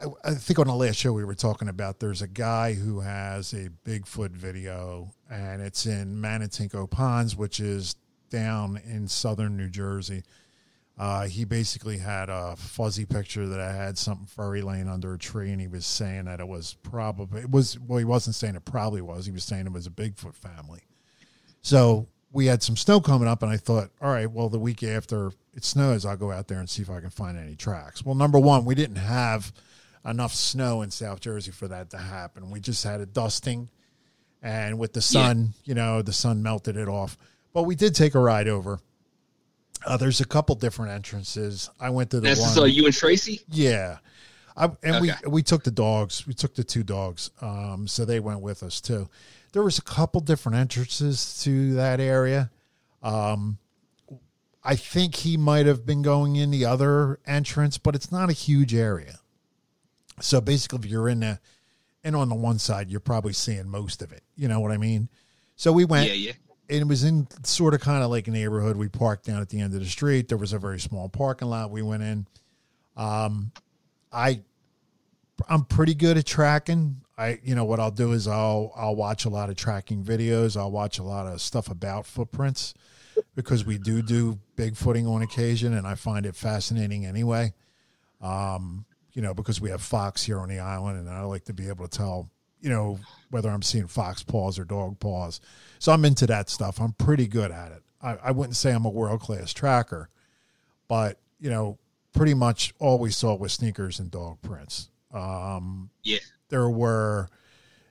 I, 0.00 0.06
I 0.24 0.34
think 0.34 0.58
on 0.58 0.66
the 0.66 0.74
last 0.74 0.96
show 0.96 1.12
we 1.12 1.24
were 1.24 1.34
talking 1.34 1.68
about 1.68 2.00
there's 2.00 2.22
a 2.22 2.26
guy 2.26 2.74
who 2.74 3.00
has 3.00 3.52
a 3.52 3.68
Bigfoot 3.84 4.30
video 4.30 5.14
and 5.30 5.62
it's 5.62 5.86
in 5.86 6.16
Menantico 6.16 6.90
Ponds, 6.90 7.36
which 7.36 7.60
is 7.60 7.94
down 8.30 8.80
in 8.84 9.06
southern 9.06 9.56
New 9.56 9.68
Jersey. 9.68 10.24
Uh, 11.02 11.26
he 11.26 11.44
basically 11.44 11.98
had 11.98 12.28
a 12.28 12.54
fuzzy 12.54 13.04
picture 13.04 13.44
that 13.48 13.58
I 13.58 13.72
had 13.72 13.98
something 13.98 14.24
furry 14.24 14.62
laying 14.62 14.86
under 14.86 15.14
a 15.14 15.18
tree, 15.18 15.50
and 15.50 15.60
he 15.60 15.66
was 15.66 15.84
saying 15.84 16.26
that 16.26 16.38
it 16.38 16.46
was 16.46 16.76
probably 16.84 17.40
it 17.40 17.50
was 17.50 17.76
well, 17.76 17.98
he 17.98 18.04
wasn't 18.04 18.36
saying 18.36 18.54
it 18.54 18.64
probably 18.64 19.02
was. 19.02 19.26
He 19.26 19.32
was 19.32 19.42
saying 19.42 19.66
it 19.66 19.72
was 19.72 19.88
a 19.88 19.90
Bigfoot 19.90 20.36
family. 20.36 20.82
So 21.60 22.06
we 22.30 22.46
had 22.46 22.62
some 22.62 22.76
snow 22.76 23.00
coming 23.00 23.26
up, 23.26 23.42
and 23.42 23.50
I 23.50 23.56
thought, 23.56 23.90
all 24.00 24.12
right, 24.12 24.30
well, 24.30 24.48
the 24.48 24.60
week 24.60 24.84
after 24.84 25.32
it 25.52 25.64
snows, 25.64 26.06
I'll 26.06 26.16
go 26.16 26.30
out 26.30 26.46
there 26.46 26.60
and 26.60 26.70
see 26.70 26.82
if 26.82 26.90
I 26.90 27.00
can 27.00 27.10
find 27.10 27.36
any 27.36 27.56
tracks. 27.56 28.04
Well, 28.04 28.14
number 28.14 28.38
one, 28.38 28.64
we 28.64 28.76
didn't 28.76 28.94
have 28.94 29.52
enough 30.04 30.32
snow 30.32 30.82
in 30.82 30.92
South 30.92 31.18
Jersey 31.18 31.50
for 31.50 31.66
that 31.66 31.90
to 31.90 31.98
happen. 31.98 32.48
We 32.48 32.60
just 32.60 32.84
had 32.84 33.00
a 33.00 33.06
dusting, 33.06 33.70
and 34.40 34.78
with 34.78 34.92
the 34.92 35.02
sun, 35.02 35.54
you 35.64 35.74
know, 35.74 36.00
the 36.00 36.12
sun 36.12 36.44
melted 36.44 36.76
it 36.76 36.86
off. 36.86 37.18
But 37.52 37.64
we 37.64 37.74
did 37.74 37.96
take 37.96 38.14
a 38.14 38.20
ride 38.20 38.46
over. 38.46 38.78
Uh, 39.86 39.96
there's 39.96 40.20
a 40.20 40.24
couple 40.24 40.54
different 40.54 40.92
entrances. 40.92 41.70
I 41.80 41.90
went 41.90 42.10
to 42.10 42.20
the 42.20 42.28
this 42.28 42.40
one. 42.40 42.50
is 42.50 42.58
uh, 42.58 42.64
you 42.64 42.84
and 42.86 42.94
tracy 42.94 43.40
Yeah. 43.50 43.98
I, 44.56 44.64
and 44.82 44.96
Okay. 44.96 45.14
we 45.24 45.30
we 45.30 45.42
took 45.42 45.64
the 45.64 45.70
dogs. 45.70 46.26
We 46.26 46.34
took 46.34 46.54
the 46.54 46.64
two 46.64 46.82
dogs. 46.82 47.30
Um, 47.40 47.88
so 47.88 48.04
they 48.04 48.20
went 48.20 48.40
with 48.40 48.62
us 48.62 48.80
too. 48.80 49.08
There 49.52 49.62
was 49.62 49.78
a 49.78 49.82
couple 49.82 50.20
different 50.20 50.58
entrances 50.58 51.40
to 51.44 51.74
that 51.74 52.00
area. 52.00 52.50
Um, 53.02 53.58
I 54.62 54.76
think 54.76 55.16
he 55.16 55.36
might 55.36 55.66
have 55.66 55.84
been 55.84 56.02
going 56.02 56.36
in 56.36 56.50
the 56.50 56.64
other 56.66 57.18
entrance, 57.26 57.78
but 57.78 57.94
it's 57.94 58.12
not 58.12 58.30
a 58.30 58.32
huge 58.34 58.74
area. 58.74 59.18
So 60.20 60.40
basically, 60.40 60.78
if 60.80 60.84
you're 60.86 61.08
in 61.08 61.20
the 61.20 61.40
and 62.04 62.14
on 62.14 62.28
the 62.28 62.34
one 62.34 62.58
side, 62.58 62.90
you're 62.90 63.00
probably 63.00 63.32
seeing 63.32 63.68
most 63.68 64.02
of 64.02 64.12
it. 64.12 64.22
You 64.36 64.48
know 64.48 64.60
what 64.60 64.70
I 64.70 64.76
mean? 64.76 65.08
So 65.56 65.72
we 65.72 65.84
went 65.84 66.08
yeah 66.08 66.14
yeah 66.14 66.32
it 66.72 66.88
was 66.88 67.04
in 67.04 67.28
sort 67.44 67.74
of 67.74 67.80
kind 67.80 68.02
of 68.02 68.10
like 68.10 68.28
a 68.28 68.30
neighborhood. 68.30 68.76
We 68.76 68.88
parked 68.88 69.26
down 69.26 69.42
at 69.42 69.50
the 69.50 69.60
end 69.60 69.74
of 69.74 69.80
the 69.80 69.86
street. 69.86 70.28
There 70.28 70.38
was 70.38 70.52
a 70.52 70.58
very 70.58 70.80
small 70.80 71.08
parking 71.08 71.48
lot. 71.48 71.70
We 71.70 71.82
went 71.82 72.02
in. 72.02 72.26
Um, 72.96 73.52
I, 74.10 74.42
I'm 75.48 75.64
pretty 75.64 75.94
good 75.94 76.16
at 76.16 76.26
tracking. 76.26 77.02
I, 77.18 77.38
you 77.42 77.54
know, 77.54 77.64
what 77.64 77.78
I'll 77.78 77.90
do 77.90 78.12
is 78.12 78.26
I'll 78.26 78.72
I'll 78.74 78.96
watch 78.96 79.26
a 79.26 79.28
lot 79.28 79.50
of 79.50 79.56
tracking 79.56 80.02
videos. 80.02 80.56
I'll 80.56 80.70
watch 80.70 80.98
a 80.98 81.02
lot 81.02 81.26
of 81.26 81.40
stuff 81.40 81.70
about 81.70 82.06
footprints 82.06 82.74
because 83.34 83.64
we 83.64 83.78
do 83.78 84.02
do 84.02 84.38
bigfooting 84.56 85.08
on 85.08 85.22
occasion, 85.22 85.74
and 85.74 85.86
I 85.86 85.94
find 85.94 86.24
it 86.24 86.34
fascinating 86.34 87.04
anyway. 87.04 87.52
Um, 88.20 88.86
you 89.12 89.20
know, 89.20 89.34
because 89.34 89.60
we 89.60 89.70
have 89.70 89.82
fox 89.82 90.22
here 90.22 90.38
on 90.38 90.48
the 90.48 90.58
island, 90.58 90.98
and 90.98 91.08
I 91.08 91.22
like 91.24 91.44
to 91.44 91.52
be 91.52 91.68
able 91.68 91.86
to 91.86 91.98
tell, 91.98 92.30
you 92.60 92.70
know, 92.70 92.98
whether 93.32 93.50
I'm 93.50 93.62
seeing 93.62 93.88
fox 93.88 94.22
paws 94.22 94.58
or 94.58 94.64
dog 94.64 95.00
paws. 95.00 95.40
So 95.78 95.92
I'm 95.92 96.04
into 96.04 96.26
that 96.28 96.48
stuff. 96.48 96.80
I'm 96.80 96.92
pretty 96.92 97.26
good 97.26 97.50
at 97.50 97.72
it. 97.72 97.82
I, 98.00 98.16
I 98.24 98.30
wouldn't 98.30 98.56
say 98.56 98.72
I'm 98.72 98.84
a 98.84 98.90
world 98.90 99.20
class 99.20 99.52
tracker, 99.52 100.08
but 100.88 101.18
you 101.40 101.50
know, 101.50 101.78
pretty 102.12 102.34
much 102.34 102.74
all 102.78 102.98
we 102.98 103.10
saw 103.10 103.34
was 103.34 103.52
sneakers 103.52 103.98
and 103.98 104.10
dog 104.10 104.40
prints. 104.42 104.88
Um, 105.12 105.90
yeah 106.02 106.18
there 106.52 106.68
were 106.68 107.28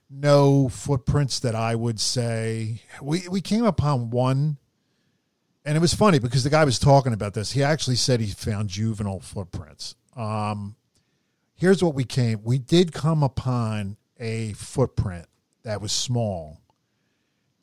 no 0.10 0.70
footprints 0.70 1.40
that 1.40 1.56
I 1.56 1.76
would 1.76 2.00
say 2.00 2.84
we 3.02 3.28
we 3.28 3.42
came 3.42 3.66
upon 3.66 4.12
one 4.12 4.58
and 5.66 5.76
it 5.76 5.80
was 5.80 5.94
funny 5.94 6.20
because 6.20 6.44
the 6.44 6.50
guy 6.50 6.64
was 6.64 6.80
talking 6.80 7.12
about 7.12 7.34
this. 7.34 7.52
He 7.52 7.64
actually 7.64 7.96
said 7.96 8.20
he 8.20 8.28
found 8.28 8.70
juvenile 8.70 9.20
footprints. 9.20 9.96
Um, 10.16 10.76
here's 11.56 11.84
what 11.84 11.94
we 11.94 12.04
came. 12.04 12.42
We 12.44 12.58
did 12.58 12.94
come 12.94 13.24
upon 13.24 13.98
a 14.20 14.54
footprint 14.54 15.26
that 15.64 15.82
was 15.82 15.92
small, 15.92 16.60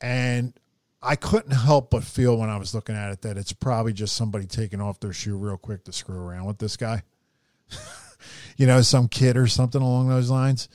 and 0.01 0.53
I 1.01 1.15
couldn't 1.15 1.51
help 1.51 1.91
but 1.91 2.03
feel 2.03 2.37
when 2.37 2.49
I 2.49 2.57
was 2.57 2.73
looking 2.75 2.95
at 2.95 3.11
it 3.11 3.21
that 3.21 3.37
it's 3.37 3.53
probably 3.53 3.93
just 3.93 4.15
somebody 4.15 4.45
taking 4.45 4.81
off 4.81 4.99
their 4.99 5.13
shoe 5.13 5.37
real 5.37 5.57
quick 5.57 5.83
to 5.85 5.93
screw 5.93 6.19
around 6.19 6.45
with 6.45 6.57
this 6.57 6.75
guy. 6.77 7.03
you 8.57 8.67
know, 8.67 8.81
some 8.81 9.07
kid 9.07 9.37
or 9.37 9.47
something 9.47 9.81
along 9.81 10.09
those 10.09 10.29
lines. 10.29 10.67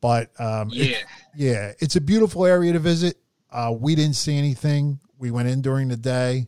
But 0.00 0.30
um, 0.40 0.70
it- 0.70 0.90
yeah 0.90 0.96
yeah, 1.36 1.72
it's 1.80 1.96
a 1.96 2.00
beautiful 2.00 2.46
area 2.46 2.72
to 2.72 2.78
visit. 2.78 3.16
Uh, 3.50 3.74
we 3.76 3.94
didn't 3.96 4.14
see 4.14 4.36
anything. 4.36 5.00
We 5.18 5.32
went 5.32 5.48
in 5.48 5.62
during 5.62 5.88
the 5.88 5.96
day. 5.96 6.46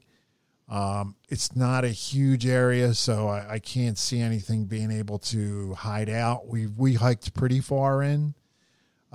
Um, 0.68 1.16
it's 1.28 1.56
not 1.56 1.84
a 1.84 1.88
huge 1.88 2.46
area, 2.46 2.94
so 2.94 3.28
I, 3.28 3.54
I 3.54 3.58
can't 3.58 3.96
see 3.98 4.20
anything 4.20 4.66
being 4.66 4.90
able 4.92 5.18
to 5.20 5.74
hide 5.74 6.08
out. 6.08 6.46
We 6.46 6.66
we 6.68 6.94
hiked 6.94 7.34
pretty 7.34 7.60
far 7.60 8.02
in 8.02 8.34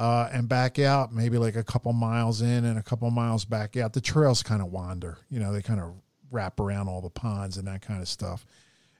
uh, 0.01 0.27
and 0.33 0.49
back 0.49 0.79
out, 0.79 1.13
maybe 1.13 1.37
like 1.37 1.55
a 1.55 1.63
couple 1.63 1.93
miles 1.93 2.41
in 2.41 2.65
and 2.65 2.79
a 2.79 2.81
couple 2.81 3.07
miles 3.11 3.45
back 3.45 3.77
out. 3.77 3.93
The 3.93 4.01
trails 4.01 4.41
kind 4.41 4.59
of 4.59 4.71
wander, 4.71 5.19
you 5.29 5.39
know, 5.39 5.53
they 5.53 5.61
kind 5.61 5.79
of 5.79 5.93
wrap 6.31 6.59
around 6.59 6.87
all 6.87 7.01
the 7.01 7.11
ponds 7.11 7.55
and 7.55 7.67
that 7.67 7.83
kind 7.83 8.01
of 8.01 8.07
stuff. 8.07 8.43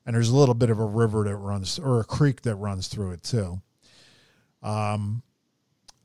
And 0.06 0.16
there's 0.16 0.30
a 0.30 0.36
little 0.36 0.54
bit 0.54 0.70
of 0.70 0.78
a 0.78 0.86
river 0.86 1.24
that 1.24 1.36
runs 1.36 1.80
or 1.80 2.02
a 2.02 2.04
creek 2.04 2.43
that 2.43 2.56
runs 2.56 2.88
through 2.88 3.14
it 3.14 3.24
too. 3.24 3.64
Um, 4.62 5.24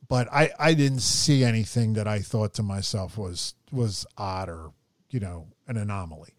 but 0.08 0.32
I, 0.32 0.50
I 0.58 0.72
didn't 0.72 1.00
see 1.00 1.44
anything 1.44 1.92
that 1.92 2.08
I 2.08 2.20
thought 2.20 2.54
to 2.54 2.62
myself 2.62 3.18
was 3.18 3.52
was 3.70 4.06
odd 4.16 4.48
or 4.48 4.72
you 5.10 5.20
know 5.20 5.48
an 5.68 5.76
anomaly. 5.76 6.32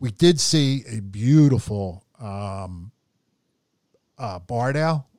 We 0.00 0.12
did 0.12 0.40
see 0.40 0.82
a 0.90 1.00
beautiful 1.00 2.06
um, 2.18 2.90
uh, 4.16 4.38
barred 4.38 4.78
owl 4.78 5.10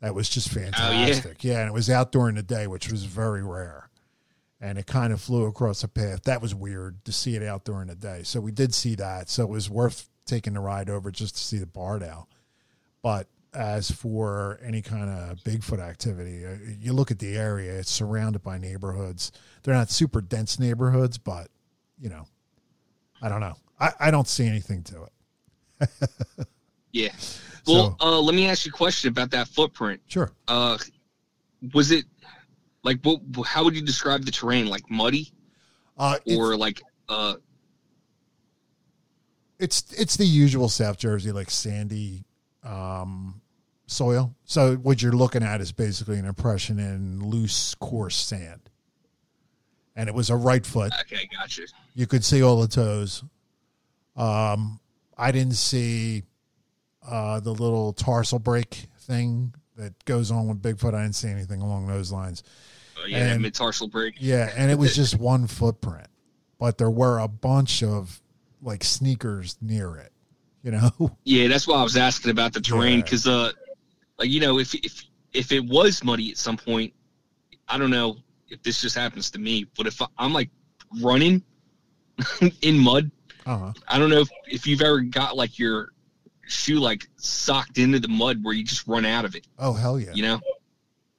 that 0.00 0.14
was 0.14 0.28
just 0.28 0.48
fantastic. 0.48 1.44
yeah. 1.44 1.60
and 1.60 1.68
it 1.68 1.72
was 1.72 1.90
out 1.90 2.10
during 2.12 2.34
the 2.34 2.42
day, 2.42 2.66
which 2.66 2.90
was 2.90 3.04
very 3.04 3.42
rare. 3.42 3.90
And 4.60 4.78
it 4.78 4.86
kind 4.86 5.12
of 5.12 5.20
flew 5.20 5.44
across 5.44 5.82
the 5.82 5.88
path. 5.88 6.24
That 6.24 6.42
was 6.42 6.54
weird 6.54 7.04
to 7.06 7.12
see 7.12 7.34
it 7.34 7.42
out 7.42 7.64
during 7.64 7.88
the 7.88 7.94
day. 7.94 8.22
So 8.24 8.40
we 8.40 8.52
did 8.52 8.74
see 8.74 8.94
that. 8.96 9.30
So 9.30 9.44
it 9.44 9.48
was 9.48 9.70
worth 9.70 10.08
taking 10.26 10.52
the 10.54 10.60
ride 10.60 10.90
over 10.90 11.10
just 11.10 11.36
to 11.36 11.42
see 11.42 11.58
the 11.58 11.66
barred 11.66 12.02
owl. 12.02 12.28
But 13.02 13.26
as 13.54 13.90
for 13.90 14.60
any 14.62 14.82
kind 14.82 15.08
of 15.08 15.38
Bigfoot 15.38 15.80
activity, 15.80 16.44
uh, 16.44 16.56
you 16.78 16.92
look 16.92 17.10
at 17.10 17.18
the 17.18 17.36
area, 17.36 17.78
it's 17.78 17.90
surrounded 17.90 18.42
by 18.42 18.58
neighborhoods. 18.58 19.32
They're 19.62 19.74
not 19.74 19.90
super 19.90 20.20
dense 20.20 20.58
neighborhoods, 20.58 21.16
but, 21.16 21.48
you 21.98 22.10
know, 22.10 22.26
I 23.22 23.30
don't 23.30 23.40
know. 23.40 23.56
I, 23.78 23.92
I 23.98 24.10
don't 24.10 24.28
see 24.28 24.46
anything 24.46 24.82
to 24.84 25.04
it. 25.04 25.88
yeah 26.92 27.12
well 27.66 27.96
So- 28.00 28.06
uh 28.06 28.20
let 28.20 28.34
me 28.34 28.46
ask 28.48 28.64
you 28.66 28.70
a 28.70 28.72
question 28.76 29.08
about 29.08 29.30
that 29.32 29.48
footprint 29.48 30.00
Sure. 30.06 30.32
uh 30.48 30.78
was 31.74 31.90
it 31.90 32.04
like 32.82 33.00
what? 33.02 33.20
How 33.46 33.64
would 33.64 33.74
you 33.76 33.82
describe 33.82 34.24
the 34.24 34.30
terrain? 34.30 34.66
Like 34.66 34.90
muddy, 34.90 35.30
Uh, 35.98 36.16
or 36.26 36.56
like 36.56 36.80
uh? 37.10 37.34
it's 39.58 39.84
it's 39.92 40.16
the 40.16 40.24
usual 40.24 40.68
South 40.68 40.96
Jersey 40.98 41.32
like 41.32 41.50
sandy 41.50 42.24
um, 42.64 43.40
soil. 43.86 44.34
So 44.44 44.76
what 44.76 45.02
you're 45.02 45.12
looking 45.12 45.42
at 45.42 45.60
is 45.60 45.72
basically 45.72 46.18
an 46.18 46.24
impression 46.24 46.78
in 46.78 47.22
loose, 47.28 47.74
coarse 47.74 48.16
sand. 48.16 48.60
And 49.96 50.08
it 50.08 50.14
was 50.14 50.30
a 50.30 50.36
right 50.36 50.64
foot. 50.64 50.92
Okay, 51.02 51.28
gotcha. 51.36 51.62
You 51.94 52.06
could 52.06 52.24
see 52.24 52.42
all 52.42 52.60
the 52.60 52.68
toes. 52.68 53.22
Um, 54.16 54.80
I 55.18 55.32
didn't 55.32 55.56
see 55.56 56.22
uh, 57.08 57.40
the 57.40 57.50
little 57.52 57.92
tarsal 57.92 58.38
break 58.38 58.86
thing 59.00 59.54
that 59.76 59.92
goes 60.04 60.30
on 60.30 60.46
with 60.48 60.62
Bigfoot. 60.62 60.94
I 60.94 61.02
didn't 61.02 61.14
see 61.14 61.28
anything 61.28 61.60
along 61.62 61.86
those 61.86 62.12
lines. 62.12 62.42
Uh, 63.00 63.06
yeah, 63.06 63.32
And- 63.32 63.42
mid-tarsal 63.42 63.88
break. 63.88 64.14
Yeah, 64.18 64.52
and 64.56 64.70
it 64.70 64.78
was 64.78 64.94
just 64.94 65.18
one 65.18 65.46
footprint, 65.46 66.06
but 66.58 66.76
there 66.78 66.90
were 66.90 67.18
a 67.18 67.28
bunch 67.28 67.82
of 67.82 68.20
like 68.62 68.84
sneakers 68.84 69.56
near 69.62 69.96
it. 69.96 70.12
You 70.62 70.72
know? 70.72 71.16
Yeah, 71.24 71.48
that's 71.48 71.66
why 71.66 71.76
I 71.76 71.82
was 71.82 71.96
asking 71.96 72.30
about 72.30 72.52
the 72.52 72.60
terrain 72.60 72.98
Yeah. 72.98 73.04
because, 73.04 73.26
uh, 73.26 73.52
like 74.18 74.28
you 74.28 74.40
know, 74.40 74.58
if 74.58 74.74
if 74.74 75.04
if 75.32 75.52
it 75.52 75.64
was 75.64 76.04
muddy 76.04 76.30
at 76.30 76.36
some 76.36 76.58
point, 76.58 76.92
I 77.68 77.78
don't 77.78 77.90
know 77.90 78.18
if 78.48 78.62
this 78.62 78.80
just 78.82 78.94
happens 78.96 79.30
to 79.30 79.38
me, 79.38 79.64
but 79.76 79.86
if 79.86 80.02
I'm 80.18 80.32
like 80.34 80.50
running 81.00 81.42
in 82.62 82.78
mud, 82.78 83.10
Uh-huh. 83.46 83.72
I 83.88 83.98
don't 83.98 84.10
know 84.10 84.20
if, 84.20 84.28
if 84.46 84.66
you've 84.66 84.82
ever 84.82 85.00
got 85.00 85.36
like 85.36 85.58
your 85.58 85.92
shoe 86.50 86.78
like 86.80 87.08
socked 87.16 87.78
into 87.78 87.98
the 88.00 88.08
mud 88.08 88.38
where 88.42 88.54
you 88.54 88.64
just 88.64 88.86
run 88.86 89.04
out 89.04 89.24
of 89.24 89.34
it, 89.34 89.46
Oh 89.58 89.72
hell 89.72 89.98
yeah. 89.98 90.12
you 90.14 90.22
know. 90.22 90.40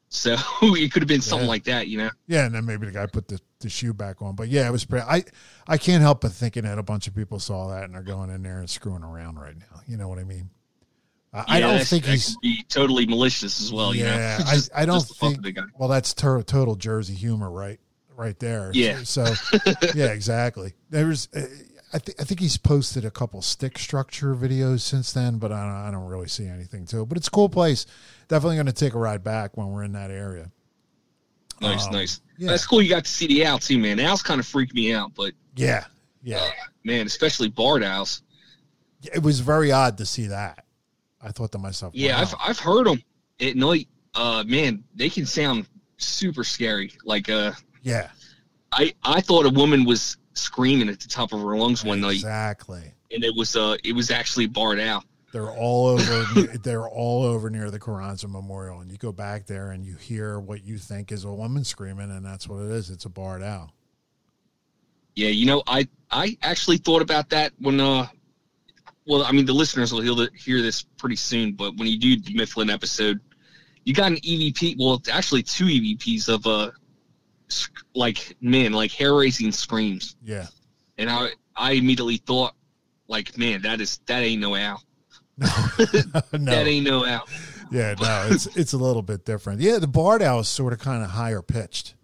So 0.09 0.35
it 0.61 0.91
could 0.91 1.01
have 1.01 1.07
been 1.07 1.21
something 1.21 1.45
Yeah. 1.45 1.51
like 1.51 1.63
that, 1.65 1.87
you 1.87 1.97
know. 1.97 2.09
Yeah, 2.27 2.45
and 2.45 2.53
then 2.53 2.65
maybe 2.65 2.85
the 2.85 2.91
guy 2.91 3.05
put 3.05 3.27
the, 3.29 3.39
the 3.61 3.69
shoe 3.69 3.93
back 3.93 4.21
on. 4.21 4.35
But 4.35 4.49
yeah, 4.49 4.67
it 4.67 4.71
was 4.71 4.83
pretty. 4.85 5.05
I 5.07 5.23
I 5.67 5.77
can't 5.77 6.01
help 6.01 6.21
but 6.21 6.33
thinking 6.33 6.63
that 6.63 6.77
a 6.77 6.83
bunch 6.83 7.07
of 7.07 7.15
people 7.15 7.39
saw 7.39 7.69
that 7.69 7.85
and 7.85 7.95
are 7.95 8.03
going 8.03 8.29
in 8.29 8.43
there 8.43 8.59
and 8.59 8.69
screwing 8.69 9.03
around 9.03 9.39
right 9.39 9.55
now. 9.57 9.81
You 9.87 9.97
know 9.97 10.07
what 10.09 10.19
I 10.19 10.23
mean? 10.25 10.49
I, 11.33 11.45
I 11.47 11.59
don't 11.61 11.79
think 11.85 12.03
he's. 12.03 12.35
totally 12.67 13.05
malicious 13.05 13.61
as 13.61 13.71
well. 13.71 13.95
yeah, 13.95 14.37
you 14.37 14.43
know? 14.43 14.49
I, 14.49 14.53
Just- 14.55 14.71
I 14.75 14.85
don't 14.85 14.99
to 14.99 15.07
fuck 15.07 15.17
think. 15.19 15.35
with 15.37 15.43
the 15.45 15.51
guy. 15.53 15.67
Well, 15.79 15.87
that's 15.87 16.13
ter- 16.13 16.41
total 16.43 16.75
Jersey 16.75 17.13
humor, 17.15 17.49
right? 17.49 17.79
Right 18.17 18.37
there. 18.37 18.69
Yeah. 18.73 19.03
So, 19.03 19.23
yeah, 19.95 20.07
exactly. 20.07 20.73
There's. 20.89 21.29
Uh, 21.33 21.43
I 21.93 21.99
think 21.99 22.21
I 22.21 22.23
think 22.23 22.39
he's 22.39 22.57
posted 22.57 23.03
a 23.05 23.11
couple 23.11 23.41
stick 23.41 23.77
structure 23.77 24.33
videos 24.35 24.79
since 24.81 25.11
then, 25.13 25.37
but 25.37 25.51
I 25.51 25.61
don't, 25.65 25.75
I 25.87 25.91
don't 25.91 26.07
really 26.07 26.27
see 26.27 26.45
anything 26.47 26.85
to 26.87 27.01
it. 27.01 27.05
But 27.09 27.17
it's 27.17 27.27
a 27.27 27.31
cool 27.31 27.49
place. 27.49 27.85
Definitely 28.27 28.55
going 28.57 28.65
to 28.67 28.71
take 28.73 28.93
a 28.93 28.97
ride 28.99 29.23
back 29.23 29.57
when 29.57 29.69
we're 29.71 29.83
in 29.83 29.91
that 29.93 30.09
area. 30.11 30.51
Nice, 31.61 31.85
Um, 31.87 31.93
nice. 31.93 32.21
yeah. 32.37 32.47
That's 32.49 32.65
cool. 32.65 32.81
You 32.81 32.89
got 32.89 33.03
to 33.05 33.09
see 33.11 33.27
the 33.27 33.45
owl 33.45 33.59
too, 33.59 33.77
man. 33.77 33.99
Owls 33.99 34.23
kind 34.23 34.39
of 34.39 34.47
freaked 34.47 34.73
me 34.73 34.93
out, 34.93 35.13
but 35.15 35.33
Yeah, 35.55 35.85
yeah. 36.23 36.37
uh, 36.37 36.49
man, 36.83 37.05
especially 37.05 37.49
barred 37.49 37.83
owls. 37.83 38.23
It 39.13 39.21
was 39.21 39.39
very 39.41 39.71
odd 39.71 39.97
to 39.99 40.05
see 40.05 40.27
that. 40.27 40.65
I 41.21 41.31
thought 41.31 41.51
to 41.51 41.57
myself, 41.57 41.93
Yeah, 41.93 42.15
wow. 42.15 42.21
I've 42.21 42.35
I've 42.49 42.59
heard 42.59 42.87
them 42.87 43.03
at 43.39 43.55
night. 43.55 43.87
Uh, 44.15 44.43
man, 44.47 44.83
they 44.95 45.09
can 45.09 45.25
sound 45.25 45.67
super 45.97 46.43
scary. 46.43 46.93
Like 47.05 47.29
uh, 47.29 47.51
yeah, 47.83 48.09
I 48.71 48.93
I 49.03 49.21
thought 49.21 49.45
a 49.45 49.49
woman 49.49 49.85
was 49.85 50.17
screaming 50.33 50.89
at 50.89 50.99
the 50.99 51.07
top 51.07 51.33
of 51.33 51.41
her 51.41 51.57
lungs 51.57 51.83
one 51.83 52.01
night, 52.01 52.15
exactly. 52.15 52.93
and 53.11 53.23
it 53.23 53.33
was 53.35 53.55
uh 53.55 53.77
it 53.83 53.93
was 53.93 54.11
actually 54.11 54.47
barred 54.47 54.79
owl. 54.79 55.03
They're 55.31 55.51
all 55.51 55.87
over. 55.87 56.57
they're 56.63 56.87
all 56.89 57.23
over 57.23 57.49
near 57.49 57.71
the 57.71 57.79
Carranza 57.79 58.27
Memorial, 58.27 58.81
and 58.81 58.91
you 58.91 58.97
go 58.97 59.11
back 59.11 59.45
there 59.45 59.71
and 59.71 59.85
you 59.85 59.95
hear 59.95 60.39
what 60.39 60.65
you 60.65 60.77
think 60.77 61.11
is 61.11 61.23
a 61.23 61.33
woman 61.33 61.63
screaming, 61.63 62.11
and 62.11 62.25
that's 62.25 62.47
what 62.47 62.63
it 62.63 62.71
is. 62.71 62.89
It's 62.89 63.05
a 63.05 63.09
barred 63.09 63.43
owl. 63.43 63.73
Yeah, 65.15 65.29
you 65.29 65.45
know, 65.45 65.63
I 65.67 65.87
I 66.09 66.37
actually 66.41 66.77
thought 66.77 67.01
about 67.01 67.29
that 67.29 67.53
when 67.59 67.79
uh, 67.79 68.07
well, 69.05 69.23
I 69.23 69.31
mean, 69.31 69.45
the 69.45 69.53
listeners 69.53 69.93
will 69.93 70.01
hear, 70.01 70.29
hear 70.35 70.61
this 70.61 70.83
pretty 70.83 71.15
soon, 71.15 71.53
but 71.53 71.75
when 71.77 71.87
you 71.87 71.97
do 71.97 72.19
the 72.19 72.33
Mifflin 72.33 72.69
episode, 72.69 73.19
you 73.83 73.93
got 73.93 74.11
an 74.11 74.17
EVP. 74.17 74.75
Well, 74.77 75.01
actually 75.11 75.43
two 75.43 75.65
EVPs 75.65 76.29
of 76.29 76.45
uh, 76.45 76.71
like 77.95 78.35
man, 78.41 78.73
like 78.73 78.91
hair 78.91 79.13
raising 79.15 79.51
screams, 79.51 80.15
Yeah, 80.23 80.47
and 80.97 81.09
I 81.09 81.29
I 81.55 81.71
immediately 81.73 82.17
thought, 82.17 82.53
like, 83.07 83.37
man, 83.37 83.61
that 83.63 83.81
is 83.81 83.99
that 84.07 84.21
ain't 84.23 84.41
no 84.41 84.55
owl. 84.55 84.81
no, 85.37 85.47
That 86.31 86.65
ain't 86.67 86.85
no 86.85 87.05
owl. 87.05 87.27
yeah, 87.71 87.95
no. 87.99 88.27
It's 88.31 88.45
it's 88.57 88.73
a 88.73 88.77
little 88.77 89.01
bit 89.01 89.25
different. 89.25 89.61
Yeah, 89.61 89.79
the 89.79 89.87
barred 89.87 90.21
owl 90.21 90.39
is 90.41 90.47
sort 90.49 90.73
of 90.73 90.79
kind 90.79 91.03
of 91.03 91.09
higher 91.11 91.41
pitched. 91.41 91.95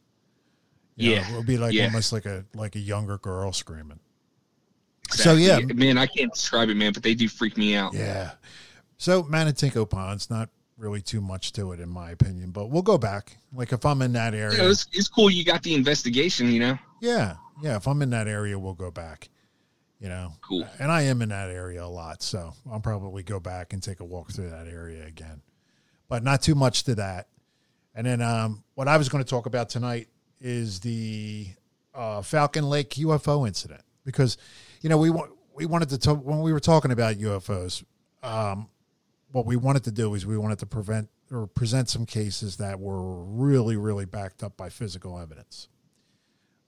You 0.96 1.10
know, 1.12 1.16
Yeah, 1.22 1.30
it 1.32 1.38
would 1.38 1.46
be 1.48 1.58
like 1.58 1.74
yeah. 1.74 1.86
almost 1.86 2.12
like 2.12 2.26
a 2.26 2.46
like 2.56 2.76
a 2.76 2.80
younger 2.80 3.18
girl 3.18 3.52
screaming. 3.54 4.00
So 5.12 5.34
yeah, 5.34 5.60
man, 5.60 5.98
I 5.98 6.08
can't 6.08 6.34
describe 6.34 6.70
it, 6.70 6.76
man, 6.76 6.92
but 6.92 7.04
they 7.04 7.14
do 7.16 7.30
freak 7.30 7.58
me 7.58 7.76
out. 7.76 7.94
Yeah. 7.94 8.32
So 8.98 9.24
Menantico 9.24 9.90
Pond's 9.90 10.30
not 10.30 10.50
really 10.78 11.02
too 11.02 11.22
much 11.22 11.54
to 11.54 11.72
it 11.72 11.80
in 11.80 11.90
my 11.90 12.12
opinion, 12.12 12.52
but 12.52 12.70
we'll 12.70 12.82
go 12.82 12.98
back. 12.98 13.38
Like 13.54 13.74
if 13.74 13.86
I'm 13.86 14.02
in 14.02 14.14
that 14.14 14.34
area, 14.34 14.58
know, 14.58 14.70
it's, 14.70 14.88
it's 14.94 15.08
cool 15.08 15.30
you 15.30 15.44
got 15.44 15.64
the 15.64 15.74
investigation, 15.74 16.52
you 16.52 16.60
know. 16.60 16.78
yeah, 17.02 17.36
yeah. 17.62 17.76
If 17.76 17.88
I'm 17.88 18.02
in 18.02 18.12
that 18.12 18.28
area, 18.28 18.58
we'll 18.58 18.74
go 18.74 18.92
back. 18.92 19.30
You 20.00 20.10
know, 20.10 20.34
Cool. 20.42 20.68
And 20.80 20.92
I 20.92 21.04
am 21.04 21.24
in 21.24 21.30
that 21.30 21.50
area 21.50 21.84
a 21.84 21.88
lot, 21.88 22.22
so 22.22 22.54
I'll 22.70 22.80
probably 22.80 23.24
go 23.24 23.40
back 23.40 23.74
and 23.74 23.82
take 23.82 24.00
a 24.00 24.06
walk 24.06 24.32
through 24.32 24.52
that 24.52 24.68
area 24.68 25.04
again. 25.08 25.42
But 26.08 26.24
not 26.24 26.44
too 26.44 26.54
much 26.54 26.84
to 26.84 26.96
that. 26.96 27.30
And 27.96 28.06
then 28.06 28.22
um, 28.22 28.64
what 28.76 28.88
I 28.88 28.98
was 28.98 29.10
going 29.10 29.24
to 29.24 29.30
talk 29.30 29.48
about 29.48 29.70
tonight 29.70 30.08
is 30.40 30.80
the 30.82 31.48
uh, 31.96 32.22
Falcon 32.22 32.70
Lake 32.70 32.92
UFO 32.92 33.48
incident 33.48 33.82
because 34.06 34.38
you 34.82 34.90
know 34.90 34.98
we 34.98 35.12
we 35.56 35.66
wanted 35.66 35.90
to 35.90 35.98
talk 35.98 36.24
when 36.24 36.42
we 36.42 36.54
were 36.54 36.60
talking 36.60 36.92
about 36.92 37.16
UFOs. 37.16 37.84
Um, 38.22 38.70
what 39.32 39.46
we 39.46 39.56
wanted 39.56 39.84
to 39.86 39.92
do 39.92 40.14
is 40.14 40.26
we 40.26 40.38
wanted 40.38 40.60
to 40.60 40.66
prevent 40.66 41.10
or 41.32 41.48
present 41.48 41.90
some 41.90 42.06
cases 42.06 42.58
that 42.58 42.80
were 42.80 43.24
really 43.24 43.76
really 43.76 44.06
backed 44.06 44.44
up 44.44 44.58
by 44.58 44.70
physical 44.70 45.20
evidence. 45.20 45.68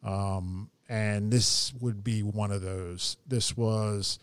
Um, 0.03 0.69
and 0.87 1.31
this 1.31 1.73
would 1.79 2.03
be 2.03 2.23
one 2.23 2.51
of 2.51 2.61
those. 2.61 3.17
This 3.27 3.55
was 3.55 4.17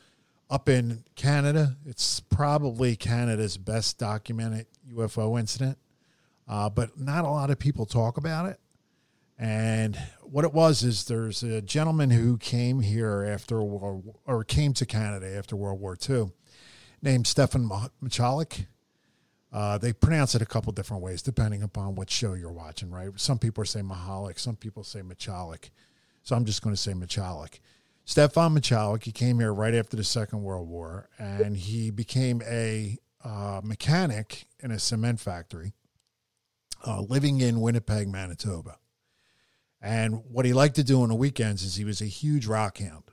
up 0.51 0.69
in 0.69 1.05
Canada. 1.15 1.77
It's 1.85 2.21
probably 2.21 2.97
Canada's 2.97 3.57
best 3.57 3.99
documented 3.99 4.67
UFO 4.93 5.39
incident, 5.39 5.79
uh, 6.49 6.71
but 6.71 6.99
not 6.99 7.25
a 7.25 7.29
lot 7.29 7.51
of 7.51 7.59
people 7.59 7.87
talk 7.87 8.17
about 8.17 8.47
it. 8.47 8.59
And 9.39 9.99
what 10.23 10.45
it 10.45 10.55
was 10.55 10.83
is 10.83 11.05
there's 11.05 11.43
a 11.43 11.61
gentleman 11.61 12.11
who 12.11 12.39
came 12.39 12.81
here 12.81 13.23
after 13.23 13.63
war, 13.63 14.03
or 14.25 14.45
came 14.45 14.73
to 14.75 14.87
Canada 14.87 15.37
after 15.37 15.57
World 15.57 15.81
War 15.81 15.97
II, 16.09 16.33
named 17.07 17.27
Stefan 17.27 17.71
Michalik. 18.03 18.67
Uh, 19.53 19.79
they 19.79 19.93
pronounce 19.93 20.35
it 20.35 20.43
a 20.43 20.47
couple 20.47 20.73
different 20.73 21.03
ways 21.03 21.23
depending 21.23 21.63
upon 21.63 21.95
what 21.95 22.11
show 22.11 22.35
you're 22.35 22.53
watching, 22.53 22.91
right? 22.91 23.09
Some 23.17 23.39
people 23.39 23.65
say 23.65 23.81
Mahalik, 23.81 24.39
some 24.39 24.57
people 24.57 24.85
say 24.85 25.01
Michalik. 25.01 25.71
So 26.23 26.37
I'm 26.37 26.45
just 26.45 26.61
going 26.61 26.75
to 26.75 26.81
say 26.81 26.93
Michalik. 26.93 27.61
Stefan 28.05 28.55
Michalik, 28.55 29.05
he 29.05 29.13
came 29.13 29.39
here 29.39 29.55
right 29.55 29.75
after 29.75 29.97
the 29.97 30.05
Second 30.05 30.43
World 30.43 30.69
War, 30.69 31.09
and 31.19 31.57
he 31.57 31.91
became 31.91 32.43
a 32.47 32.99
uh, 33.25 33.61
mechanic 33.65 34.47
in 34.61 34.71
a 34.71 34.79
cement 34.79 35.21
factory, 35.21 35.75
uh, 36.87 37.01
living 37.01 37.41
in 37.41 37.61
Winnipeg, 37.61 38.09
Manitoba. 38.09 38.79
And 39.81 40.23
what 40.29 40.45
he 40.45 40.53
liked 40.53 40.77
to 40.77 40.85
do 40.85 41.03
on 41.03 41.09
the 41.09 41.15
weekends 41.15 41.63
is 41.63 41.77
he 41.77 41.85
was 41.85 42.01
a 42.01 42.07
huge 42.07 42.47
rock 42.47 42.79
hound, 42.79 43.05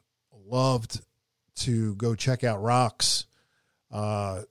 loved 0.48 1.02
to 1.58 1.96
go 1.96 2.16
check 2.16 2.44
out 2.44 2.62
rocks, 2.62 3.26
uh, 3.94 4.42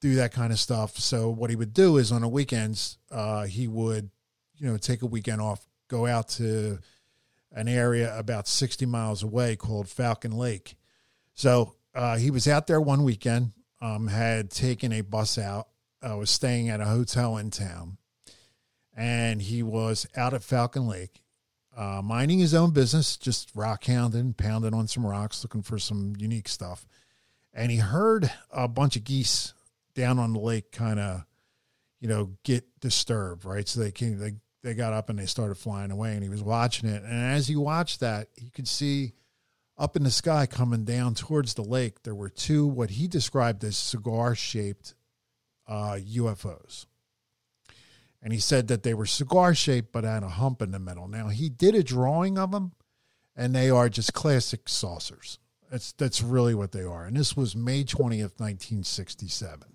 do 0.00 0.14
that 0.14 0.32
kind 0.32 0.52
of 0.52 0.58
stuff. 0.58 0.96
So 0.96 1.28
what 1.28 1.50
he 1.50 1.56
would 1.56 1.74
do 1.74 1.96
is 1.96 2.12
on 2.12 2.22
the 2.22 2.28
weekends, 2.28 2.98
uh, 3.10 3.44
he 3.44 3.66
would, 3.66 4.10
you 4.56 4.68
know, 4.68 4.78
take 4.78 5.02
a 5.02 5.06
weekend 5.06 5.40
off, 5.40 5.66
go 5.88 6.06
out 6.06 6.28
to 6.30 6.78
an 7.52 7.68
area 7.68 8.16
about 8.16 8.46
60 8.46 8.86
miles 8.86 9.22
away 9.22 9.56
called 9.56 9.88
Falcon 9.88 10.32
Lake. 10.32 10.76
So 11.34 11.74
uh, 11.94 12.16
he 12.16 12.30
was 12.30 12.46
out 12.46 12.66
there 12.66 12.80
one 12.80 13.02
weekend, 13.02 13.52
um, 13.80 14.06
had 14.06 14.50
taken 14.50 14.92
a 14.92 15.00
bus 15.00 15.36
out, 15.36 15.68
uh, 16.08 16.16
was 16.16 16.30
staying 16.30 16.68
at 16.68 16.80
a 16.80 16.84
hotel 16.84 17.36
in 17.38 17.50
town, 17.50 17.96
and 18.96 19.42
he 19.42 19.62
was 19.62 20.06
out 20.16 20.32
at 20.32 20.44
Falcon 20.44 20.86
Lake, 20.86 21.22
uh, 21.76 22.00
minding 22.02 22.38
his 22.38 22.54
own 22.54 22.70
business, 22.70 23.16
just 23.16 23.50
rock 23.54 23.84
hounding, 23.84 24.32
pounding 24.34 24.74
on 24.74 24.86
some 24.86 25.04
rocks, 25.04 25.42
looking 25.42 25.62
for 25.62 25.78
some 25.78 26.14
unique 26.18 26.48
stuff. 26.48 26.86
And 27.56 27.72
he 27.72 27.78
heard 27.78 28.30
a 28.52 28.68
bunch 28.68 28.96
of 28.96 29.04
geese 29.04 29.54
down 29.94 30.18
on 30.18 30.34
the 30.34 30.38
lake 30.38 30.70
kind 30.70 31.00
of, 31.00 31.24
you 32.00 32.06
know, 32.06 32.32
get 32.44 32.64
disturbed, 32.80 33.46
right? 33.46 33.66
So 33.66 33.80
they 33.80 33.90
came, 33.90 34.18
they, 34.18 34.34
they 34.62 34.74
got 34.74 34.92
up 34.92 35.08
and 35.08 35.18
they 35.18 35.24
started 35.24 35.56
flying 35.56 35.90
away 35.90 36.12
and 36.12 36.22
he 36.22 36.28
was 36.28 36.42
watching 36.42 36.86
it. 36.86 37.02
And 37.02 37.32
as 37.34 37.48
he 37.48 37.56
watched 37.56 38.00
that, 38.00 38.28
he 38.36 38.50
could 38.50 38.68
see 38.68 39.14
up 39.78 39.96
in 39.96 40.04
the 40.04 40.10
sky 40.10 40.44
coming 40.44 40.84
down 40.84 41.14
towards 41.14 41.54
the 41.54 41.62
lake, 41.62 42.02
there 42.02 42.14
were 42.14 42.28
two, 42.28 42.66
what 42.66 42.90
he 42.90 43.08
described 43.08 43.64
as 43.64 43.78
cigar 43.78 44.34
shaped 44.34 44.94
uh, 45.66 45.98
UFOs. 46.14 46.84
and 48.22 48.32
he 48.32 48.38
said 48.38 48.68
that 48.68 48.82
they 48.82 48.94
were 48.94 49.06
cigar 49.06 49.54
shaped 49.54 49.92
but 49.92 50.04
had 50.04 50.22
a 50.22 50.28
hump 50.28 50.60
in 50.60 50.72
the 50.72 50.78
middle. 50.78 51.08
Now 51.08 51.28
he 51.28 51.48
did 51.48 51.74
a 51.74 51.82
drawing 51.82 52.38
of 52.38 52.50
them, 52.50 52.72
and 53.34 53.54
they 53.54 53.70
are 53.70 53.88
just 53.88 54.12
classic 54.12 54.68
saucers. 54.68 55.38
That's 55.70 55.92
that's 55.92 56.22
really 56.22 56.54
what 56.54 56.72
they 56.72 56.84
are. 56.84 57.04
And 57.04 57.16
this 57.16 57.36
was 57.36 57.56
May 57.56 57.84
twentieth, 57.84 58.38
nineteen 58.38 58.84
sixty 58.84 59.28
seven. 59.28 59.68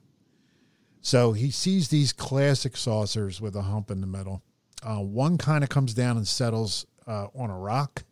So 1.02 1.34
he 1.34 1.52
sees 1.52 1.90
these 1.90 2.14
classic 2.14 2.78
saucers 2.78 3.42
with 3.42 3.56
a 3.56 3.64
hump 3.64 3.90
in 3.90 4.02
the 4.02 4.08
middle. 4.08 4.44
Uh, 4.84 5.00
one 5.00 5.38
kind 5.38 5.64
of 5.64 5.70
comes 5.70 5.94
down 5.94 6.18
and 6.18 6.28
settles 6.28 6.86
uh, 7.08 7.28
on 7.36 7.50
a 7.50 7.58
rock, 7.58 8.04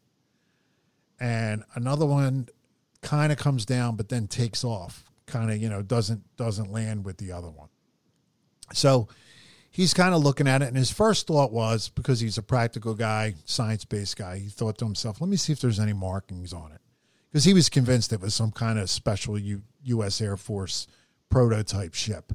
and 1.19 1.63
another 1.75 2.05
one 2.05 2.47
kind 3.01 3.31
of 3.31 3.37
comes 3.37 3.65
down 3.65 3.95
but 3.95 4.09
then 4.09 4.27
takes 4.27 4.63
off. 4.63 5.03
Kind 5.25 5.51
of 5.51 5.57
you 5.57 5.69
know 5.69 5.81
doesn't 5.81 6.23
doesn't 6.37 6.71
land 6.71 7.05
with 7.05 7.17
the 7.17 7.31
other 7.31 7.49
one. 7.49 7.69
So 8.73 9.07
he's 9.71 9.93
kind 9.93 10.13
of 10.13 10.23
looking 10.23 10.47
at 10.47 10.61
it, 10.61 10.67
and 10.67 10.77
his 10.77 10.91
first 10.91 11.27
thought 11.27 11.51
was 11.51 11.89
because 11.89 12.19
he's 12.19 12.37
a 12.37 12.43
practical 12.43 12.95
guy, 12.95 13.35
science 13.45 13.85
based 13.85 14.17
guy, 14.17 14.39
he 14.39 14.49
thought 14.49 14.77
to 14.79 14.85
himself, 14.85 15.21
"Let 15.21 15.29
me 15.29 15.37
see 15.37 15.53
if 15.53 15.61
there's 15.61 15.79
any 15.79 15.93
markings 15.93 16.53
on 16.53 16.71
it," 16.71 16.81
because 17.31 17.43
he 17.45 17.53
was 17.53 17.69
convinced 17.69 18.11
it 18.13 18.21
was 18.21 18.33
some 18.33 18.51
kind 18.51 18.79
of 18.79 18.89
special 18.89 19.37
U- 19.37 19.63
U.S. 19.83 20.19
Air 20.21 20.37
Force 20.37 20.87
prototype 21.29 21.93
ship. 21.93 22.33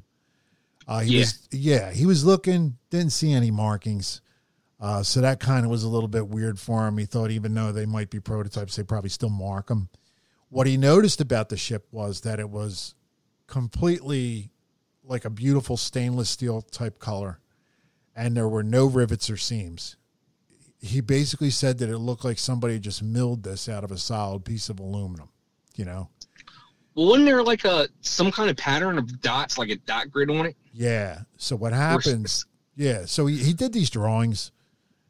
Uh, 0.87 1.01
he 1.01 1.15
Yeah. 1.15 1.21
was 1.21 1.49
yeah, 1.51 1.91
he 1.93 2.07
was 2.07 2.25
looking, 2.25 2.77
didn't 2.91 3.11
see 3.13 3.33
any 3.33 3.51
markings. 3.51 4.21
Uh, 4.81 5.03
so 5.03 5.21
that 5.21 5.41
kind 5.41 5.65
of 5.65 5.71
was 5.71 5.83
a 5.83 5.89
little 5.89 6.09
bit 6.09 6.29
weird 6.29 6.59
for 6.59 6.87
him. 6.87 6.99
He 6.99 7.07
thought 7.07 7.31
even 7.31 7.55
though 7.55 7.73
they 7.73 7.87
might 7.87 8.11
be 8.11 8.21
prototypes, 8.21 8.77
they 8.77 8.83
probably 8.83 9.09
still 9.11 9.31
mark 9.31 9.69
them. 9.69 9.89
What 10.51 10.67
he 10.67 10.77
noticed 10.77 11.21
about 11.21 11.49
the 11.49 11.57
ship 11.57 11.87
was 11.91 12.21
that 12.21 12.39
it 12.39 12.51
was 12.51 12.95
completely 13.47 14.51
like 15.05 15.25
a 15.25 15.31
beautiful 15.31 15.77
stainless 15.77 16.29
steel 16.31 16.61
type 16.63 16.99
color, 16.99 17.39
and 18.15 18.37
there 18.37 18.49
were 18.49 18.63
no 18.63 18.87
rivets 18.87 19.31
or 19.31 19.37
seams. 19.37 19.97
He 20.85 21.01
basically 21.01 21.51
said 21.51 21.79
that 21.79 21.89
it 21.89 21.99
looked 21.99 22.25
like 22.25 22.39
somebody 22.39 22.79
just 22.79 23.03
milled 23.03 23.43
this 23.43 23.69
out 23.69 23.85
of 23.85 23.91
a 23.91 23.97
solid 23.97 24.45
piece 24.45 24.69
of 24.69 24.79
aluminum. 24.81 25.31
You 25.77 25.87
know, 25.87 26.09
Well, 26.95 27.07
wasn't 27.07 27.27
there 27.27 27.43
like 27.43 27.65
a 27.65 27.89
some 28.01 28.31
kind 28.31 28.51
of 28.51 28.57
pattern 28.57 28.99
of 28.99 29.21
dots, 29.23 29.57
like 29.59 29.71
a 29.71 29.77
dot 29.77 30.11
grid 30.11 30.31
on 30.31 30.47
it? 30.47 30.57
yeah. 30.73 31.21
So 31.37 31.57
what 31.57 31.73
happens? 31.73 32.45
Yeah, 32.77 33.05
so 33.07 33.27
he, 33.27 33.37
he 33.39 33.53
did 33.53 33.73
these 33.73 33.89
drawings, 33.89 34.51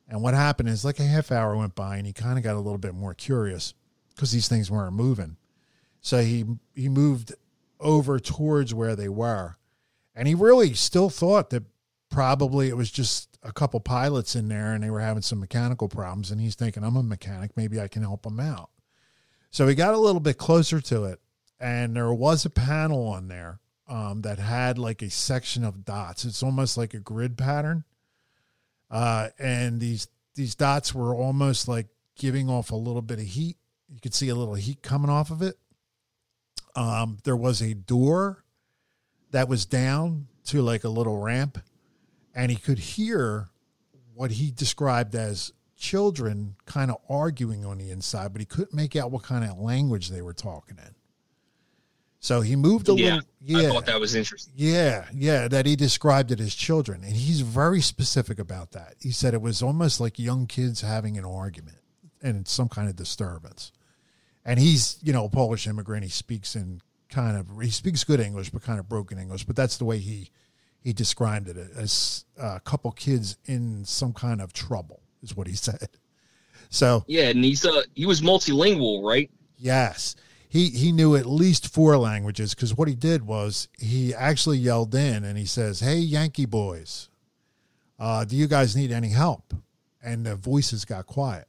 and 0.09 0.23
what 0.23 0.35
happened 0.35 0.69
is 0.69 0.85
like 0.85 1.01
a 1.01 1.05
half 1.05 1.33
hour 1.33 1.57
went 1.57 1.75
by, 1.75 1.97
and 1.97 2.07
he 2.07 2.13
kind 2.13 2.37
of 2.39 2.45
got 2.45 2.55
a 2.57 2.61
little 2.61 2.79
bit 2.79 2.95
more 2.95 3.15
curious 3.15 3.73
because 4.15 4.31
these 4.33 4.49
things 4.49 4.71
weren't 4.71 4.95
moving. 4.95 5.37
So 6.01 6.21
he 6.23 6.45
he 6.75 6.89
moved 6.89 7.35
over 7.81 8.19
towards 8.21 8.73
where 8.73 8.95
they 8.95 9.09
were, 9.09 9.57
and 10.15 10.29
he 10.29 10.35
really 10.35 10.73
still 10.75 11.11
thought 11.11 11.51
that 11.51 11.65
probably 12.11 12.69
it 12.69 12.77
was 12.77 12.91
just 12.91 13.34
a 13.45 13.53
couple 13.53 13.79
pilots 13.81 14.35
in 14.35 14.49
there, 14.49 14.73
and 14.73 14.83
they 14.83 14.91
were 14.91 15.01
having 15.01 15.23
some 15.23 15.41
mechanical 15.41 15.89
problems. 15.89 16.31
And 16.31 16.41
he's 16.41 16.55
thinking, 16.55 16.83
I'm 16.83 16.97
a 16.97 17.03
mechanic, 17.03 17.57
maybe 17.57 17.81
I 17.81 17.89
can 17.89 18.03
help 18.03 18.23
them 18.23 18.41
out. 18.41 18.71
So 19.51 19.69
he 19.69 19.75
got 19.75 19.95
a 19.95 19.99
little 19.99 20.21
bit 20.21 20.39
closer 20.39 20.81
to 20.81 21.05
it, 21.05 21.21
and 21.61 21.95
there 21.95 22.13
was 22.13 22.45
a 22.45 22.51
panel 22.51 23.07
on 23.07 23.29
there 23.29 23.61
um, 23.87 24.23
that 24.23 24.39
had 24.39 24.79
like 24.79 25.03
a 25.03 25.11
section 25.11 25.63
of 25.63 25.85
dots. 25.85 26.25
It's 26.25 26.43
almost 26.43 26.77
like 26.77 26.95
a 26.95 26.99
grid 26.99 27.39
pattern, 27.39 27.85
uh, 28.91 29.29
and 29.39 29.81
these 29.81 30.09
these 30.35 30.55
dots 30.55 30.93
were 30.93 31.15
almost 31.15 31.69
like 31.69 31.87
giving 32.17 32.51
off 32.51 32.71
a 32.71 32.77
little 32.77 33.03
bit 33.03 33.19
of 33.19 33.27
heat. 33.27 33.57
You 33.89 34.01
could 34.01 34.15
see 34.15 34.29
a 34.29 34.35
little 34.35 34.55
heat 34.55 34.83
coming 34.83 35.11
off 35.11 35.31
of 35.31 35.43
it. 35.43 35.57
Um, 36.75 37.19
there 37.23 37.37
was 37.37 37.63
a 37.63 37.75
door 37.75 38.45
that 39.31 39.49
was 39.49 39.67
down 39.67 40.27
to 40.47 40.63
like 40.63 40.85
a 40.85 40.89
little 40.89 41.19
ramp, 41.19 41.59
and 42.35 42.51
he 42.51 42.57
could 42.57 42.79
hear 42.79 43.49
what 44.15 44.33
he 44.33 44.51
described 44.51 45.15
as 45.15 45.53
children 45.77 46.57
kind 46.67 46.91
of 46.91 46.97
arguing 47.09 47.65
on 47.65 47.79
the 47.79 47.91
inside, 47.91 48.33
but 48.33 48.41
he 48.41 48.47
couldn't 48.47 48.75
make 48.75 48.97
out 48.97 49.11
what 49.11 49.23
kind 49.23 49.45
of 49.45 49.59
language 49.59 50.09
they 50.11 50.23
were 50.23 50.33
talking 50.33 50.79
in. 50.79 50.95
So 52.21 52.41
he 52.41 52.57
moved 52.57 52.89
a 52.89 52.95
Yeah, 52.95 53.17
little. 53.17 53.29
Yeah, 53.41 53.69
I 53.69 53.73
thought 53.73 53.87
that 53.87 54.01
was 54.01 54.15
interesting. 54.15 54.55
yeah, 54.57 55.05
yeah, 55.13 55.47
that 55.49 55.67
he 55.67 55.77
described 55.77 56.31
it 56.33 56.41
as 56.41 56.55
children. 56.55 57.05
And 57.05 57.13
he's 57.13 57.43
very 57.43 57.83
specific 57.83 58.39
about 58.39 58.71
that. 58.73 58.95
He 58.99 59.11
said 59.11 59.35
it 59.35 59.43
was 59.43 59.63
almost 59.63 60.01
like 60.01 60.19
young 60.19 60.47
kids 60.47 60.81
having 60.81 61.19
an 61.19 61.27
argument 61.27 61.77
and 62.23 62.49
some 62.49 62.71
kind 62.71 62.89
of 62.89 62.97
disturbance. 62.97 63.73
And 64.43 64.59
he's, 64.59 64.97
you 65.03 65.13
know, 65.13 65.27
a 65.27 65.29
Polish 65.29 65.67
immigrant. 65.67 66.05
He 66.05 66.09
speaks 66.09 66.57
in 66.57 66.81
kind 67.11 67.37
of, 67.37 67.61
he 67.61 67.69
speaks 67.71 68.05
good 68.05 68.21
English, 68.21 68.49
but 68.49 68.63
kind 68.63 68.79
of 68.81 68.89
broken 68.89 69.19
English. 69.19 69.45
But 69.45 69.57
that's 69.57 69.77
the 69.77 69.85
way 69.85 69.99
he, 69.99 70.31
he 70.85 70.93
described 70.93 71.49
it 71.49 71.57
as 71.57 72.27
a 72.39 72.61
couple 72.61 72.93
kids 72.93 73.39
in 73.47 73.85
some 73.87 74.13
kind 74.13 74.41
of 74.41 74.53
trouble, 74.53 75.01
is 75.23 75.35
what 75.37 75.47
he 75.47 75.55
said. 75.57 75.89
So, 76.69 77.05
Yeah, 77.09 77.29
and 77.31 77.43
he's 77.43 77.65
uh 77.65 77.83
he 77.95 78.07
was 78.07 78.21
multilingual, 78.21 79.03
right? 79.03 79.31
Yes. 79.59 80.15
He 80.49 80.69
he 80.71 80.93
knew 80.93 81.17
at 81.17 81.27
least 81.27 81.73
four 81.73 81.97
languages 81.97 82.55
because 82.55 82.77
what 82.77 82.87
he 82.87 82.95
did 82.95 83.27
was 83.27 83.69
he 83.79 84.15
actually 84.15 84.59
yelled 84.59 84.95
in 84.95 85.25
and 85.25 85.37
he 85.39 85.47
says, 85.47 85.81
Hey 85.81 85.97
Yankee 85.97 86.47
boys, 86.47 87.09
uh, 87.99 88.25
do 88.25 88.37
you 88.37 88.47
guys 88.47 88.77
need 88.77 88.93
any 88.93 89.09
help? 89.09 89.55
And 90.03 90.27
the 90.27 90.37
voices 90.37 90.85
got 90.85 91.07
quiet. 91.07 91.49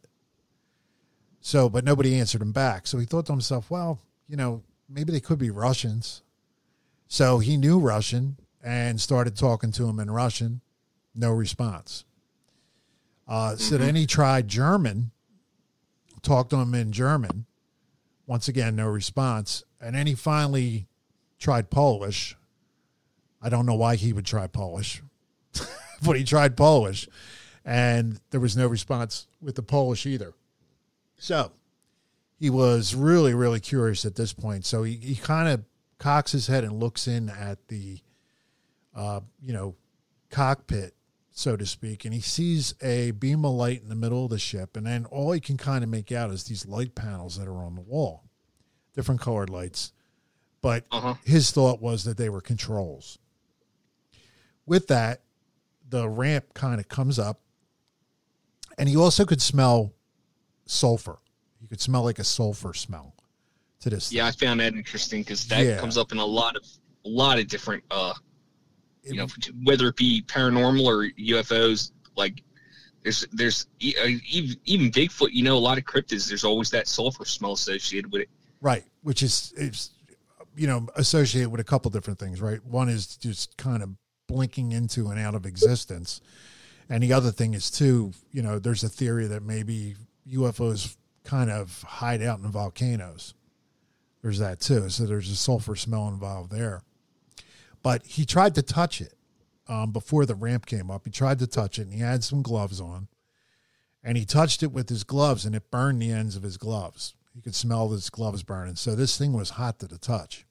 So, 1.42 1.70
but 1.70 1.84
nobody 1.84 2.18
answered 2.18 2.42
him 2.42 2.54
back. 2.54 2.88
So 2.88 2.98
he 2.98 3.06
thought 3.06 3.28
to 3.28 3.34
himself, 3.34 3.70
well, 3.70 4.00
you 4.28 4.38
know, 4.38 4.64
maybe 4.90 5.12
they 5.12 5.20
could 5.20 5.38
be 5.38 5.52
Russians. 5.52 6.24
So 7.08 7.38
he 7.38 7.58
knew 7.58 7.78
Russian 7.78 8.38
and 8.66 8.99
started 8.99 9.38
talking 9.38 9.72
to 9.74 9.88
him 9.88 9.99
in 9.99 10.09
Russian. 10.09 10.59
No 11.13 11.30
response. 11.32 12.03
Uh, 13.28 13.55
so 13.55 13.78
then 13.78 13.95
he 13.95 14.07
tried 14.07 14.47
German, 14.47 15.11
talked 16.24 16.49
to 16.49 16.57
him 16.57 16.74
in 16.74 16.91
German. 16.91 17.45
Once 18.26 18.47
again, 18.47 18.76
no 18.76 18.88
response. 18.88 19.63
And 19.80 19.95
then 19.95 20.07
he 20.07 20.16
finally 20.16 20.88
tried 21.39 21.70
Polish. 21.70 22.36
I 23.41 23.49
don't 23.49 23.68
know 23.68 23.76
why 23.76 23.95
he 23.95 24.11
would 24.11 24.26
try 24.26 24.47
Polish, 24.47 25.03
but 26.03 26.18
he 26.18 26.24
tried 26.24 26.57
Polish, 26.57 27.07
and 27.63 28.20
there 28.32 28.39
was 28.39 28.57
no 28.57 28.66
response 28.66 29.28
with 29.39 29.55
the 29.55 29.61
Polish 29.61 30.07
either. 30.07 30.34
So 31.20 31.51
he 32.39 32.49
was 32.49 32.95
really, 32.95 33.36
really 33.36 33.59
curious 33.59 34.05
at 34.05 34.16
this 34.16 34.34
point. 34.34 34.66
So 34.66 34.82
he, 34.82 34.95
he 34.95 35.16
kind 35.16 35.47
of 35.49 35.63
cocks 35.99 36.32
his 36.32 36.47
head 36.47 36.63
and 36.63 36.80
looks 36.80 37.07
in 37.07 37.30
at 37.30 37.68
the, 37.68 37.99
uh, 38.96 39.20
you 39.41 39.54
know, 39.54 39.76
cockpit, 40.30 40.93
so 41.32 41.56
to 41.58 41.66
speak, 41.66 42.06
and 42.06 42.14
he 42.14 42.22
sees 42.22 42.74
a 42.82 43.12
beam 43.12 43.43
of 43.46 43.54
light 43.54 43.82
in 43.82 43.89
the 43.89 43.96
middle 43.96 44.24
of 44.24 44.30
the 44.32 44.39
ship. 44.39 44.78
And 44.78 44.86
then 44.86 45.06
all 45.06 45.32
he 45.34 45.39
can 45.39 45.58
kind 45.58 45.84
of 45.84 45.89
make 45.89 46.12
out 46.12 46.32
is 46.32 46.46
these 46.46 46.66
light 46.66 46.96
panels 46.96 47.38
that 47.38 47.48
are 47.48 47.64
on 47.64 47.76
the 47.76 47.82
wall, 47.82 48.24
different 48.93 49.20
colored 49.22 49.50
lights. 49.50 49.91
But 50.62 50.86
Uh-huh. 50.91 51.16
his 51.26 51.52
thought 51.52 51.82
was 51.82 52.06
that 52.06 52.18
they 52.18 52.30
were 52.30 52.41
controls. 52.41 53.20
With 54.66 54.88
that, 54.88 55.22
the 55.88 56.10
ramp 56.10 56.54
kind 56.54 56.80
of 56.80 56.88
comes 56.88 57.20
up, 57.20 57.39
and 58.78 58.89
he 58.89 58.96
also 58.96 59.26
could 59.26 59.41
smell 59.41 59.93
sulfur. 60.66 61.18
You 61.62 61.68
could 61.68 61.82
smell 61.82 62.04
like 62.04 62.18
a 62.20 62.24
sulfur 62.24 62.74
smell 62.74 63.14
to 63.82 63.89
this. 63.89 64.12
Yeah, 64.12 64.26
I 64.26 64.32
found 64.32 64.60
that 64.62 64.74
interesting 64.74 65.22
because 65.22 65.46
that 65.48 65.66
Yeah. 65.66 65.80
comes 65.80 65.98
up 65.98 66.12
in 66.12 66.18
a 66.18 66.26
lot 66.26 66.56
of 66.56 66.64
a 67.06 67.10
lot 67.10 67.38
of 67.38 67.48
different 67.48 67.84
uh 67.91 68.14
thing. 68.14 68.22
You 69.06 69.16
know 69.16 69.28
whether 69.64 69.88
it 69.88 69.95
be 69.95 70.24
paranormal 70.28 70.86
or 70.86 71.10
UFOs 71.20 71.91
like 72.16 72.41
there's 73.03 73.26
there's 73.32 73.68
uh, 73.84 74.08
even 74.30 74.58
even 74.66 74.91
Bigfoot 74.91 75.30
you 75.32 75.43
know 75.43 75.56
a 75.56 75.60
lot 75.60 75.78
of 75.78 75.84
cryptids 75.84 76.28
there's 76.28 76.43
always 76.43 76.70
that 76.72 76.88
sulfur 76.88 77.26
smell 77.26 77.53
associated 77.53 78.12
with 78.12 78.24
it 78.24 78.30
Right, 78.66 78.84
which 79.03 79.22
is 79.22 79.53
it's 79.56 79.91
you 80.56 80.66
know 80.66 80.88
associated 80.95 81.51
with 81.51 81.62
a 81.62 81.64
couple 81.64 81.91
different 81.91 82.18
things, 82.18 82.41
right? 82.41 82.66
One 82.66 82.89
is 82.89 83.16
just 83.16 83.56
kind 83.58 83.84
of 83.84 83.91
blinking 84.28 84.72
into 84.72 85.10
and 85.10 85.20
out 85.20 85.36
of 85.36 85.45
existence, 85.45 86.20
and 86.89 87.03
the 87.03 87.14
other 87.14 87.32
thing 87.32 87.53
is 87.53 87.70
too, 87.70 88.12
you 88.32 88.41
know, 88.41 88.58
there's 88.58 88.84
a 88.84 88.89
theory 88.89 89.28
that 89.28 89.43
maybe 89.43 89.95
UFOs 90.32 90.95
kind 91.24 91.51
of 91.51 91.84
hide 91.84 92.24
out 92.24 92.39
in 92.39 92.49
volcanoes. 92.49 93.36
There's 94.24 94.39
that 94.39 94.60
too, 94.62 94.89
so 94.89 95.06
there's 95.06 95.30
a 95.30 95.36
sulfur 95.36 95.76
smell 95.76 96.08
involved 96.08 96.51
there. 96.51 96.82
But 97.86 98.08
he 98.08 98.26
tried 98.26 98.56
to 98.56 98.64
touch 98.64 99.00
it 99.00 99.14
um, 99.68 99.92
before 99.92 100.26
the 100.26 100.34
ramp 100.34 100.66
came 100.66 100.90
up. 100.90 101.06
He 101.06 101.12
tried 101.12 101.38
to 101.38 101.46
touch 101.46 101.78
it, 101.78 101.84
and 101.84 101.94
he 101.94 102.00
had 102.00 102.24
some 102.24 102.42
gloves 102.42 102.82
on, 102.82 103.10
and 104.04 104.18
he 104.18 104.26
touched 104.26 104.64
it 104.64 104.72
with 104.72 104.90
his 104.90 105.04
gloves, 105.04 105.46
and 105.46 105.54
it 105.54 105.70
burned 105.70 106.02
the 106.02 106.10
ends 106.10 106.36
of 106.36 106.42
his 106.42 106.58
gloves. 106.58 107.14
You 107.36 107.44
could 107.44 107.54
smell 107.54 107.90
his 107.90 108.10
gloves 108.10 108.42
burning. 108.42 108.76
So 108.76 108.96
this 108.96 109.20
thing 109.20 109.34
was 109.34 109.52
hot 109.52 109.78
to 109.80 109.88
the 109.88 110.00
touch. 110.00 110.48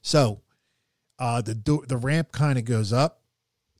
So 0.00 0.42
uh, 1.18 1.42
the 1.42 1.56
do- 1.56 1.84
the 1.88 1.96
ramp 1.96 2.30
kind 2.30 2.56
of 2.56 2.64
goes 2.64 2.92
up, 2.92 3.22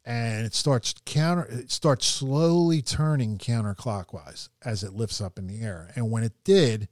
and 0.05 0.45
it 0.45 0.55
starts 0.55 0.97
counter. 1.05 1.45
It 1.45 1.71
starts 1.71 2.07
slowly 2.07 2.83
turning 2.83 3.39
counterclockwise 3.39 4.49
as 4.65 4.83
it 4.83 4.95
lifts 4.95 5.21
up 5.21 5.39
in 5.39 5.47
the 5.47 5.61
air. 5.61 5.93
And 5.95 6.11
when 6.11 6.25
it 6.25 6.33
did, 6.43 6.89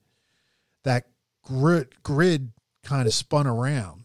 that 0.84 1.08
grid 1.42 2.04
grid 2.04 2.52
kind 2.84 3.08
of 3.08 3.14
spun 3.14 3.48
around, 3.48 4.01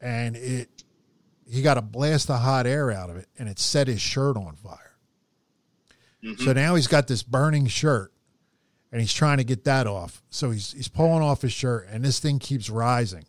and 0.00 0.36
it 0.36 0.84
he 1.50 1.62
got 1.62 1.76
a 1.76 1.82
blast 1.82 2.30
of 2.30 2.40
hot 2.40 2.66
air 2.66 2.90
out 2.92 3.10
of 3.10 3.16
it 3.16 3.26
and 3.38 3.48
it 3.48 3.58
set 3.58 3.88
his 3.88 4.00
shirt 4.00 4.36
on 4.36 4.54
fire. 4.54 4.96
Mm-hmm. 6.22 6.44
So 6.44 6.52
now 6.52 6.76
he's 6.76 6.86
got 6.86 7.08
this 7.08 7.22
burning 7.22 7.66
shirt 7.66 8.12
and 8.92 9.00
he's 9.00 9.12
trying 9.12 9.38
to 9.38 9.44
get 9.44 9.64
that 9.64 9.86
off. 9.86 10.22
So 10.30 10.50
he's 10.50 10.72
he's 10.72 10.88
pulling 10.88 11.22
off 11.22 11.42
his 11.42 11.52
shirt 11.52 11.88
and 11.90 12.04
this 12.04 12.20
thing 12.20 12.38
keeps 12.38 12.70
rising. 12.70 13.24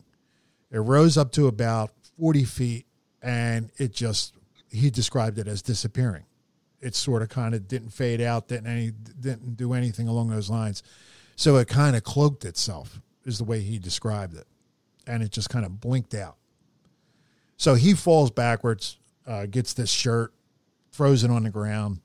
It 0.71 0.79
rose 0.79 1.17
up 1.17 1.31
to 1.33 1.47
about 1.47 1.91
40 2.19 2.43
feet 2.45 2.85
and 3.21 3.71
it 3.77 3.91
just 3.91 4.35
he 4.69 4.89
described 4.89 5.37
it 5.39 5.47
as 5.47 5.61
disappearing. 5.61 6.25
It 6.79 6.95
sort 6.95 7.21
of 7.21 7.29
kind 7.29 7.53
of 7.53 7.67
didn't 7.67 7.89
fade 7.89 8.21
out, 8.21 8.47
didn't 8.47 8.67
any 8.67 8.91
didn't 8.91 9.55
do 9.55 9.73
anything 9.73 10.07
along 10.07 10.29
those 10.29 10.49
lines. 10.49 10.83
So 11.35 11.57
it 11.57 11.67
kind 11.67 11.95
of 11.95 12.03
cloaked 12.03 12.45
itself 12.45 13.01
is 13.25 13.37
the 13.37 13.43
way 13.43 13.61
he 13.61 13.79
described 13.79 14.35
it. 14.35 14.45
And 15.07 15.23
it 15.23 15.31
just 15.31 15.49
kind 15.49 15.65
of 15.65 15.79
blinked 15.79 16.13
out. 16.13 16.37
So 17.61 17.75
he 17.75 17.93
falls 17.93 18.31
backwards, 18.31 18.97
uh, 19.27 19.45
gets 19.45 19.73
this 19.73 19.91
shirt, 19.91 20.33
it 21.23 21.29
on 21.29 21.43
the 21.43 21.51
ground. 21.51 21.99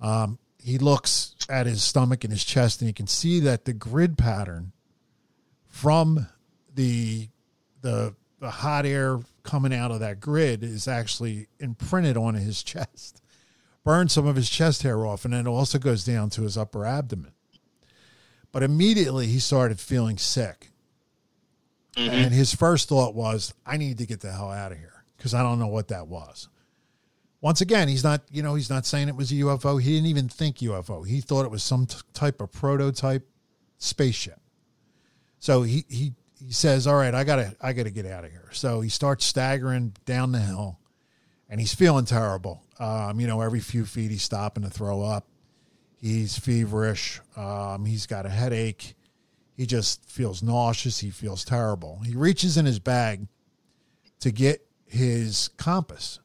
Um, 0.00 0.38
he 0.62 0.78
looks 0.78 1.34
at 1.48 1.66
his 1.66 1.82
stomach 1.82 2.22
and 2.22 2.32
his 2.32 2.44
chest, 2.44 2.80
and 2.80 2.86
you 2.86 2.94
can 2.94 3.08
see 3.08 3.40
that 3.40 3.64
the 3.64 3.72
grid 3.72 4.16
pattern 4.16 4.70
from 5.66 6.28
the 6.76 7.28
the 7.80 8.14
the 8.38 8.50
hot 8.50 8.86
air 8.86 9.18
coming 9.42 9.74
out 9.74 9.90
of 9.90 9.98
that 9.98 10.20
grid 10.20 10.62
is 10.62 10.86
actually 10.86 11.48
imprinted 11.58 12.16
on 12.16 12.34
his 12.34 12.62
chest, 12.62 13.20
burned 13.82 14.12
some 14.12 14.28
of 14.28 14.36
his 14.36 14.48
chest 14.48 14.84
hair 14.84 15.04
off, 15.04 15.24
and 15.24 15.34
it 15.34 15.48
also 15.48 15.80
goes 15.80 16.04
down 16.04 16.30
to 16.30 16.42
his 16.42 16.56
upper 16.56 16.86
abdomen. 16.86 17.32
But 18.52 18.62
immediately 18.62 19.26
he 19.26 19.40
started 19.40 19.80
feeling 19.80 20.18
sick. 20.18 20.67
Mm-hmm. 21.98 22.14
And 22.14 22.32
his 22.32 22.54
first 22.54 22.88
thought 22.88 23.14
was, 23.14 23.52
I 23.66 23.76
need 23.76 23.98
to 23.98 24.06
get 24.06 24.20
the 24.20 24.30
hell 24.30 24.50
out 24.50 24.70
of 24.70 24.78
here 24.78 25.04
because 25.16 25.34
I 25.34 25.42
don't 25.42 25.58
know 25.58 25.66
what 25.66 25.88
that 25.88 26.06
was. 26.06 26.48
Once 27.40 27.60
again, 27.60 27.88
he's 27.88 28.04
not, 28.04 28.22
you 28.30 28.42
know, 28.42 28.54
he's 28.54 28.70
not 28.70 28.86
saying 28.86 29.08
it 29.08 29.16
was 29.16 29.32
a 29.32 29.36
UFO. 29.36 29.80
He 29.80 29.94
didn't 29.94 30.06
even 30.06 30.28
think 30.28 30.58
UFO. 30.58 31.06
He 31.06 31.20
thought 31.20 31.44
it 31.44 31.50
was 31.50 31.62
some 31.62 31.86
t- 31.86 31.96
type 32.14 32.40
of 32.40 32.52
prototype 32.52 33.26
spaceship. 33.78 34.40
So 35.40 35.62
he 35.62 35.84
he 35.88 36.14
he 36.44 36.52
says, 36.52 36.86
"All 36.86 36.96
right, 36.96 37.14
I 37.14 37.24
gotta 37.24 37.54
I 37.60 37.72
gotta 37.72 37.90
get 37.90 38.06
out 38.06 38.24
of 38.24 38.30
here." 38.30 38.48
So 38.52 38.80
he 38.80 38.88
starts 38.88 39.24
staggering 39.24 39.94
down 40.04 40.32
the 40.32 40.40
hill, 40.40 40.78
and 41.48 41.60
he's 41.60 41.74
feeling 41.74 42.04
terrible. 42.04 42.62
Um, 42.80 43.20
you 43.20 43.26
know, 43.28 43.40
every 43.40 43.60
few 43.60 43.84
feet 43.84 44.10
he's 44.10 44.22
stopping 44.22 44.64
to 44.64 44.70
throw 44.70 45.02
up. 45.02 45.26
He's 46.00 46.38
feverish. 46.38 47.20
Um, 47.36 47.84
he's 47.84 48.06
got 48.06 48.26
a 48.26 48.28
headache. 48.28 48.94
He 49.58 49.66
just 49.66 50.08
feels 50.08 50.40
nauseous. 50.40 51.00
He 51.00 51.10
feels 51.10 51.44
terrible. 51.44 51.98
He 52.06 52.14
reaches 52.14 52.56
in 52.56 52.64
his 52.64 52.78
bag 52.78 53.26
to 54.20 54.30
get 54.30 54.64
his 54.86 55.50
compass. 55.56 56.20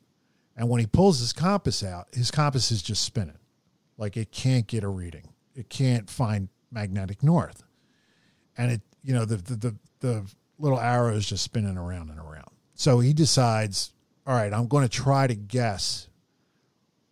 And 0.56 0.70
when 0.70 0.80
he 0.80 0.86
pulls 0.86 1.20
his 1.20 1.34
compass 1.34 1.84
out, 1.84 2.14
his 2.14 2.30
compass 2.30 2.72
is 2.72 2.84
just 2.84 3.04
spinning. 3.04 3.40
Like 3.98 4.18
it 4.18 4.32
can't 4.32 4.68
get 4.68 4.84
a 4.84 4.88
reading. 4.88 5.30
It 5.56 5.68
can't 5.68 6.12
find 6.12 6.48
magnetic 6.72 7.24
north. 7.24 7.64
And 8.56 8.74
it, 8.74 8.82
you 9.04 9.16
know, 9.16 9.26
the 9.26 9.38
the 9.38 9.56
the, 9.56 9.76
the 10.00 10.26
little 10.60 10.80
arrow 10.80 11.16
is 11.16 11.28
just 11.28 11.44
spinning 11.44 11.76
around 11.76 12.12
and 12.12 12.20
around. 12.20 12.52
So 12.76 13.00
he 13.00 13.14
decides, 13.14 13.94
all 14.28 14.36
right, 14.36 14.54
I'm 14.54 14.68
going 14.68 14.88
to 14.88 14.96
try 14.96 15.26
to 15.26 15.36
guess 15.36 16.08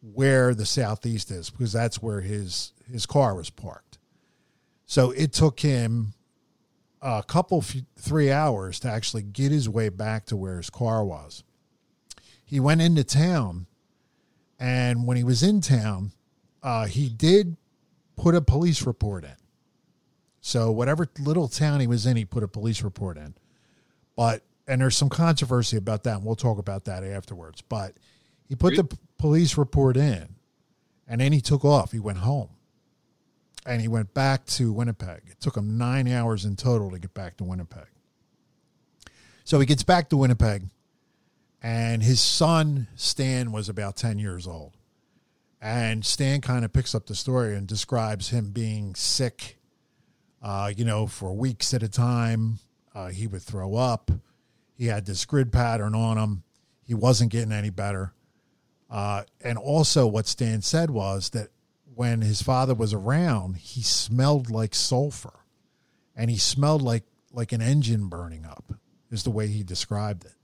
where 0.01 0.53
the 0.53 0.67
southeast 0.67 1.31
is 1.31 1.49
because 1.49 1.73
that's 1.73 1.99
where 1.99 2.21
his 2.21 2.73
his 2.91 3.07
car 3.07 3.33
was 3.33 3.49
parked. 3.49 3.90
So 4.91 5.11
it 5.11 5.31
took 5.31 5.61
him 5.61 6.15
a 7.01 7.23
couple, 7.25 7.63
three 7.97 8.29
hours 8.29 8.77
to 8.81 8.89
actually 8.89 9.23
get 9.23 9.49
his 9.49 9.69
way 9.69 9.87
back 9.87 10.25
to 10.25 10.35
where 10.35 10.57
his 10.57 10.69
car 10.69 11.05
was. 11.05 11.45
He 12.43 12.59
went 12.59 12.81
into 12.81 13.05
town, 13.05 13.67
and 14.59 15.07
when 15.07 15.15
he 15.15 15.23
was 15.23 15.43
in 15.43 15.61
town, 15.61 16.11
uh, 16.61 16.87
he 16.87 17.07
did 17.07 17.55
put 18.17 18.35
a 18.35 18.41
police 18.41 18.85
report 18.85 19.23
in. 19.23 19.37
So 20.41 20.71
whatever 20.71 21.07
little 21.17 21.47
town 21.47 21.79
he 21.79 21.87
was 21.87 22.05
in, 22.05 22.17
he 22.17 22.25
put 22.25 22.43
a 22.43 22.49
police 22.49 22.81
report 22.81 23.15
in. 23.15 23.35
But 24.17 24.43
and 24.67 24.81
there's 24.81 24.97
some 24.97 25.07
controversy 25.07 25.77
about 25.77 26.03
that, 26.03 26.17
and 26.17 26.25
we'll 26.25 26.35
talk 26.35 26.57
about 26.57 26.83
that 26.83 27.05
afterwards. 27.05 27.61
But 27.61 27.93
he 28.49 28.55
put 28.55 28.75
the 28.75 28.97
police 29.17 29.57
report 29.57 29.95
in, 29.95 30.35
and 31.07 31.21
then 31.21 31.31
he 31.31 31.39
took 31.39 31.63
off. 31.63 31.93
He 31.93 31.99
went 31.99 32.17
home 32.17 32.49
and 33.65 33.81
he 33.81 33.87
went 33.87 34.13
back 34.13 34.45
to 34.45 34.71
Winnipeg. 34.71 35.21
It 35.29 35.39
took 35.39 35.55
him 35.55 35.77
nine 35.77 36.07
hours 36.07 36.45
in 36.45 36.55
total 36.55 36.91
to 36.91 36.99
get 36.99 37.13
back 37.13 37.37
to 37.37 37.43
Winnipeg. 37.43 37.87
So 39.43 39.59
he 39.59 39.65
gets 39.65 39.83
back 39.83 40.09
to 40.09 40.17
Winnipeg, 40.17 40.69
and 41.61 42.01
his 42.01 42.21
son, 42.21 42.87
Stan, 42.95 43.51
was 43.51 43.69
about 43.69 43.95
10 43.95 44.19
years 44.19 44.47
old. 44.47 44.77
And 45.61 46.03
Stan 46.03 46.41
kind 46.41 46.65
of 46.65 46.73
picks 46.73 46.95
up 46.95 47.05
the 47.05 47.15
story 47.15 47.55
and 47.55 47.67
describes 47.67 48.29
him 48.29 48.49
being 48.49 48.95
sick, 48.95 49.59
uh, 50.41 50.71
you 50.75 50.85
know, 50.85 51.05
for 51.05 51.33
weeks 51.33 51.73
at 51.73 51.83
a 51.83 51.89
time. 51.89 52.59
Uh, 52.95 53.09
he 53.09 53.27
would 53.27 53.43
throw 53.43 53.75
up. 53.75 54.09
He 54.75 54.87
had 54.87 55.05
this 55.05 55.23
grid 55.25 55.51
pattern 55.51 55.93
on 55.93 56.17
him. 56.17 56.43
He 56.83 56.95
wasn't 56.95 57.31
getting 57.31 57.51
any 57.51 57.69
better. 57.69 58.13
Uh, 58.89 59.23
and 59.39 59.57
also, 59.57 60.07
what 60.07 60.27
Stan 60.27 60.61
said 60.61 60.89
was 60.89 61.29
that 61.29 61.49
when 61.95 62.21
his 62.21 62.41
father 62.41 62.73
was 62.73 62.93
around, 62.93 63.57
he 63.57 63.81
smelled 63.81 64.49
like 64.49 64.73
sulfur, 64.73 65.45
and 66.15 66.29
he 66.29 66.37
smelled 66.37 66.81
like 66.81 67.03
like 67.33 67.51
an 67.51 67.61
engine 67.61 68.07
burning 68.07 68.45
up. 68.45 68.73
Is 69.09 69.23
the 69.23 69.31
way 69.31 69.47
he 69.47 69.63
described 69.63 70.23
it. 70.23 70.35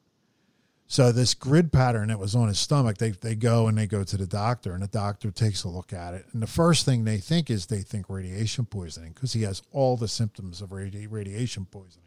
So 0.88 1.12
this 1.12 1.34
grid 1.34 1.72
pattern 1.72 2.10
that 2.10 2.20
was 2.20 2.36
on 2.36 2.48
his 2.48 2.60
stomach, 2.60 2.98
they 2.98 3.12
they 3.12 3.36
go 3.36 3.68
and 3.68 3.78
they 3.78 3.88
go 3.88 4.04
to 4.04 4.18
the 4.18 4.28
doctor, 4.28 4.74
and 4.74 4.84
the 4.84 4.88
doctor 4.88 5.32
takes 5.32 5.64
a 5.64 5.70
look 5.70 5.94
at 5.94 6.14
it, 6.14 6.26
and 6.34 6.42
the 6.42 6.48
first 6.48 6.86
thing 6.86 7.04
they 7.04 7.18
think 7.18 7.50
is 7.50 7.66
they 7.66 7.82
think 7.82 8.10
radiation 8.10 8.66
poisoning 8.66 9.14
because 9.14 9.34
he 9.34 9.44
has 9.44 9.62
all 9.72 9.98
the 9.98 10.08
symptoms 10.08 10.62
of 10.62 10.70
radi- 10.70 11.08
radiation 11.10 11.66
poisoning. 11.66 12.04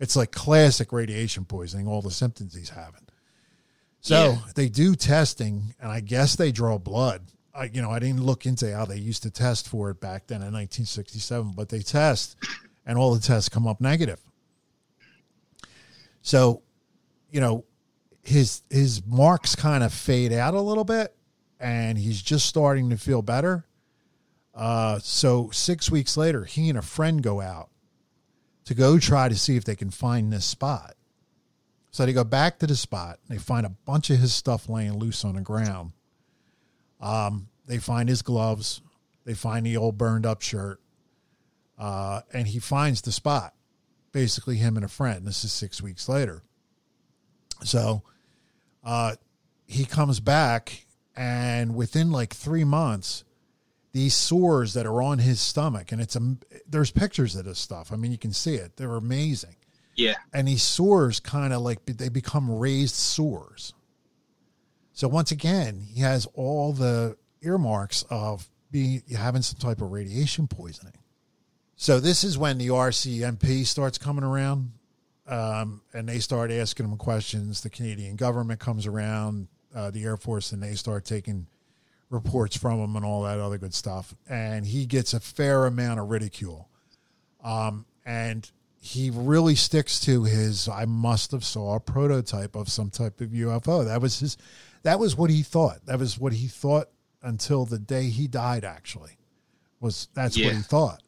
It's 0.00 0.14
like 0.14 0.30
classic 0.30 0.92
radiation 0.92 1.44
poisoning, 1.44 1.88
all 1.88 2.02
the 2.02 2.10
symptoms 2.10 2.54
he's 2.54 2.70
having. 2.70 3.06
So 4.00 4.30
yeah. 4.30 4.38
they 4.54 4.68
do 4.68 4.94
testing, 4.94 5.74
and 5.80 5.90
I 5.90 6.00
guess 6.00 6.36
they 6.36 6.52
draw 6.52 6.78
blood 6.78 7.22
I, 7.58 7.64
you 7.72 7.82
know, 7.82 7.90
I 7.90 7.98
didn't 7.98 8.22
look 8.22 8.46
into 8.46 8.72
how 8.72 8.84
they 8.84 8.98
used 8.98 9.24
to 9.24 9.30
test 9.30 9.68
for 9.68 9.90
it 9.90 10.00
back 10.00 10.28
then 10.28 10.36
in 10.36 10.52
1967, 10.52 11.52
but 11.56 11.68
they 11.68 11.80
test, 11.80 12.36
and 12.86 12.96
all 12.96 13.12
the 13.14 13.20
tests 13.20 13.48
come 13.48 13.66
up 13.66 13.80
negative. 13.80 14.20
So, 16.22 16.62
you 17.30 17.40
know, 17.40 17.64
his 18.22 18.62
his 18.70 19.04
marks 19.04 19.56
kind 19.56 19.82
of 19.82 19.92
fade 19.92 20.32
out 20.32 20.54
a 20.54 20.60
little 20.60 20.84
bit, 20.84 21.14
and 21.58 21.98
he's 21.98 22.22
just 22.22 22.46
starting 22.46 22.90
to 22.90 22.96
feel 22.96 23.22
better. 23.22 23.64
Uh, 24.54 24.98
so 25.00 25.50
six 25.50 25.90
weeks 25.90 26.16
later, 26.16 26.44
he 26.44 26.68
and 26.68 26.78
a 26.78 26.82
friend 26.82 27.22
go 27.22 27.40
out 27.40 27.70
to 28.66 28.74
go 28.74 28.98
try 28.98 29.28
to 29.28 29.36
see 29.36 29.56
if 29.56 29.64
they 29.64 29.76
can 29.76 29.90
find 29.90 30.32
this 30.32 30.44
spot. 30.44 30.94
So 31.90 32.04
they 32.04 32.12
go 32.12 32.24
back 32.24 32.58
to 32.58 32.66
the 32.66 32.76
spot. 32.76 33.18
They 33.28 33.38
find 33.38 33.64
a 33.64 33.70
bunch 33.70 34.10
of 34.10 34.18
his 34.18 34.34
stuff 34.34 34.68
laying 34.68 34.98
loose 34.98 35.24
on 35.24 35.34
the 35.34 35.40
ground. 35.40 35.92
Um, 37.00 37.48
they 37.66 37.78
find 37.78 38.08
his 38.08 38.22
gloves. 38.22 38.80
They 39.24 39.34
find 39.34 39.64
the 39.64 39.76
old 39.76 39.98
burned 39.98 40.26
up 40.26 40.42
shirt. 40.42 40.80
Uh, 41.78 42.22
and 42.32 42.48
he 42.48 42.58
finds 42.58 43.02
the 43.02 43.12
spot. 43.12 43.54
Basically, 44.10 44.56
him 44.56 44.76
and 44.76 44.84
a 44.84 44.88
friend. 44.88 45.26
This 45.26 45.44
is 45.44 45.52
six 45.52 45.82
weeks 45.82 46.08
later. 46.08 46.42
So 47.62 48.02
uh, 48.82 49.16
he 49.66 49.84
comes 49.84 50.18
back, 50.18 50.86
and 51.14 51.76
within 51.76 52.10
like 52.10 52.32
three 52.32 52.64
months, 52.64 53.24
these 53.92 54.14
sores 54.14 54.74
that 54.74 54.86
are 54.86 55.02
on 55.02 55.18
his 55.18 55.40
stomach, 55.40 55.92
and 55.92 56.00
it's 56.00 56.16
a 56.16 56.36
there's 56.68 56.90
pictures 56.90 57.36
of 57.36 57.44
this 57.44 57.58
stuff. 57.58 57.92
I 57.92 57.96
mean, 57.96 58.12
you 58.12 58.18
can 58.18 58.32
see 58.32 58.54
it. 58.54 58.76
They're 58.76 58.96
amazing. 58.96 59.56
Yeah. 59.94 60.14
And 60.32 60.46
these 60.48 60.62
sores 60.62 61.20
kind 61.20 61.52
of 61.52 61.62
like 61.62 61.84
they 61.84 62.08
become 62.08 62.50
raised 62.50 62.94
sores. 62.94 63.74
So 64.98 65.06
once 65.06 65.30
again, 65.30 65.86
he 65.94 66.00
has 66.00 66.26
all 66.34 66.72
the 66.72 67.16
earmarks 67.40 68.04
of 68.10 68.48
being 68.72 69.00
having 69.16 69.42
some 69.42 69.60
type 69.60 69.80
of 69.80 69.92
radiation 69.92 70.48
poisoning. 70.48 70.94
So 71.76 72.00
this 72.00 72.24
is 72.24 72.36
when 72.36 72.58
the 72.58 72.70
RCMP 72.70 73.64
starts 73.64 73.96
coming 73.96 74.24
around, 74.24 74.72
um, 75.28 75.82
and 75.94 76.08
they 76.08 76.18
start 76.18 76.50
asking 76.50 76.86
him 76.86 76.96
questions. 76.96 77.60
The 77.60 77.70
Canadian 77.70 78.16
government 78.16 78.58
comes 78.58 78.88
around, 78.88 79.46
uh, 79.72 79.92
the 79.92 80.02
Air 80.02 80.16
Force, 80.16 80.50
and 80.50 80.60
they 80.60 80.74
start 80.74 81.04
taking 81.04 81.46
reports 82.10 82.56
from 82.56 82.80
him 82.80 82.96
and 82.96 83.04
all 83.04 83.22
that 83.22 83.38
other 83.38 83.56
good 83.56 83.74
stuff. 83.74 84.16
And 84.28 84.66
he 84.66 84.84
gets 84.84 85.14
a 85.14 85.20
fair 85.20 85.66
amount 85.66 86.00
of 86.00 86.10
ridicule, 86.10 86.68
um, 87.44 87.86
and 88.04 88.50
he 88.80 89.10
really 89.14 89.54
sticks 89.54 90.00
to 90.00 90.24
his. 90.24 90.68
I 90.68 90.86
must 90.86 91.30
have 91.30 91.44
saw 91.44 91.76
a 91.76 91.80
prototype 91.80 92.56
of 92.56 92.68
some 92.68 92.90
type 92.90 93.20
of 93.20 93.28
UFO. 93.28 93.84
That 93.84 94.00
was 94.00 94.18
his 94.18 94.36
that 94.82 94.98
was 94.98 95.16
what 95.16 95.30
he 95.30 95.42
thought. 95.42 95.86
That 95.86 95.98
was 95.98 96.18
what 96.18 96.32
he 96.32 96.46
thought 96.48 96.88
until 97.22 97.64
the 97.64 97.78
day 97.78 98.08
he 98.08 98.28
died. 98.28 98.64
Actually, 98.64 99.18
was 99.80 100.08
that's 100.14 100.36
yeah. 100.36 100.46
what 100.46 100.56
he 100.56 100.62
thought. 100.62 101.02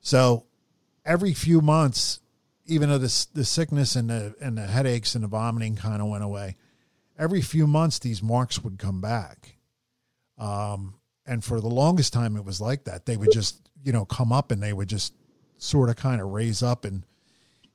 So 0.00 0.46
every 1.04 1.34
few 1.34 1.60
months, 1.60 2.20
even 2.66 2.88
though 2.88 2.98
the 2.98 3.26
the 3.34 3.44
sickness 3.44 3.96
and 3.96 4.10
the 4.10 4.34
and 4.40 4.58
the 4.58 4.66
headaches 4.66 5.14
and 5.14 5.24
the 5.24 5.28
vomiting 5.28 5.76
kind 5.76 6.02
of 6.02 6.08
went 6.08 6.24
away, 6.24 6.56
every 7.18 7.42
few 7.42 7.66
months 7.66 7.98
these 7.98 8.22
marks 8.22 8.62
would 8.62 8.78
come 8.78 9.00
back. 9.00 9.56
Um, 10.38 10.94
and 11.26 11.44
for 11.44 11.60
the 11.60 11.68
longest 11.68 12.12
time, 12.12 12.36
it 12.36 12.44
was 12.44 12.60
like 12.60 12.84
that. 12.84 13.04
They 13.04 13.16
would 13.16 13.32
just, 13.32 13.68
you 13.84 13.92
know, 13.92 14.04
come 14.04 14.32
up 14.32 14.50
and 14.50 14.62
they 14.62 14.72
would 14.72 14.88
just 14.88 15.12
sort 15.58 15.90
of 15.90 15.96
kind 15.96 16.20
of 16.20 16.28
raise 16.28 16.62
up. 16.62 16.84
And 16.84 17.04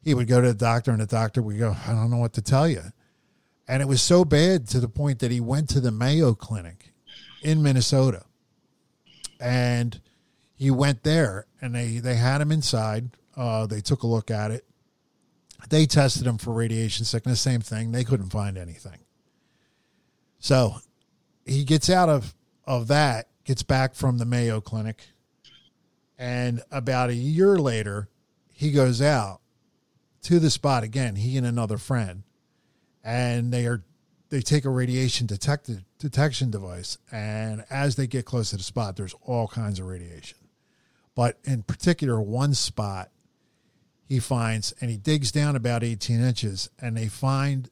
he 0.02 0.14
would 0.14 0.28
go 0.28 0.42
to 0.42 0.48
the 0.48 0.54
doctor, 0.54 0.92
and 0.92 1.02
the 1.02 1.06
doctor 1.06 1.42
would 1.42 1.60
go, 1.60 1.76
I 1.86 1.92
don't 1.92 2.10
know 2.10 2.18
what 2.18 2.34
to 2.34 2.42
tell 2.42 2.68
you. 2.68 2.82
And 3.68 3.82
it 3.82 3.88
was 3.88 4.02
so 4.02 4.26
bad 4.26 4.68
to 4.70 4.80
the 4.80 4.90
point 4.90 5.20
that 5.20 5.32
he 5.32 5.40
went 5.40 5.70
to 5.70 5.80
the 5.80 5.92
Mayo 5.92 6.34
Clinic 6.34 6.94
in 7.42 7.64
Minnesota. 7.64 8.26
And 9.40 10.02
he 10.56 10.70
went 10.72 11.04
there 11.04 11.48
and 11.62 11.74
they, 11.74 12.00
they 12.00 12.16
had 12.16 12.42
him 12.42 12.52
inside. 12.52 13.12
Uh, 13.36 13.66
they 13.66 13.82
took 13.82 14.04
a 14.04 14.08
look 14.08 14.30
at 14.30 14.52
it. 14.52 14.66
They 15.70 15.86
tested 15.86 16.28
him 16.28 16.38
for 16.38 16.54
radiation 16.54 17.06
sickness, 17.06 17.40
same 17.40 17.62
thing. 17.62 17.92
They 17.92 18.04
couldn't 18.04 18.32
find 18.32 18.58
anything. 18.58 19.00
So 20.40 20.76
he 21.46 21.64
gets 21.64 21.90
out 21.90 22.10
of, 22.10 22.36
of 22.66 22.88
that, 22.88 23.30
gets 23.46 23.64
back 23.64 23.96
from 23.96 24.18
the 24.18 24.26
Mayo 24.26 24.60
Clinic. 24.60 25.08
And 26.18 26.62
about 26.70 27.10
a 27.10 27.16
year 27.16 27.58
later, 27.58 28.10
he 28.52 28.72
goes 28.72 29.02
out 29.02 29.40
to 30.24 30.40
the 30.40 30.50
spot 30.50 30.84
again, 30.84 31.16
he 31.16 31.38
and 31.38 31.46
another 31.46 31.78
friend. 31.78 32.24
And 33.04 33.52
they 33.52 33.66
are 33.66 33.84
they 34.30 34.42
take 34.42 34.66
a 34.66 34.70
radiation 34.70 35.28
detected 35.28 35.86
detection 36.00 36.50
device 36.50 36.98
and 37.12 37.64
as 37.70 37.96
they 37.96 38.08
get 38.08 38.26
close 38.26 38.50
to 38.50 38.58
the 38.58 38.64
spot 38.64 38.96
there's 38.96 39.16
all 39.22 39.48
kinds 39.48 39.80
of 39.80 39.86
radiation. 39.86 40.38
But 41.16 41.38
in 41.44 41.64
particular 41.64 42.20
one 42.20 42.54
spot 42.56 43.12
he 44.08 44.20
finds 44.20 44.74
and 44.82 44.90
he 44.90 44.98
digs 44.98 45.32
down 45.32 45.56
about 45.56 45.84
18 45.84 46.20
inches 46.20 46.70
and 46.80 46.98
they 46.98 47.08
find 47.08 47.70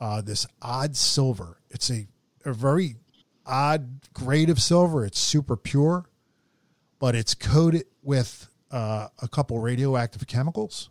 uh, 0.00 0.20
this 0.20 0.46
odd 0.62 0.96
silver. 0.96 1.58
It's 1.70 1.90
a, 1.90 2.06
a 2.44 2.52
very 2.52 2.96
odd 3.44 4.00
grade 4.12 4.50
of 4.50 4.60
silver. 4.60 5.04
It's 5.04 5.18
super 5.18 5.56
pure 5.56 6.06
but 6.98 7.14
it's 7.14 7.34
coated 7.34 7.84
with 8.02 8.48
uh, 8.70 9.08
a 9.20 9.28
couple 9.28 9.58
radioactive 9.58 10.26
chemicals 10.26 10.90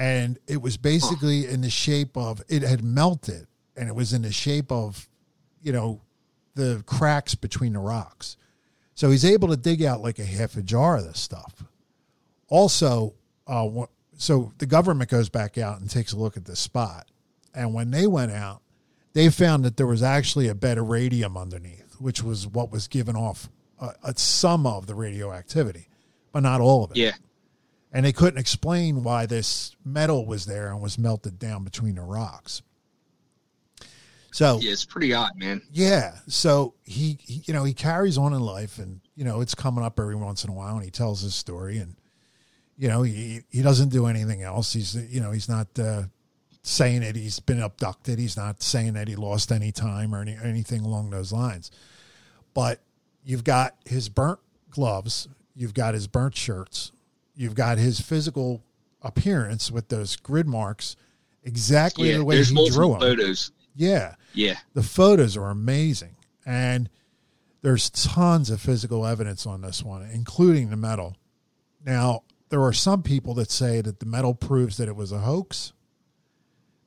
and 0.00 0.38
it 0.46 0.62
was 0.62 0.78
basically 0.78 1.46
in 1.46 1.60
the 1.60 1.68
shape 1.68 2.16
of 2.16 2.40
it 2.48 2.62
had 2.62 2.82
melted 2.82 3.46
and 3.76 3.86
it 3.86 3.94
was 3.94 4.14
in 4.14 4.22
the 4.22 4.32
shape 4.32 4.72
of, 4.72 5.06
you 5.60 5.72
know, 5.72 6.00
the 6.54 6.82
cracks 6.86 7.34
between 7.34 7.74
the 7.74 7.80
rocks. 7.80 8.38
So 8.94 9.10
he's 9.10 9.26
able 9.26 9.48
to 9.48 9.58
dig 9.58 9.82
out 9.82 10.00
like 10.00 10.18
a 10.18 10.24
half 10.24 10.56
a 10.56 10.62
jar 10.62 10.96
of 10.96 11.04
this 11.04 11.20
stuff. 11.20 11.62
Also, 12.48 13.12
uh, 13.46 13.68
so 14.16 14.54
the 14.56 14.64
government 14.64 15.10
goes 15.10 15.28
back 15.28 15.58
out 15.58 15.80
and 15.80 15.90
takes 15.90 16.12
a 16.12 16.16
look 16.16 16.38
at 16.38 16.46
this 16.46 16.60
spot. 16.60 17.06
And 17.54 17.74
when 17.74 17.90
they 17.90 18.06
went 18.06 18.32
out, 18.32 18.62
they 19.12 19.28
found 19.28 19.66
that 19.66 19.76
there 19.76 19.86
was 19.86 20.02
actually 20.02 20.48
a 20.48 20.54
bed 20.54 20.78
of 20.78 20.88
radium 20.88 21.36
underneath, 21.36 21.96
which 21.98 22.22
was 22.22 22.46
what 22.46 22.72
was 22.72 22.88
given 22.88 23.16
off 23.16 23.50
uh, 23.78 23.92
uh, 24.02 24.14
some 24.16 24.66
of 24.66 24.86
the 24.86 24.94
radioactivity, 24.94 25.88
but 26.32 26.42
not 26.42 26.62
all 26.62 26.84
of 26.84 26.92
it. 26.92 26.96
Yeah. 26.96 27.12
And 27.92 28.06
they 28.06 28.12
couldn't 28.12 28.38
explain 28.38 29.02
why 29.02 29.26
this 29.26 29.74
metal 29.84 30.24
was 30.24 30.46
there 30.46 30.70
and 30.70 30.80
was 30.80 30.96
melted 30.96 31.38
down 31.38 31.64
between 31.64 31.96
the 31.96 32.02
rocks. 32.02 32.62
So 34.32 34.60
yeah, 34.60 34.72
it's 34.72 34.84
pretty 34.84 35.12
odd, 35.12 35.32
man. 35.36 35.60
Yeah. 35.72 36.14
So 36.28 36.74
he, 36.84 37.18
he, 37.20 37.42
you 37.46 37.54
know, 37.54 37.64
he 37.64 37.74
carries 37.74 38.16
on 38.16 38.32
in 38.32 38.40
life, 38.40 38.78
and 38.78 39.00
you 39.16 39.24
know, 39.24 39.40
it's 39.40 39.54
coming 39.54 39.84
up 39.84 39.98
every 39.98 40.14
once 40.14 40.44
in 40.44 40.50
a 40.50 40.52
while, 40.52 40.76
and 40.76 40.84
he 40.84 40.90
tells 40.90 41.20
his 41.20 41.34
story, 41.34 41.78
and 41.78 41.96
you 42.76 42.88
know, 42.88 43.02
he 43.02 43.40
he 43.50 43.62
doesn't 43.62 43.88
do 43.88 44.06
anything 44.06 44.42
else. 44.42 44.72
He's 44.72 44.94
you 44.94 45.20
know, 45.20 45.32
he's 45.32 45.48
not 45.48 45.66
uh, 45.78 46.04
saying 46.62 47.00
that 47.00 47.16
he's 47.16 47.40
been 47.40 47.60
abducted. 47.60 48.18
He's 48.18 48.36
not 48.36 48.62
saying 48.62 48.92
that 48.94 49.08
he 49.08 49.16
lost 49.16 49.50
any 49.50 49.72
time 49.72 50.14
or 50.14 50.20
any, 50.20 50.36
anything 50.42 50.82
along 50.82 51.10
those 51.10 51.32
lines. 51.32 51.70
But 52.54 52.80
you've 53.24 53.44
got 53.44 53.76
his 53.84 54.08
burnt 54.08 54.38
gloves, 54.70 55.28
you've 55.54 55.74
got 55.74 55.94
his 55.94 56.06
burnt 56.06 56.36
shirts, 56.36 56.92
you've 57.40 57.54
got 57.54 57.78
his 57.78 57.98
physical 57.98 58.62
appearance 59.00 59.70
with 59.70 59.88
those 59.88 60.14
grid 60.14 60.46
marks 60.46 60.94
exactly 61.42 62.10
yeah, 62.10 62.18
the 62.18 62.24
way 62.24 62.34
there's 62.34 62.50
he 62.50 62.68
drew 62.68 62.90
them. 62.90 63.00
photos. 63.00 63.50
Yeah. 63.74 64.16
Yeah. 64.34 64.58
The 64.74 64.82
photos 64.82 65.38
are 65.38 65.48
amazing. 65.48 66.16
And 66.44 66.90
there's 67.62 67.88
tons 67.88 68.50
of 68.50 68.60
physical 68.60 69.06
evidence 69.06 69.46
on 69.46 69.62
this 69.62 69.82
one, 69.82 70.02
including 70.12 70.68
the 70.68 70.76
metal. 70.76 71.16
Now, 71.82 72.24
there 72.50 72.62
are 72.62 72.74
some 72.74 73.02
people 73.02 73.32
that 73.34 73.50
say 73.50 73.80
that 73.80 74.00
the 74.00 74.06
metal 74.06 74.34
proves 74.34 74.76
that 74.76 74.88
it 74.88 74.96
was 74.96 75.10
a 75.10 75.20
hoax 75.20 75.72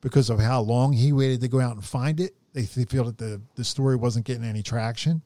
because 0.02 0.30
of 0.30 0.38
how 0.38 0.60
long 0.60 0.92
he 0.92 1.12
waited 1.12 1.40
to 1.40 1.48
go 1.48 1.58
out 1.58 1.74
and 1.74 1.84
find 1.84 2.20
it. 2.20 2.36
They, 2.52 2.62
they 2.62 2.84
feel 2.84 3.04
that 3.04 3.18
the, 3.18 3.40
the 3.56 3.64
story 3.64 3.96
wasn't 3.96 4.24
getting 4.24 4.44
any 4.44 4.62
traction. 4.62 5.22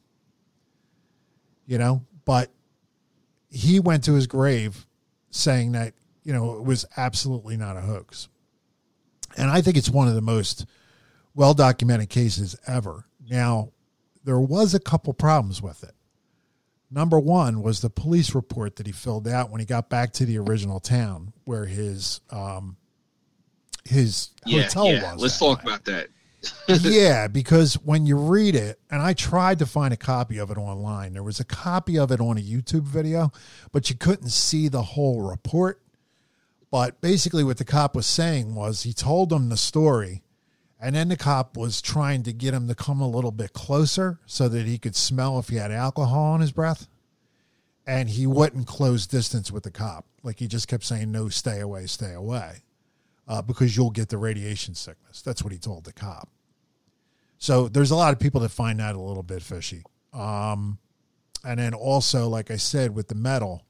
You 1.66 1.76
know, 1.76 2.06
but 2.24 2.50
he 3.50 3.78
went 3.78 4.04
to 4.04 4.14
his 4.14 4.26
grave 4.26 4.86
saying 5.30 5.72
that, 5.72 5.94
you 6.24 6.32
know, 6.32 6.56
it 6.56 6.64
was 6.64 6.84
absolutely 6.96 7.56
not 7.56 7.76
a 7.76 7.80
hoax. 7.80 8.28
And 9.36 9.50
I 9.50 9.60
think 9.60 9.76
it's 9.76 9.90
one 9.90 10.08
of 10.08 10.14
the 10.14 10.20
most 10.20 10.66
well 11.34 11.54
documented 11.54 12.08
cases 12.08 12.56
ever. 12.66 13.06
Now, 13.28 13.72
there 14.24 14.40
was 14.40 14.74
a 14.74 14.80
couple 14.80 15.12
problems 15.14 15.62
with 15.62 15.82
it. 15.84 15.94
Number 16.90 17.18
one 17.20 17.62
was 17.62 17.80
the 17.80 17.90
police 17.90 18.34
report 18.34 18.76
that 18.76 18.86
he 18.86 18.92
filled 18.92 19.28
out 19.28 19.50
when 19.50 19.60
he 19.60 19.66
got 19.66 19.90
back 19.90 20.12
to 20.14 20.24
the 20.24 20.38
original 20.38 20.80
town 20.80 21.32
where 21.44 21.66
his 21.66 22.20
um, 22.30 22.76
his 23.84 24.30
yeah, 24.46 24.62
hotel 24.62 24.92
yeah. 24.92 25.12
was. 25.12 25.22
Let's 25.22 25.38
talk 25.38 25.58
night. 25.58 25.66
about 25.66 25.84
that. 25.84 26.08
Yeah, 26.68 27.28
because 27.28 27.74
when 27.74 28.06
you 28.06 28.16
read 28.16 28.54
it, 28.54 28.78
and 28.90 29.02
I 29.02 29.12
tried 29.12 29.58
to 29.58 29.66
find 29.66 29.92
a 29.92 29.96
copy 29.96 30.38
of 30.38 30.50
it 30.50 30.58
online, 30.58 31.12
there 31.12 31.22
was 31.22 31.40
a 31.40 31.44
copy 31.44 31.98
of 31.98 32.12
it 32.12 32.20
on 32.20 32.38
a 32.38 32.40
YouTube 32.40 32.82
video, 32.82 33.32
but 33.72 33.90
you 33.90 33.96
couldn't 33.96 34.30
see 34.30 34.68
the 34.68 34.82
whole 34.82 35.22
report. 35.22 35.82
But 36.70 37.00
basically, 37.00 37.44
what 37.44 37.58
the 37.58 37.64
cop 37.64 37.96
was 37.96 38.06
saying 38.06 38.54
was 38.54 38.82
he 38.82 38.92
told 38.92 39.30
them 39.30 39.48
the 39.48 39.56
story, 39.56 40.22
and 40.80 40.94
then 40.94 41.08
the 41.08 41.16
cop 41.16 41.56
was 41.56 41.80
trying 41.80 42.22
to 42.24 42.32
get 42.32 42.54
him 42.54 42.68
to 42.68 42.74
come 42.74 43.00
a 43.00 43.08
little 43.08 43.32
bit 43.32 43.52
closer 43.52 44.20
so 44.26 44.48
that 44.48 44.66
he 44.66 44.78
could 44.78 44.94
smell 44.94 45.38
if 45.38 45.48
he 45.48 45.56
had 45.56 45.72
alcohol 45.72 46.32
on 46.32 46.40
his 46.40 46.52
breath. 46.52 46.86
And 47.86 48.10
he 48.10 48.26
wouldn't 48.26 48.66
close 48.66 49.06
distance 49.06 49.50
with 49.50 49.62
the 49.62 49.70
cop. 49.70 50.04
Like 50.22 50.38
he 50.38 50.46
just 50.46 50.68
kept 50.68 50.84
saying, 50.84 51.10
no, 51.10 51.30
stay 51.30 51.60
away, 51.60 51.86
stay 51.86 52.12
away, 52.12 52.62
uh, 53.28 53.42
because 53.42 53.76
you'll 53.76 53.90
get 53.90 54.08
the 54.08 54.18
radiation 54.18 54.74
sickness. 54.74 55.22
That's 55.22 55.42
what 55.44 55.52
he 55.52 55.58
told 55.58 55.84
the 55.84 55.92
cop. 55.92 56.28
So 57.38 57.68
there's 57.68 57.90
a 57.90 57.96
lot 57.96 58.12
of 58.12 58.18
people 58.18 58.40
that 58.40 58.48
find 58.48 58.80
that 58.80 58.96
a 58.96 59.00
little 59.00 59.22
bit 59.22 59.42
fishy. 59.42 59.84
Um, 60.12 60.78
and 61.44 61.60
then 61.60 61.74
also, 61.74 62.28
like 62.28 62.50
I 62.50 62.56
said, 62.56 62.94
with 62.94 63.08
the 63.08 63.14
metal, 63.14 63.62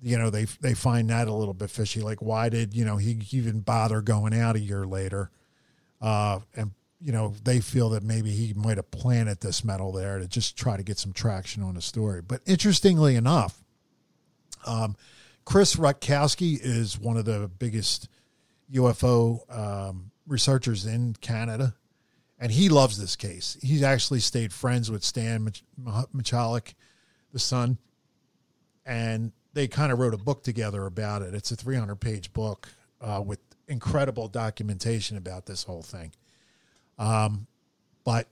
you 0.00 0.16
know, 0.16 0.30
they 0.30 0.44
they 0.44 0.74
find 0.74 1.10
that 1.10 1.26
a 1.26 1.34
little 1.34 1.54
bit 1.54 1.70
fishy. 1.70 2.00
Like, 2.00 2.22
why 2.22 2.50
did 2.50 2.74
you 2.74 2.84
know 2.84 2.98
he 2.98 3.18
even 3.32 3.60
bother 3.60 4.00
going 4.00 4.32
out 4.32 4.54
a 4.54 4.60
year 4.60 4.86
later? 4.86 5.30
Uh, 6.00 6.38
and 6.54 6.70
you 7.00 7.10
know, 7.10 7.34
they 7.42 7.60
feel 7.60 7.90
that 7.90 8.02
maybe 8.02 8.30
he 8.30 8.52
might 8.54 8.76
have 8.76 8.90
planted 8.90 9.40
this 9.40 9.64
metal 9.64 9.90
there 9.90 10.18
to 10.18 10.28
just 10.28 10.56
try 10.56 10.76
to 10.76 10.82
get 10.82 10.98
some 10.98 11.12
traction 11.12 11.62
on 11.62 11.74
the 11.74 11.82
story. 11.82 12.22
But 12.22 12.42
interestingly 12.46 13.16
enough, 13.16 13.64
um, 14.66 14.96
Chris 15.44 15.76
Rutkowski 15.76 16.58
is 16.60 16.98
one 16.98 17.16
of 17.16 17.24
the 17.24 17.50
biggest 17.58 18.08
UFO 18.72 19.40
um, 19.56 20.10
researchers 20.26 20.86
in 20.86 21.14
Canada, 21.20 21.74
and 22.38 22.52
he 22.52 22.68
loves 22.68 22.98
this 22.98 23.16
case. 23.16 23.56
He's 23.62 23.82
actually 23.82 24.20
stayed 24.20 24.52
friends 24.52 24.90
with 24.90 25.02
Stan 25.02 25.44
Mich- 25.44 25.64
Michalik, 26.14 26.74
the 27.32 27.38
son, 27.38 27.78
and 28.84 29.32
they 29.54 29.68
kind 29.68 29.92
of 29.92 29.98
wrote 29.98 30.14
a 30.14 30.18
book 30.18 30.42
together 30.42 30.86
about 30.86 31.22
it. 31.22 31.34
It's 31.34 31.50
a 31.50 31.56
300 31.56 31.96
page 31.96 32.32
book 32.32 32.68
uh, 33.00 33.22
with 33.24 33.40
incredible 33.66 34.28
documentation 34.28 35.16
about 35.16 35.46
this 35.46 35.64
whole 35.64 35.82
thing. 35.82 36.12
Um, 36.98 37.46
but 38.04 38.28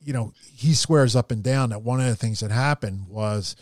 you 0.00 0.12
know, 0.12 0.32
he 0.54 0.74
swears 0.74 1.16
up 1.16 1.32
and 1.32 1.42
down 1.42 1.70
that 1.70 1.82
one 1.82 2.00
of 2.00 2.06
the 2.06 2.14
things 2.14 2.40
that 2.40 2.52
happened 2.52 3.08
was 3.08 3.56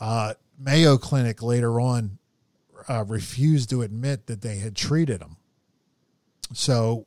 uh, 0.00 0.34
Mayo 0.58 0.98
Clinic 0.98 1.40
later 1.42 1.80
on 1.80 2.18
uh, 2.88 3.04
refused 3.06 3.70
to 3.70 3.82
admit 3.82 4.26
that 4.26 4.42
they 4.42 4.58
had 4.58 4.76
treated 4.76 5.20
him. 5.20 5.36
So, 6.52 7.06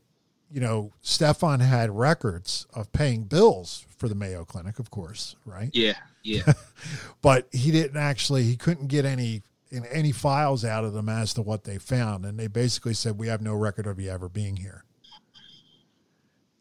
you 0.51 0.59
know, 0.61 0.93
Stefan 1.01 1.59
had 1.59 1.91
records 1.91 2.65
of 2.73 2.91
paying 2.91 3.23
bills 3.23 3.86
for 3.97 4.07
the 4.07 4.15
Mayo 4.15 4.45
Clinic, 4.45 4.80
of 4.80 4.89
course, 4.89 5.36
right? 5.45 5.69
Yeah, 5.73 5.97
yeah. 6.23 6.53
but 7.21 7.47
he 7.51 7.71
didn't 7.71 7.97
actually 7.97 8.43
he 8.43 8.55
couldn't 8.55 8.88
get 8.88 9.05
any 9.05 9.43
in 9.71 9.86
any 9.88 10.11
files 10.11 10.63
out 10.63 10.86
of 10.86 10.93
them 10.93 11.09
as 11.09 11.34
to 11.34 11.41
what 11.41 11.63
they 11.63 11.78
found 11.78 12.23
and 12.23 12.39
they 12.39 12.47
basically 12.47 12.93
said 12.93 13.17
we 13.17 13.28
have 13.28 13.41
no 13.41 13.53
record 13.53 13.88
of 13.88 13.99
you 13.99 14.09
ever 14.09 14.30
being 14.30 14.55
here 14.55 14.86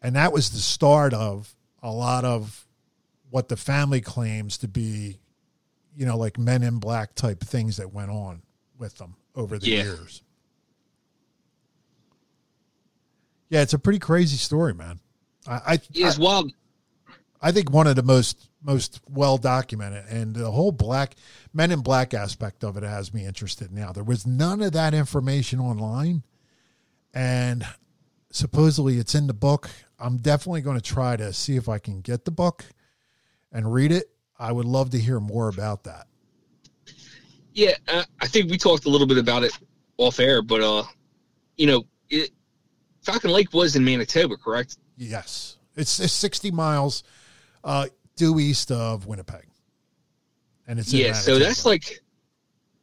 and 0.01 0.15
that 0.15 0.33
was 0.33 0.49
the 0.49 0.57
start 0.57 1.13
of 1.13 1.55
a 1.81 1.91
lot 1.91 2.25
of 2.25 2.67
what 3.29 3.47
the 3.47 3.55
family 3.55 4.01
claims 4.01 4.57
to 4.57 4.67
be 4.67 5.19
you 5.95 6.05
know 6.05 6.17
like 6.17 6.37
men 6.37 6.63
in 6.63 6.79
black 6.79 7.15
type 7.15 7.41
things 7.41 7.77
that 7.77 7.93
went 7.93 8.09
on 8.09 8.41
with 8.77 8.97
them 8.97 9.15
over 9.35 9.57
the 9.57 9.67
Yeah. 9.69 9.83
years 9.83 10.21
yeah 13.49 13.61
it's 13.61 13.73
a 13.73 13.79
pretty 13.79 13.99
crazy 13.99 14.37
story 14.37 14.73
man 14.73 14.99
I, 15.47 15.73
I 15.73 15.79
Is 15.93 16.17
wild. 16.17 16.51
I 17.41 17.51
think 17.51 17.71
one 17.71 17.85
of 17.87 17.95
the 17.95 18.03
most 18.03 18.49
most 18.63 18.99
well 19.11 19.37
documented 19.37 20.05
and 20.09 20.35
the 20.35 20.49
whole 20.49 20.71
black 20.71 21.15
men 21.53 21.69
in 21.71 21.81
black 21.81 22.15
aspect 22.15 22.63
of 22.63 22.75
it 22.77 22.81
has 22.83 23.13
me 23.13 23.25
interested 23.27 23.71
now. 23.71 23.91
There 23.91 24.03
was 24.03 24.25
none 24.25 24.63
of 24.63 24.71
that 24.71 24.95
information 24.95 25.59
online 25.59 26.23
and 27.13 27.63
supposedly 28.31 28.97
it's 28.97 29.13
in 29.13 29.27
the 29.27 29.35
book. 29.35 29.69
I'm 29.99 30.17
definitely 30.17 30.61
going 30.61 30.79
to 30.79 30.83
try 30.83 31.15
to 31.15 31.31
see 31.31 31.55
if 31.57 31.69
I 31.69 31.77
can 31.77 32.01
get 32.01 32.25
the 32.25 32.31
book 32.31 32.65
and 33.51 33.71
read 33.71 33.91
it. 33.91 34.09
I 34.39 34.51
would 34.51 34.65
love 34.65 34.89
to 34.89 34.99
hear 34.99 35.19
more 35.19 35.47
about 35.47 35.83
that. 35.83 36.07
Yeah, 37.55 37.71
uh, 37.87 38.03
I 38.21 38.27
think 38.27 38.51
we 38.51 38.57
talked 38.57 38.85
a 38.85 38.89
little 38.89 39.07
bit 39.07 39.17
about 39.17 39.43
it 39.43 39.57
off 39.97 40.19
air, 40.19 40.41
but 40.41 40.61
uh, 40.61 40.83
you 41.55 41.67
know, 41.67 41.85
it, 42.09 42.31
Falcon 43.01 43.31
Lake 43.31 43.53
was 43.53 43.77
in 43.77 43.83
Manitoba, 43.83 44.35
correct? 44.35 44.77
Yes. 44.97 45.57
It's, 45.75 45.99
it's 45.99 46.13
60 46.13 46.51
miles 46.51 47.03
uh, 47.63 47.87
due 48.17 48.39
east 48.39 48.71
of 48.71 49.07
Winnipeg. 49.07 49.47
And 50.67 50.79
it's 50.79 50.91
yeah, 50.91 51.13
so 51.13 51.37
that's 51.37 51.65
like 51.65 52.03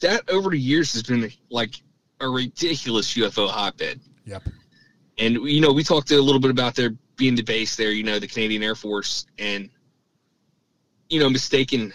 that 0.01 0.31
over 0.31 0.51
the 0.51 0.59
years 0.59 0.93
has 0.93 1.03
been 1.03 1.31
like 1.51 1.75
a 2.21 2.29
ridiculous 2.29 3.13
UFO 3.15 3.49
hotbed. 3.49 4.01
Yep. 4.25 4.45
And 5.19 5.35
you 5.35 5.61
know, 5.61 5.73
we 5.73 5.83
talked 5.83 6.13
a 6.13 6.21
little 6.21 6.41
bit 6.41 6.53
about 6.53 6.77
there 6.77 6.91
being 7.17 7.35
the 7.35 7.43
base 7.43 7.75
there, 7.75 7.91
you 7.91 8.05
know, 8.05 8.21
the 8.21 8.29
Canadian 8.29 8.63
Air 8.63 8.77
Force 8.77 9.27
and 9.39 9.69
you 11.09 11.19
know, 11.19 11.29
mistaken, 11.29 11.93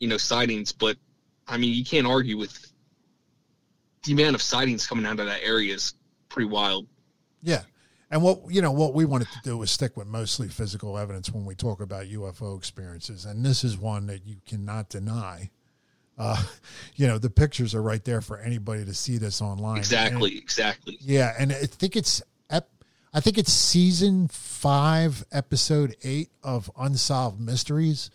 you 0.00 0.08
know, 0.08 0.16
sightings, 0.16 0.72
but 0.72 0.96
I 1.46 1.56
mean, 1.56 1.74
you 1.74 1.84
can't 1.84 2.06
argue 2.06 2.36
with 2.36 2.72
the 4.04 4.12
amount 4.12 4.34
of 4.34 4.42
sightings 4.42 4.86
coming 4.86 5.06
out 5.06 5.20
of 5.20 5.26
that 5.26 5.42
area 5.42 5.74
is 5.74 5.94
pretty 6.28 6.48
wild. 6.48 6.86
Yeah. 7.42 7.62
And 8.10 8.22
what 8.22 8.42
you 8.48 8.62
know, 8.62 8.70
what 8.70 8.94
we 8.94 9.04
wanted 9.04 9.28
to 9.28 9.40
do 9.42 9.58
was 9.58 9.70
stick 9.70 9.96
with 9.96 10.06
mostly 10.06 10.48
physical 10.48 10.96
evidence 10.96 11.30
when 11.32 11.44
we 11.44 11.56
talk 11.56 11.80
about 11.80 12.04
UFO 12.04 12.56
experiences, 12.56 13.24
and 13.24 13.44
this 13.44 13.64
is 13.64 13.76
one 13.76 14.06
that 14.06 14.24
you 14.24 14.36
cannot 14.46 14.88
deny. 14.88 15.50
Uh, 16.16 16.40
you 16.94 17.08
know, 17.08 17.18
the 17.18 17.30
pictures 17.30 17.74
are 17.74 17.82
right 17.82 18.04
there 18.04 18.20
for 18.20 18.38
anybody 18.38 18.84
to 18.84 18.94
see 18.94 19.18
this 19.18 19.42
online. 19.42 19.78
Exactly, 19.78 20.38
exactly. 20.38 20.98
yeah, 21.00 21.34
and 21.36 21.50
I 21.50 21.66
think 21.66 21.96
it's 21.96 22.22
I 23.16 23.20
think 23.20 23.38
it's 23.38 23.52
season 23.52 24.28
five, 24.28 25.24
episode 25.32 25.96
eight 26.02 26.28
of 26.42 26.70
Unsolved 26.76 27.40
Mysteries, 27.40 28.10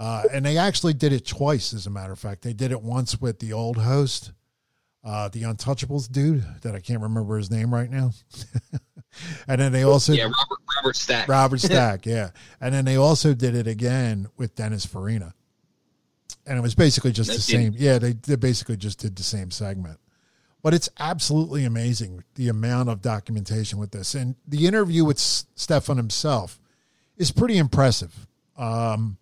uh, 0.00 0.22
and 0.32 0.44
they 0.44 0.56
actually 0.56 0.94
did 0.94 1.12
it 1.12 1.26
twice. 1.26 1.72
As 1.72 1.86
a 1.86 1.90
matter 1.90 2.12
of 2.12 2.18
fact, 2.18 2.42
they 2.42 2.52
did 2.52 2.72
it 2.72 2.82
once 2.82 3.20
with 3.20 3.38
the 3.38 3.52
old 3.52 3.76
host, 3.76 4.32
uh, 5.04 5.28
the 5.28 5.42
Untouchables 5.42 6.10
dude 6.10 6.44
that 6.62 6.74
I 6.74 6.80
can't 6.80 7.02
remember 7.02 7.36
his 7.36 7.50
name 7.50 7.72
right 7.72 7.90
now, 7.90 8.12
and 9.48 9.60
then 9.60 9.72
they 9.72 9.82
also 9.82 10.12
Yeah, 10.12 10.24
Robert 10.24 10.60
Robert 10.76 10.96
Stack. 10.96 11.28
Robert 11.28 11.60
Stack, 11.60 12.06
yeah. 12.06 12.30
And 12.60 12.74
then 12.74 12.84
they 12.84 12.96
also 12.96 13.34
did 13.34 13.54
it 13.54 13.66
again 13.66 14.28
with 14.36 14.54
Dennis 14.54 14.86
Farina. 14.86 15.34
And 16.46 16.58
it 16.58 16.62
was 16.62 16.74
basically 16.74 17.12
just 17.12 17.28
No 17.28 17.36
the 17.36 17.40
same. 17.42 17.74
Yeah, 17.76 17.98
they, 17.98 18.12
they 18.12 18.36
basically 18.36 18.76
just 18.76 18.98
did 18.98 19.16
the 19.16 19.22
same 19.22 19.50
segment. 19.50 19.98
But 20.62 20.74
it's 20.74 20.88
absolutely 20.98 21.64
amazing 21.64 22.24
the 22.34 22.48
amount 22.48 22.88
of 22.88 23.00
documentation 23.02 23.78
with 23.78 23.92
this. 23.92 24.14
And 24.14 24.36
the 24.46 24.66
interview 24.66 25.04
with 25.04 25.16
S- 25.18 25.46
Stefan 25.54 25.96
himself 25.96 26.58
is 27.16 27.30
pretty 27.30 27.56
impressive. 27.58 28.26
Um, 28.56 29.16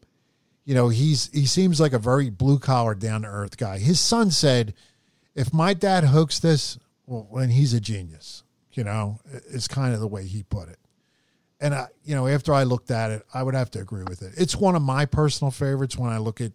you 0.68 0.74
know, 0.74 0.90
he's 0.90 1.30
he 1.32 1.46
seems 1.46 1.80
like 1.80 1.94
a 1.94 1.98
very 1.98 2.28
blue 2.28 2.58
collar, 2.58 2.94
down 2.94 3.22
to 3.22 3.28
earth 3.28 3.56
guy. 3.56 3.78
His 3.78 3.98
son 3.98 4.30
said, 4.30 4.74
if 5.34 5.52
my 5.52 5.72
dad 5.72 6.04
hoaxed 6.04 6.42
this, 6.42 6.78
well, 7.06 7.26
then 7.34 7.48
he's 7.48 7.72
a 7.72 7.80
genius. 7.80 8.44
You 8.72 8.84
know, 8.84 9.18
is 9.48 9.66
kind 9.66 9.94
of 9.94 10.00
the 10.00 10.06
way 10.06 10.26
he 10.26 10.44
put 10.44 10.68
it 10.68 10.78
and 11.60 11.74
I, 11.74 11.88
you 12.04 12.14
know, 12.14 12.26
after 12.26 12.52
I 12.52 12.62
looked 12.62 12.90
at 12.90 13.10
it, 13.10 13.22
I 13.34 13.42
would 13.42 13.54
have 13.54 13.70
to 13.72 13.80
agree 13.80 14.04
with 14.04 14.22
it. 14.22 14.34
It's 14.36 14.56
one 14.56 14.76
of 14.76 14.82
my 14.82 15.06
personal 15.06 15.50
favorites 15.50 15.96
when 15.96 16.10
I 16.10 16.18
look 16.18 16.40
at, 16.40 16.52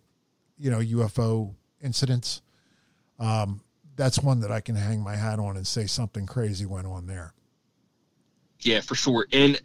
you 0.58 0.72
know, 0.72 0.80
UFO 0.80 1.54
incidents. 1.82 2.42
Um, 3.20 3.62
that's 3.96 4.20
one 4.20 4.40
that 4.42 4.52
I 4.52 4.62
can 4.62 4.76
hang 4.76 5.02
my 5.02 5.16
hat 5.16 5.40
on 5.40 5.58
and 5.58 5.68
say 5.68 5.86
something 5.86 6.26
crazy 6.26 6.66
went 6.66 6.88
on 6.88 7.06
there. 7.06 7.34
Yeah, 8.62 8.80
for 8.80 8.96
sure. 8.96 9.28
And 9.34 9.62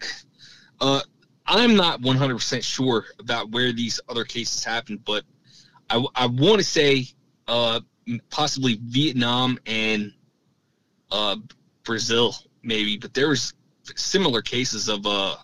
uh, 0.80 1.02
I'm 1.48 1.76
not 1.76 2.02
100% 2.02 2.62
sure 2.62 3.06
about 3.18 3.50
where 3.50 3.72
these 3.72 3.98
other 4.08 4.24
cases 4.24 4.62
happened, 4.62 5.04
but 5.04 5.24
I, 5.88 6.04
I 6.14 6.26
want 6.26 6.58
to 6.58 6.64
say 6.64 7.06
uh, 7.46 7.80
possibly 8.30 8.78
Vietnam 8.82 9.58
and 9.66 10.12
uh, 11.10 11.36
Brazil, 11.84 12.36
maybe. 12.62 12.98
But 12.98 13.14
there 13.14 13.30
was 13.30 13.54
similar 13.96 14.42
cases 14.42 14.90
of 14.90 15.06
uh, 15.06 15.36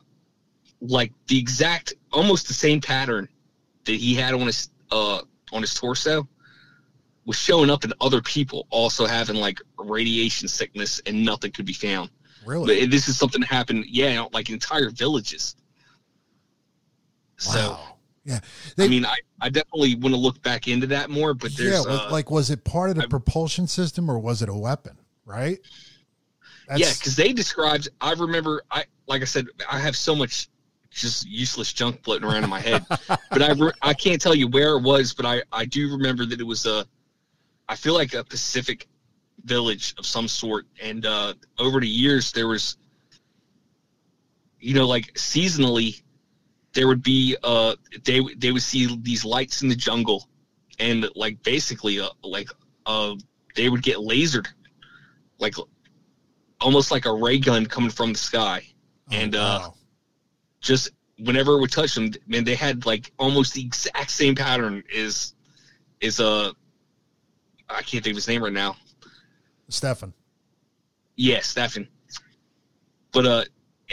like 0.82 1.10
the 1.28 1.38
exact, 1.38 1.94
almost 2.12 2.48
the 2.48 2.54
same 2.54 2.82
pattern 2.82 3.26
that 3.84 3.96
he 3.96 4.14
had 4.14 4.34
on 4.34 4.42
his 4.42 4.68
uh, 4.90 5.22
on 5.52 5.62
his 5.62 5.72
torso 5.72 6.28
was 7.24 7.36
showing 7.38 7.70
up 7.70 7.84
in 7.84 7.92
other 8.02 8.20
people 8.20 8.66
also 8.68 9.06
having 9.06 9.36
like 9.36 9.58
radiation 9.78 10.46
sickness 10.46 11.00
and 11.06 11.24
nothing 11.24 11.50
could 11.50 11.64
be 11.64 11.72
found. 11.72 12.10
Really? 12.44 12.80
But 12.80 12.90
this 12.90 13.08
is 13.08 13.16
something 13.18 13.40
that 13.40 13.46
happened, 13.46 13.86
yeah, 13.88 14.26
like 14.32 14.50
entire 14.50 14.90
villages. 14.90 15.56
So, 17.36 17.70
wow. 17.72 17.80
Yeah. 18.24 18.40
I 18.78 18.88
mean, 18.88 19.04
I, 19.04 19.16
I 19.40 19.50
definitely 19.50 19.96
want 19.96 20.14
to 20.14 20.20
look 20.20 20.42
back 20.42 20.66
into 20.66 20.86
that 20.88 21.10
more, 21.10 21.34
but 21.34 21.50
yeah. 21.58 21.70
there's, 21.70 21.86
was- 21.86 22.00
uh, 22.00 22.08
like, 22.10 22.30
was 22.30 22.50
it 22.50 22.64
part 22.64 22.90
of 22.90 22.96
the 22.96 23.02
I- 23.02 23.06
propulsion 23.06 23.66
system 23.66 24.10
or 24.10 24.18
was 24.18 24.40
it 24.42 24.48
a 24.48 24.54
weapon? 24.54 24.96
Right. 25.26 25.58
yeah, 26.76 26.90
because 26.92 27.16
they 27.16 27.32
described, 27.32 27.88
I 28.00 28.12
remember, 28.12 28.62
I, 28.70 28.84
like 29.06 29.22
I 29.22 29.26
said, 29.26 29.46
I 29.70 29.78
have 29.78 29.96
so 29.96 30.14
much 30.14 30.48
just 30.90 31.26
useless 31.28 31.72
junk 31.72 32.02
floating 32.04 32.26
around 32.28 32.44
in 32.44 32.50
my 32.50 32.60
head, 32.60 32.84
but 33.08 33.42
I, 33.42 33.52
re- 33.52 33.72
I 33.82 33.92
can't 33.94 34.20
tell 34.20 34.34
you 34.34 34.48
where 34.48 34.76
it 34.76 34.82
was, 34.82 35.12
but 35.12 35.26
I, 35.26 35.42
I 35.52 35.64
do 35.64 35.90
remember 35.90 36.24
that 36.24 36.40
it 36.40 36.44
was 36.46 36.66
a, 36.66 36.86
I 37.68 37.74
feel 37.76 37.94
like 37.94 38.14
a 38.14 38.22
Pacific 38.24 38.86
village 39.44 39.94
of 39.98 40.06
some 40.06 40.28
sort. 40.28 40.66
And, 40.82 41.04
uh, 41.04 41.34
over 41.58 41.80
the 41.80 41.88
years, 41.88 42.32
there 42.32 42.48
was, 42.48 42.76
you 44.60 44.74
know, 44.74 44.86
like 44.86 45.12
seasonally, 45.14 46.02
there 46.74 46.86
would 46.88 47.02
be 47.02 47.36
uh 47.42 47.74
they 48.04 48.20
they 48.36 48.52
would 48.52 48.62
see 48.62 48.96
these 49.02 49.24
lights 49.24 49.62
in 49.62 49.68
the 49.68 49.74
jungle 49.76 50.28
and 50.78 51.08
like 51.14 51.40
basically 51.42 52.00
uh, 52.00 52.08
like 52.22 52.48
uh 52.86 53.14
they 53.54 53.68
would 53.68 53.82
get 53.82 53.96
lasered 53.98 54.46
like 55.38 55.54
almost 56.60 56.90
like 56.90 57.06
a 57.06 57.12
ray 57.12 57.38
gun 57.38 57.64
coming 57.66 57.90
from 57.90 58.12
the 58.12 58.18
sky 58.18 58.62
Oh, 59.12 59.16
and, 59.16 59.34
uh, 59.36 59.58
wow. 59.60 59.74
just 60.62 60.88
whenever 61.18 61.52
it 61.52 61.60
would 61.60 61.70
touch 61.70 61.94
them 61.94 62.10
man 62.26 62.42
they 62.42 62.54
had 62.54 62.86
like 62.86 63.12
almost 63.18 63.52
the 63.54 63.60
exact 63.60 64.10
same 64.10 64.34
pattern 64.34 64.82
is 64.92 65.34
is 66.00 66.18
uh 66.20 66.50
i 67.68 67.82
can't 67.82 68.02
think 68.02 68.14
of 68.14 68.16
his 68.16 68.26
name 68.28 68.42
right 68.42 68.52
now 68.52 68.74
Stefan. 69.68 70.12
yeah 71.16 71.40
stefan 71.40 71.86
but 73.12 73.26
uh 73.26 73.44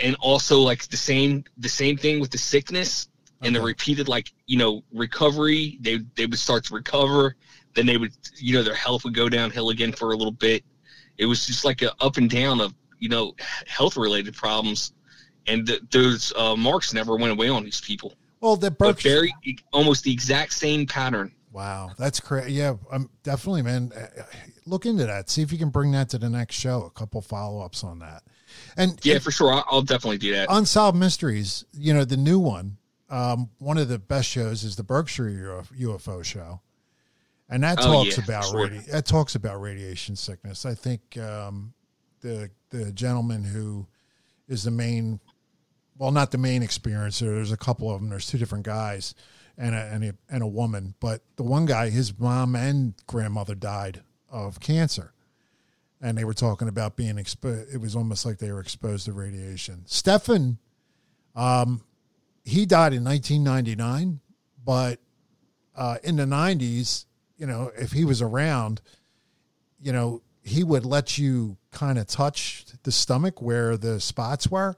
and 0.01 0.15
also 0.19 0.59
like 0.59 0.87
the 0.87 0.97
same 0.97 1.43
the 1.57 1.69
same 1.69 1.97
thing 1.97 2.19
with 2.19 2.31
the 2.31 2.37
sickness 2.37 3.07
and 3.43 3.55
the 3.55 3.61
repeated 3.61 4.07
like 4.07 4.31
you 4.45 4.57
know 4.57 4.83
recovery 4.93 5.77
they 5.81 5.99
they 6.15 6.25
would 6.25 6.39
start 6.39 6.63
to 6.63 6.73
recover 6.73 7.35
then 7.73 7.85
they 7.85 7.97
would 7.97 8.13
you 8.37 8.53
know 8.53 8.63
their 8.63 8.75
health 8.75 9.03
would 9.03 9.15
go 9.15 9.27
downhill 9.27 9.69
again 9.69 9.91
for 9.91 10.11
a 10.11 10.15
little 10.15 10.31
bit 10.31 10.63
it 11.17 11.25
was 11.25 11.45
just 11.47 11.65
like 11.65 11.81
a 11.81 11.91
up 12.01 12.17
and 12.17 12.29
down 12.29 12.61
of 12.61 12.73
you 12.99 13.09
know 13.09 13.33
health 13.67 13.97
related 13.97 14.35
problems 14.35 14.93
and 15.47 15.67
th- 15.67 15.81
those 15.89 16.31
uh, 16.35 16.55
marks 16.55 16.93
never 16.93 17.15
went 17.15 17.31
away 17.31 17.49
on 17.49 17.63
these 17.63 17.81
people 17.81 18.13
Well, 18.41 18.55
the 18.55 18.69
but 18.69 19.01
very 19.01 19.33
almost 19.73 20.03
the 20.03 20.11
exact 20.11 20.53
same 20.53 20.85
pattern 20.85 21.33
Wow, 21.53 21.91
that's 21.97 22.21
crazy. 22.21 22.53
Yeah, 22.53 22.75
um, 22.91 23.09
definitely, 23.23 23.61
man. 23.61 23.91
Uh, 23.93 24.23
Look 24.65 24.85
into 24.85 25.05
that. 25.05 25.29
See 25.29 25.41
if 25.41 25.51
you 25.51 25.57
can 25.57 25.69
bring 25.69 25.91
that 25.91 26.09
to 26.09 26.17
the 26.17 26.29
next 26.29 26.55
show. 26.55 26.83
A 26.83 26.89
couple 26.91 27.21
follow 27.21 27.61
ups 27.61 27.83
on 27.83 27.99
that. 27.99 28.23
And 28.77 28.99
yeah 29.03 29.19
for 29.19 29.31
sure 29.31 29.51
I'll, 29.53 29.65
I'll 29.69 29.81
definitely 29.81 30.17
do 30.17 30.31
that 30.33 30.47
Unsolved 30.49 30.97
Mysteries, 30.97 31.65
you 31.73 31.93
know, 31.93 32.05
the 32.05 32.17
new 32.17 32.39
one, 32.39 32.77
um, 33.09 33.49
one 33.59 33.77
of 33.77 33.87
the 33.89 33.99
best 33.99 34.29
shows 34.29 34.63
is 34.63 34.75
the 34.75 34.83
Berkshire 34.83 35.63
UFO 35.77 36.23
show. 36.23 36.61
And 37.49 37.63
that 37.63 37.79
Oh, 37.81 38.03
talks 38.03 38.17
yeah, 38.17 38.23
about 38.23 38.45
sure. 38.45 38.67
radi- 38.69 38.85
that 38.87 39.05
talks 39.05 39.35
about 39.35 39.59
radiation 39.59 40.15
sickness. 40.15 40.65
I 40.65 40.73
think 40.73 41.17
um, 41.17 41.73
the 42.21 42.49
the 42.69 42.93
gentleman 42.93 43.43
who 43.43 43.87
is 44.47 44.63
the 44.63 44.71
main 44.71 45.19
well, 45.97 46.11
not 46.11 46.31
the 46.31 46.37
main 46.37 46.61
experiencer. 46.63 47.21
There's 47.35 47.51
a 47.51 47.57
couple 47.57 47.91
of 47.93 47.99
them. 47.99 48.09
There's 48.09 48.25
two 48.25 48.37
different 48.37 48.63
guys 48.65 49.13
and 49.57 49.75
a, 49.75 49.79
and 49.93 50.03
a, 50.05 50.13
and 50.29 50.41
a 50.41 50.47
woman. 50.47 50.95
But 50.99 51.21
the 51.35 51.43
one 51.43 51.65
guy, 51.65 51.89
his 51.89 52.17
mom 52.17 52.55
and 52.55 52.93
grandmother 53.05 53.53
died 53.53 54.01
of 54.29 54.59
cancer. 54.61 55.13
And 56.01 56.17
they 56.17 56.25
were 56.25 56.33
talking 56.33 56.67
about 56.67 56.95
being 56.95 57.17
exposed. 57.17 57.73
It 57.73 57.79
was 57.79 57.95
almost 57.95 58.25
like 58.25 58.39
they 58.39 58.51
were 58.51 58.59
exposed 58.59 59.05
to 59.05 59.13
radiation. 59.13 59.83
Stefan, 59.85 60.57
um, 61.35 61.83
he 62.43 62.65
died 62.65 62.93
in 62.93 63.03
1999, 63.03 64.19
but 64.65 64.99
uh, 65.75 65.97
in 66.03 66.15
the 66.15 66.25
90s, 66.25 67.05
you 67.37 67.45
know, 67.45 67.71
if 67.77 67.91
he 67.91 68.03
was 68.03 68.21
around, 68.21 68.81
you 69.79 69.91
know, 69.91 70.21
he 70.43 70.63
would 70.63 70.85
let 70.85 71.17
you 71.17 71.57
kind 71.71 71.97
of 71.97 72.07
touch 72.07 72.65
the 72.83 72.91
stomach 72.91 73.41
where 73.41 73.77
the 73.77 73.99
spots 73.99 74.49
were 74.49 74.75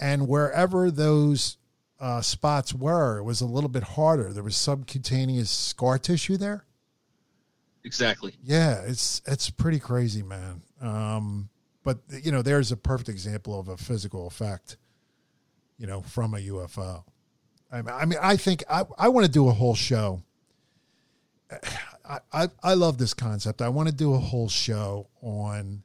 And 0.00 0.28
wherever 0.28 0.90
those 0.90 1.56
uh, 2.00 2.20
spots 2.20 2.74
were, 2.74 3.18
it 3.18 3.22
was 3.22 3.40
a 3.40 3.46
little 3.46 3.70
bit 3.70 3.82
harder. 3.82 4.32
There 4.32 4.42
was 4.42 4.56
subcutaneous 4.56 5.50
scar 5.50 5.98
tissue 5.98 6.36
there. 6.36 6.64
Exactly. 7.84 8.34
Yeah, 8.42 8.82
it's 8.86 9.20
it's 9.26 9.50
pretty 9.50 9.78
crazy, 9.78 10.22
man. 10.22 10.62
Um, 10.80 11.48
but 11.84 11.98
you 12.22 12.32
know, 12.32 12.42
there's 12.42 12.72
a 12.72 12.76
perfect 12.76 13.08
example 13.08 13.58
of 13.58 13.68
a 13.68 13.76
physical 13.76 14.26
effect, 14.26 14.78
you 15.78 15.86
know, 15.86 16.00
from 16.00 16.34
a 16.34 16.38
UFO. 16.38 17.04
I 17.70 17.82
mean, 17.82 17.94
I, 17.94 18.04
mean, 18.04 18.18
I 18.22 18.36
think 18.36 18.64
I, 18.70 18.84
I 18.96 19.08
want 19.08 19.26
to 19.26 19.32
do 19.32 19.48
a 19.48 19.52
whole 19.52 19.74
show. 19.74 20.22
I, 22.06 22.18
I, 22.34 22.48
I 22.62 22.74
love 22.74 22.98
this 22.98 23.14
concept. 23.14 23.62
I 23.62 23.70
want 23.70 23.88
to 23.88 23.94
do 23.94 24.12
a 24.12 24.18
whole 24.18 24.48
show 24.50 25.08
on 25.22 25.82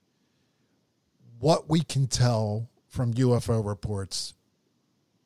what 1.39 1.69
we 1.69 1.79
can 1.79 2.07
tell 2.07 2.67
from 2.89 3.13
UFO 3.13 3.65
reports 3.65 4.33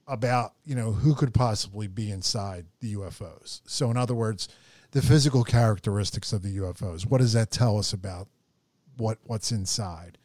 about, 0.08 0.54
you 0.66 0.76
know, 0.76 0.92
who 0.92 1.16
could 1.16 1.34
possibly 1.34 1.88
be 1.88 2.12
inside 2.12 2.68
the 2.80 2.94
UFOs. 2.94 3.62
So, 3.66 3.90
in 3.90 3.98
other 3.98 4.14
words, 4.14 4.50
the 4.94 5.02
physical 5.02 5.44
characteristics 5.44 6.32
of 6.34 6.44
the 6.44 6.58
UFOs. 6.58 7.06
What 7.06 7.20
does 7.20 7.34
that 7.34 7.52
tell 7.52 7.78
us 7.78 7.94
about 7.94 8.28
what 8.98 9.18
what's 9.24 9.52
inside? 9.52 10.18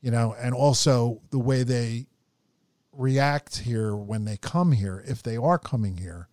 You 0.00 0.10
know, 0.10 0.34
and 0.38 0.54
also 0.54 1.20
the 1.30 1.38
way 1.38 1.62
they 1.62 2.06
react 2.92 3.58
here 3.58 3.94
when 3.94 4.24
they 4.24 4.38
come 4.38 4.72
here, 4.72 5.04
if 5.06 5.22
they 5.22 5.36
are 5.36 5.58
coming 5.58 5.98
here, 5.98 6.28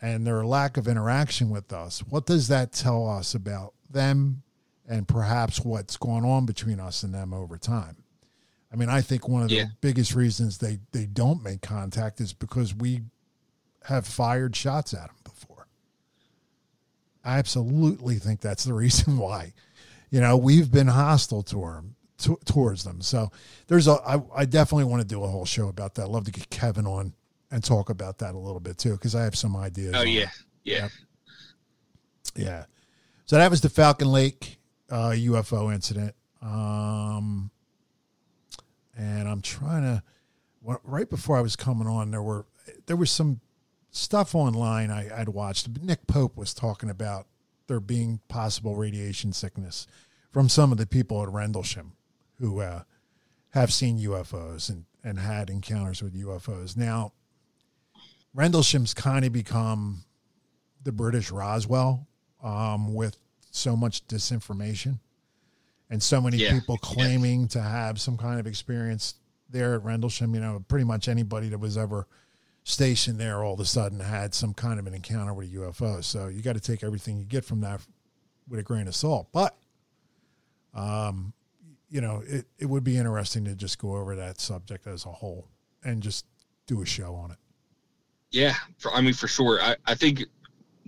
and 0.00 0.26
their 0.26 0.44
lack 0.44 0.76
of 0.76 0.86
interaction 0.86 1.50
with 1.50 1.72
us. 1.72 2.00
What 2.00 2.26
does 2.26 2.48
that 2.48 2.72
tell 2.72 3.08
us 3.08 3.34
about 3.34 3.74
them 3.90 4.42
and 4.88 5.06
perhaps 5.06 5.60
what's 5.60 5.96
going 5.96 6.24
on 6.24 6.46
between 6.46 6.80
us 6.80 7.02
and 7.02 7.12
them 7.12 7.34
over 7.34 7.58
time? 7.58 7.96
I 8.72 8.76
mean, 8.76 8.88
I 8.88 9.00
think 9.00 9.28
one 9.28 9.42
of 9.42 9.50
yeah. 9.50 9.64
the 9.64 9.70
biggest 9.80 10.14
reasons 10.14 10.58
they, 10.58 10.78
they 10.92 11.06
don't 11.06 11.42
make 11.42 11.60
contact 11.60 12.20
is 12.20 12.32
because 12.32 12.72
we 12.72 13.00
have 13.84 14.06
fired 14.06 14.54
shots 14.54 14.94
at 14.94 15.08
them. 15.08 15.16
I 17.24 17.38
absolutely 17.38 18.16
think 18.16 18.40
that's 18.40 18.64
the 18.64 18.74
reason 18.84 19.18
why. 19.18 19.52
You 20.10 20.20
know, 20.20 20.36
we've 20.36 20.70
been 20.70 20.88
hostile 20.88 21.42
to 21.44 21.60
them, 21.60 21.94
to, 22.18 22.38
towards 22.44 22.84
them. 22.84 23.00
So 23.00 23.30
there's 23.68 23.86
a. 23.86 23.92
I, 23.92 24.20
I 24.34 24.44
definitely 24.44 24.84
want 24.84 25.02
to 25.02 25.08
do 25.08 25.22
a 25.22 25.28
whole 25.28 25.44
show 25.44 25.68
about 25.68 25.94
that. 25.94 26.02
I'd 26.02 26.08
love 26.08 26.24
to 26.24 26.32
get 26.32 26.50
Kevin 26.50 26.86
on 26.86 27.12
and 27.50 27.62
talk 27.62 27.90
about 27.90 28.18
that 28.18 28.34
a 28.34 28.38
little 28.38 28.60
bit 28.60 28.78
too, 28.78 28.92
because 28.92 29.14
I 29.14 29.22
have 29.22 29.36
some 29.36 29.56
ideas. 29.56 29.94
Oh 29.96 30.02
yeah, 30.02 30.30
yeah, 30.64 30.88
yeah. 32.34 32.64
So 33.26 33.36
that 33.36 33.50
was 33.50 33.60
the 33.60 33.68
Falcon 33.68 34.08
Lake 34.08 34.58
uh, 34.90 35.10
UFO 35.10 35.72
incident. 35.72 36.14
Um, 36.42 37.50
and 38.96 39.28
I'm 39.28 39.42
trying 39.42 39.82
to. 39.82 40.02
Right 40.62 41.08
before 41.08 41.38
I 41.38 41.40
was 41.40 41.56
coming 41.56 41.86
on, 41.86 42.10
there 42.10 42.22
were 42.22 42.44
there 42.86 42.96
was 42.96 43.10
some 43.10 43.40
stuff 43.90 44.34
online 44.34 44.90
I, 44.90 45.20
I'd 45.20 45.28
watched. 45.28 45.68
Nick 45.82 46.06
Pope 46.06 46.36
was 46.36 46.54
talking 46.54 46.90
about 46.90 47.26
there 47.66 47.80
being 47.80 48.20
possible 48.28 48.74
radiation 48.74 49.32
sickness 49.32 49.86
from 50.30 50.48
some 50.48 50.72
of 50.72 50.78
the 50.78 50.86
people 50.86 51.22
at 51.22 51.28
Rendlesham 51.28 51.92
who 52.38 52.60
uh, 52.60 52.82
have 53.50 53.72
seen 53.72 53.98
UFOs 53.98 54.68
and, 54.68 54.84
and 55.04 55.18
had 55.18 55.50
encounters 55.50 56.02
with 56.02 56.14
UFOs. 56.14 56.76
Now, 56.76 57.12
Rendlesham's 58.34 58.94
kind 58.94 59.24
of 59.24 59.32
become 59.32 60.04
the 60.82 60.92
British 60.92 61.30
Roswell 61.30 62.06
um, 62.42 62.94
with 62.94 63.16
so 63.50 63.76
much 63.76 64.06
disinformation 64.06 64.98
and 65.90 66.02
so 66.02 66.20
many 66.20 66.38
yeah. 66.38 66.52
people 66.52 66.78
claiming 66.78 67.42
yeah. 67.42 67.48
to 67.48 67.60
have 67.60 68.00
some 68.00 68.16
kind 68.16 68.38
of 68.38 68.46
experience 68.46 69.14
there 69.48 69.74
at 69.74 69.84
Rendlesham. 69.84 70.34
You 70.34 70.40
know, 70.40 70.64
pretty 70.68 70.84
much 70.84 71.08
anybody 71.08 71.48
that 71.48 71.58
was 71.58 71.76
ever 71.76 72.06
stationed 72.70 73.18
there 73.18 73.42
all 73.42 73.54
of 73.54 73.60
a 73.60 73.64
sudden 73.64 74.00
had 74.00 74.34
some 74.34 74.54
kind 74.54 74.78
of 74.78 74.86
an 74.86 74.94
encounter 74.94 75.34
with 75.34 75.52
a 75.52 75.56
UFO. 75.56 76.02
So 76.02 76.28
you 76.28 76.42
got 76.42 76.54
to 76.54 76.60
take 76.60 76.82
everything 76.82 77.18
you 77.18 77.24
get 77.24 77.44
from 77.44 77.60
that 77.60 77.80
with 78.48 78.60
a 78.60 78.62
grain 78.62 78.88
of 78.88 78.94
salt. 78.94 79.28
But, 79.32 79.56
um, 80.74 81.32
you 81.88 82.00
know, 82.00 82.22
it, 82.26 82.46
it 82.58 82.66
would 82.66 82.84
be 82.84 82.96
interesting 82.96 83.44
to 83.44 83.54
just 83.54 83.78
go 83.78 83.96
over 83.96 84.16
that 84.16 84.40
subject 84.40 84.86
as 84.86 85.04
a 85.04 85.10
whole 85.10 85.48
and 85.84 86.02
just 86.02 86.24
do 86.66 86.82
a 86.82 86.86
show 86.86 87.14
on 87.14 87.32
it. 87.32 87.38
Yeah, 88.30 88.54
for, 88.78 88.92
I 88.92 89.00
mean, 89.00 89.14
for 89.14 89.26
sure. 89.26 89.60
I, 89.60 89.76
I 89.86 89.94
think 89.94 90.24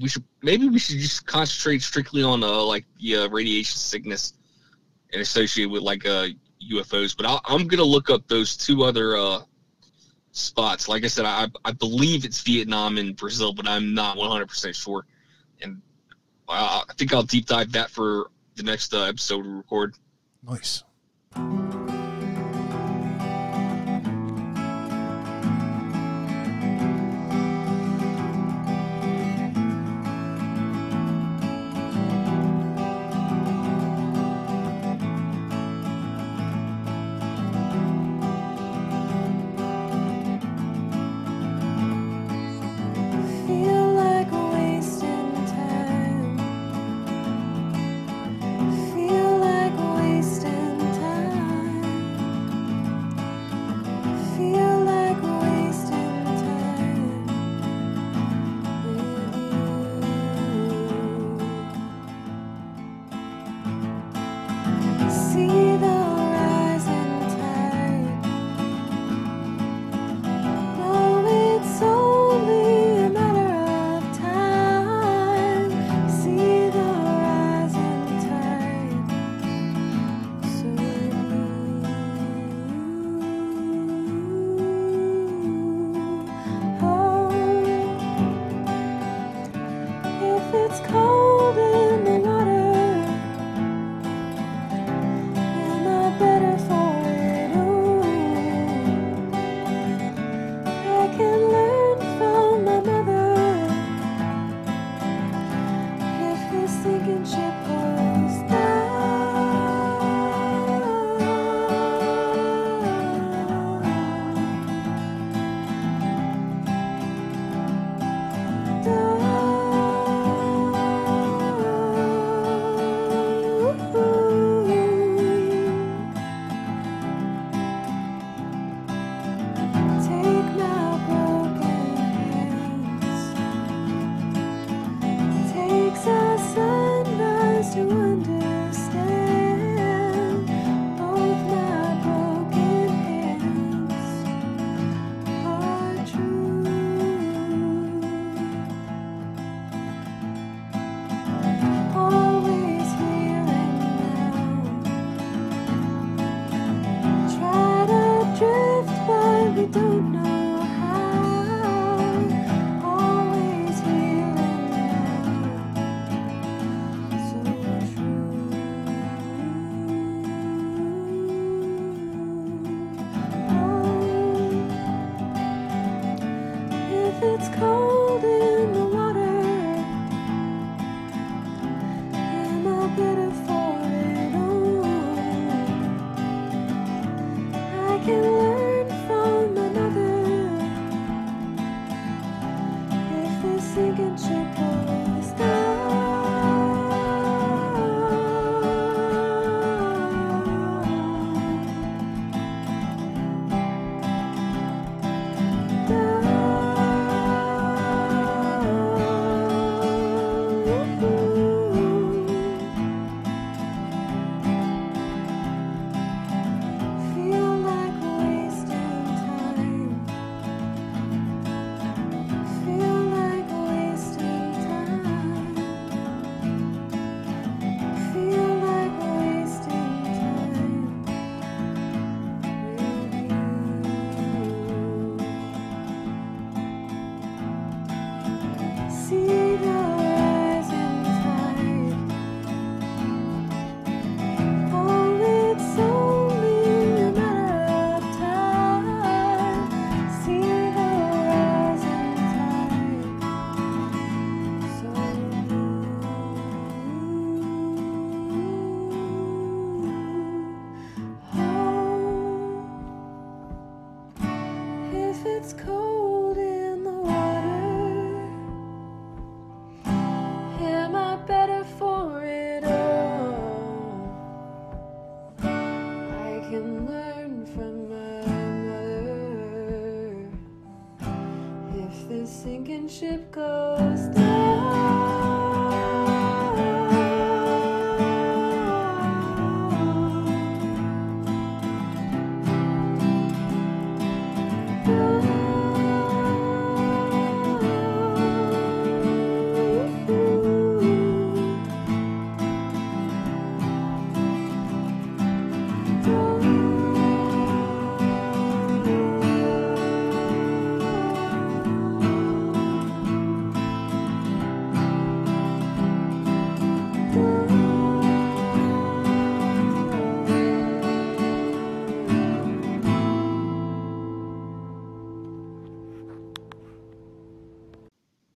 we 0.00 0.08
should 0.08 0.24
maybe 0.42 0.68
we 0.68 0.78
should 0.78 0.98
just 0.98 1.26
concentrate 1.26 1.82
strictly 1.82 2.22
on 2.22 2.42
uh, 2.42 2.62
like 2.62 2.84
the 3.00 3.16
uh, 3.16 3.28
radiation 3.28 3.78
sickness 3.78 4.34
and 5.12 5.20
associated 5.20 5.70
with 5.70 5.82
like 5.82 6.06
uh, 6.06 6.28
UFOs. 6.70 7.16
But 7.16 7.26
i 7.26 7.54
am 7.54 7.66
gonna 7.66 7.82
look 7.82 8.10
up 8.10 8.26
those 8.28 8.56
two 8.56 8.84
other 8.84 9.16
uh, 9.16 9.40
spots. 10.32 10.88
Like 10.88 11.04
I 11.04 11.08
said, 11.08 11.24
I 11.24 11.48
I 11.64 11.72
believe 11.72 12.24
it's 12.24 12.40
Vietnam 12.40 12.98
and 12.98 13.16
Brazil, 13.16 13.52
but 13.52 13.68
I'm 13.68 13.94
not 13.94 14.16
100 14.16 14.46
percent 14.46 14.74
sure. 14.74 15.06
And 15.60 15.80
I, 16.48 16.82
I 16.88 16.92
think 16.94 17.14
I'll 17.14 17.22
deep 17.22 17.46
dive 17.46 17.72
that 17.72 17.90
for 17.90 18.30
the 18.56 18.62
next 18.62 18.92
uh, 18.92 19.04
episode 19.04 19.46
we 19.46 19.52
record. 19.52 19.94
Nice. 20.42 20.82